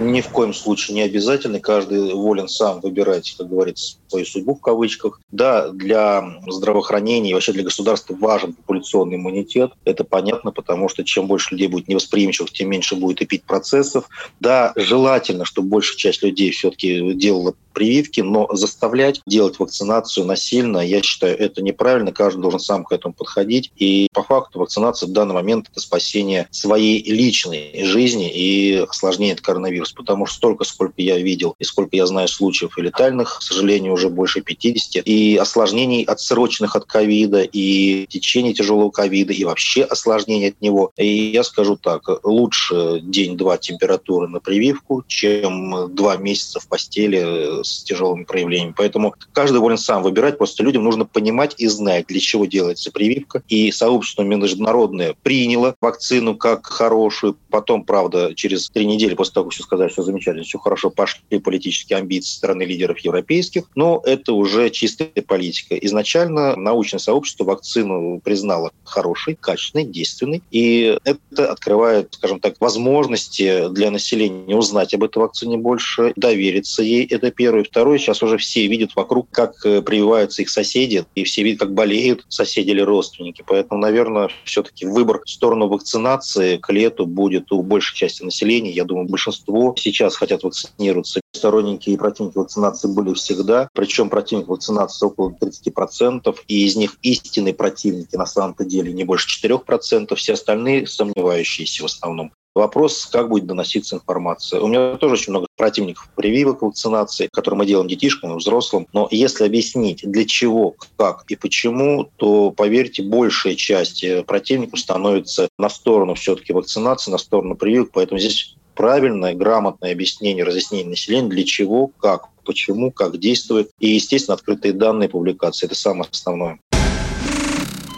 ни 0.00 0.20
в 0.20 0.28
коем 0.28 0.54
случае 0.54 0.94
не 0.94 1.02
обязательно. 1.02 1.60
Каждый 1.60 2.12
волен 2.14 2.48
сам 2.48 2.80
выбирать, 2.80 3.34
как 3.36 3.48
говорится, 3.48 3.96
свою 4.08 4.26
судьбу 4.26 4.54
в 4.54 4.60
кавычках. 4.60 5.20
Да, 5.30 5.70
для 5.70 6.40
здравоохранения 6.46 7.30
и 7.30 7.34
вообще 7.34 7.52
для 7.52 7.64
государства 7.64 8.14
важен 8.14 8.52
популяционный 8.52 9.16
иммунитет. 9.16 9.72
Это 9.84 10.04
понятно, 10.04 10.50
потому 10.52 10.88
что 10.88 11.04
чем 11.04 11.26
больше 11.26 11.54
людей 11.54 11.68
будет 11.68 11.88
невосприимчивых, 11.88 12.52
тем 12.52 12.70
меньше 12.70 12.96
будет 12.96 13.22
и 13.22 13.38
процессов. 13.46 14.08
Да, 14.40 14.72
желательно, 14.76 15.44
чтобы 15.44 15.68
большая 15.68 15.96
часть 15.96 16.22
людей 16.22 16.50
все-таки 16.50 17.14
делала 17.14 17.54
прививки, 17.78 18.20
но 18.20 18.48
заставлять 18.52 19.20
делать 19.24 19.60
вакцинацию 19.60 20.26
насильно, 20.26 20.78
я 20.78 21.00
считаю, 21.00 21.38
это 21.38 21.62
неправильно. 21.62 22.10
Каждый 22.10 22.40
должен 22.40 22.58
сам 22.58 22.84
к 22.84 22.90
этому 22.90 23.14
подходить. 23.14 23.70
И 23.76 24.08
по 24.12 24.24
факту 24.24 24.58
вакцинация 24.58 25.06
в 25.08 25.12
данный 25.12 25.34
момент– 25.34 25.68
это 25.70 25.80
спасение 25.80 26.48
своей 26.50 27.02
личной 27.04 27.84
жизни 27.84 28.30
и 28.34 28.84
осложнение 28.88 29.36
коронавируса. 29.36 29.94
Потому 29.94 30.26
что 30.26 30.36
столько, 30.36 30.64
сколько 30.64 31.00
я 31.00 31.18
видел 31.18 31.54
и 31.60 31.64
сколько 31.64 31.94
я 31.94 32.06
знаю 32.06 32.26
случаев 32.26 32.76
и 32.78 32.82
летальных, 32.82 33.38
к 33.38 33.42
сожалению, 33.42 33.96
уже 33.98 34.08
больше 34.08 34.40
50, 34.40 35.06
и 35.06 35.36
осложнений 35.36 36.04
отсроченных 36.04 36.76
от 36.76 36.84
ковида, 36.84 37.42
и 37.42 38.06
течение 38.06 38.54
тяжелого 38.54 38.90
ковида, 38.90 39.32
и 39.32 39.44
вообще 39.44 39.82
осложнений 39.82 40.48
от 40.48 40.60
него. 40.60 40.92
И 40.96 41.06
я 41.06 41.44
скажу 41.44 41.76
так, 41.76 42.02
лучше 42.24 43.00
день-два 43.02 43.58
температуры 43.58 44.28
на 44.28 44.40
прививку, 44.40 45.04
чем 45.06 45.94
два 45.94 46.16
месяца 46.16 46.60
в 46.60 46.68
постели 46.68 47.62
с 47.62 47.82
тяжелыми 47.82 48.24
проявлениями. 48.24 48.74
Поэтому 48.76 49.14
каждый 49.32 49.58
волен 49.58 49.78
сам 49.78 50.02
выбирать. 50.02 50.38
Просто 50.38 50.62
людям 50.62 50.84
нужно 50.84 51.04
понимать 51.04 51.54
и 51.58 51.66
знать, 51.66 52.06
для 52.06 52.20
чего 52.20 52.46
делается 52.46 52.90
прививка. 52.92 53.42
И 53.48 53.72
сообщество 53.72 54.22
международное 54.22 55.14
приняло 55.22 55.74
вакцину 55.80 56.36
как 56.36 56.66
хорошую. 56.66 57.36
Потом, 57.50 57.84
правда, 57.84 58.34
через 58.34 58.68
три 58.68 58.86
недели 58.86 59.14
после 59.14 59.34
того, 59.34 59.46
как 59.46 59.54
все 59.54 59.62
сказали, 59.64 59.88
что 59.88 60.02
замечательно, 60.02 60.44
все 60.44 60.58
хорошо, 60.58 60.90
пошли 60.90 61.38
политические 61.38 61.98
амбиции 61.98 62.36
стороны 62.36 62.62
лидеров 62.62 62.98
европейских. 62.98 63.64
Но 63.74 63.87
это 64.04 64.32
уже 64.32 64.70
чистая 64.70 65.10
политика. 65.26 65.76
Изначально 65.76 66.56
научное 66.56 66.98
сообщество 66.98 67.44
вакцину 67.44 68.20
признало 68.22 68.70
хорошей, 68.84 69.36
качественной, 69.40 69.84
действенной. 69.84 70.42
И 70.50 70.98
это 71.04 71.50
открывает, 71.50 72.14
скажем 72.14 72.40
так, 72.40 72.60
возможности 72.60 73.68
для 73.68 73.90
населения 73.90 74.56
узнать 74.56 74.94
об 74.94 75.04
этой 75.04 75.18
вакцине 75.18 75.56
больше, 75.56 76.12
довериться 76.16 76.82
ей. 76.82 77.04
Это 77.06 77.30
первое. 77.30 77.64
Второе, 77.64 77.98
сейчас 77.98 78.22
уже 78.22 78.38
все 78.38 78.66
видят 78.66 78.96
вокруг, 78.96 79.28
как 79.30 79.64
э, 79.64 79.82
прививаются 79.82 80.42
их 80.42 80.50
соседи, 80.50 81.04
и 81.14 81.24
все 81.24 81.42
видят, 81.42 81.60
как 81.60 81.74
болеют 81.74 82.24
соседи 82.28 82.70
или 82.70 82.80
родственники. 82.80 83.44
Поэтому, 83.46 83.80
наверное, 83.80 84.28
все-таки 84.44 84.86
выбор 84.86 85.20
в 85.24 85.30
сторону 85.30 85.68
вакцинации 85.68 86.56
к 86.56 86.72
лету 86.72 87.06
будет 87.06 87.50
у 87.52 87.62
большей 87.62 87.96
части 87.96 88.22
населения. 88.22 88.70
Я 88.70 88.84
думаю, 88.84 89.08
большинство 89.08 89.74
сейчас 89.76 90.16
хотят 90.16 90.42
вакцинироваться. 90.42 91.20
Сторонники 91.34 91.90
и 91.90 91.96
противники 91.96 92.38
вакцинации 92.38 92.88
были 92.88 93.14
всегда. 93.14 93.68
Причем 93.78 94.10
противник 94.10 94.48
вакцинации 94.48 95.06
около 95.06 95.30
30%, 95.40 96.36
и 96.48 96.66
из 96.66 96.74
них 96.74 96.96
истинные 97.02 97.54
противники 97.54 98.16
на 98.16 98.26
самом-то 98.26 98.64
деле 98.64 98.92
не 98.92 99.04
больше 99.04 99.28
4%. 99.40 100.16
Все 100.16 100.32
остальные 100.32 100.88
сомневающиеся 100.88 101.84
в 101.84 101.86
основном. 101.86 102.32
Вопрос, 102.56 103.06
как 103.06 103.28
будет 103.28 103.46
доноситься 103.46 103.94
информация. 103.94 104.60
У 104.60 104.66
меня 104.66 104.96
тоже 104.96 105.14
очень 105.14 105.30
много 105.30 105.46
противников 105.56 106.10
прививок 106.16 106.62
вакцинации, 106.62 107.28
которые 107.32 107.58
мы 107.58 107.66
делаем 107.66 107.86
детишкам 107.86 108.32
и 108.32 108.38
взрослым. 108.38 108.88
Но 108.92 109.06
если 109.12 109.44
объяснить, 109.44 110.00
для 110.02 110.24
чего, 110.24 110.74
как 110.96 111.22
и 111.28 111.36
почему, 111.36 112.10
то, 112.16 112.50
поверьте, 112.50 113.04
большая 113.04 113.54
часть 113.54 114.02
э, 114.02 114.24
противников 114.24 114.80
становится 114.80 115.48
на 115.56 115.68
сторону 115.68 116.14
все-таки 116.14 116.52
вакцинации, 116.52 117.12
на 117.12 117.18
сторону 117.18 117.54
прививок. 117.54 117.90
Поэтому 117.92 118.18
здесь 118.18 118.56
правильное, 118.78 119.34
грамотное 119.34 119.92
объяснение, 119.92 120.44
разъяснение 120.44 120.88
населения, 120.88 121.28
для 121.28 121.44
чего, 121.44 121.88
как, 121.88 122.28
почему, 122.44 122.92
как 122.92 123.18
действует. 123.18 123.70
И, 123.80 123.88
естественно, 123.88 124.36
открытые 124.36 124.72
данные 124.72 125.08
публикации. 125.08 125.66
Это 125.66 125.74
самое 125.74 126.08
основное. 126.10 126.60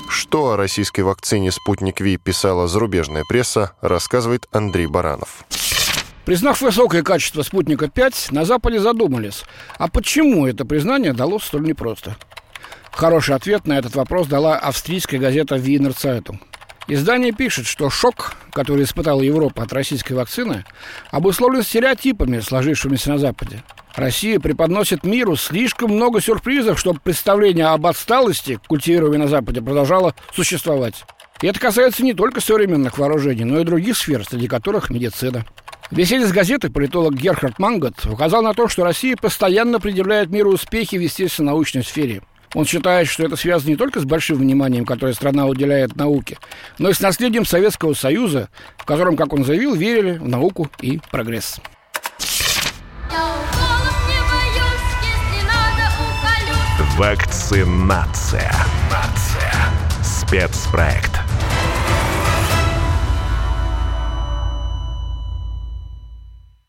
Что 0.08 0.52
о 0.52 0.56
российской 0.56 1.02
вакцине 1.02 1.52
«Спутник 1.52 2.00
Ви» 2.00 2.16
писала 2.16 2.66
зарубежная 2.66 3.24
пресса, 3.28 3.72
рассказывает 3.82 4.46
Андрей 4.52 4.86
Баранов. 4.86 5.44
Признав 6.24 6.62
высокое 6.62 7.02
качество 7.02 7.42
«Спутника-5», 7.42 8.32
на 8.32 8.46
Западе 8.46 8.80
задумались, 8.80 9.42
а 9.76 9.88
почему 9.88 10.46
это 10.46 10.64
признание 10.64 11.12
далось 11.12 11.44
столь 11.44 11.64
непросто? 11.64 12.16
Хороший 12.90 13.34
ответ 13.34 13.66
на 13.66 13.78
этот 13.78 13.94
вопрос 13.96 14.28
дала 14.28 14.56
австрийская 14.56 15.20
газета 15.20 15.56
«Винер 15.56 15.92
Цайтунг». 15.92 16.40
Издание 16.90 17.30
пишет, 17.30 17.68
что 17.68 17.88
шок, 17.88 18.34
который 18.52 18.82
испытала 18.82 19.22
Европа 19.22 19.62
от 19.62 19.72
российской 19.72 20.14
вакцины, 20.14 20.64
обусловлен 21.12 21.62
стереотипами, 21.62 22.40
сложившимися 22.40 23.10
на 23.10 23.18
Западе. 23.18 23.62
Россия 23.94 24.40
преподносит 24.40 25.04
миру 25.04 25.36
слишком 25.36 25.92
много 25.92 26.20
сюрпризов, 26.20 26.80
чтобы 26.80 26.98
представление 26.98 27.66
об 27.66 27.86
отсталости, 27.86 28.58
культивируемой 28.66 29.18
на 29.18 29.28
Западе, 29.28 29.62
продолжало 29.62 30.16
существовать. 30.34 31.04
И 31.42 31.46
это 31.46 31.60
касается 31.60 32.02
не 32.02 32.12
только 32.12 32.40
современных 32.40 32.98
вооружений, 32.98 33.44
но 33.44 33.60
и 33.60 33.64
других 33.64 33.96
сфер, 33.96 34.24
среди 34.28 34.48
которых 34.48 34.90
медицина. 34.90 35.46
В 35.92 35.94
беседе 35.94 36.26
с 36.26 36.32
газетой 36.32 36.72
политолог 36.72 37.14
Герхард 37.14 37.60
Мангот 37.60 38.04
указал 38.06 38.42
на 38.42 38.52
то, 38.52 38.66
что 38.66 38.82
Россия 38.82 39.14
постоянно 39.14 39.78
предъявляет 39.78 40.30
миру 40.30 40.50
успехи 40.50 40.96
в 40.96 41.02
естественно-научной 41.02 41.84
сфере– 41.84 42.22
он 42.54 42.64
считает, 42.64 43.08
что 43.08 43.24
это 43.24 43.36
связано 43.36 43.70
не 43.70 43.76
только 43.76 44.00
с 44.00 44.04
большим 44.04 44.38
вниманием, 44.38 44.84
которое 44.84 45.12
страна 45.12 45.46
уделяет 45.46 45.96
науке, 45.96 46.38
но 46.78 46.90
и 46.90 46.94
с 46.94 47.00
наследием 47.00 47.44
Советского 47.44 47.94
Союза, 47.94 48.48
в 48.76 48.84
котором, 48.84 49.16
как 49.16 49.32
он 49.32 49.44
заявил, 49.44 49.74
верили 49.74 50.18
в 50.18 50.28
науку 50.28 50.68
и 50.80 51.00
прогресс. 51.10 51.60
Вакцинация. 56.96 58.52
Нация. 58.90 59.52
Спецпроект. 60.02 61.19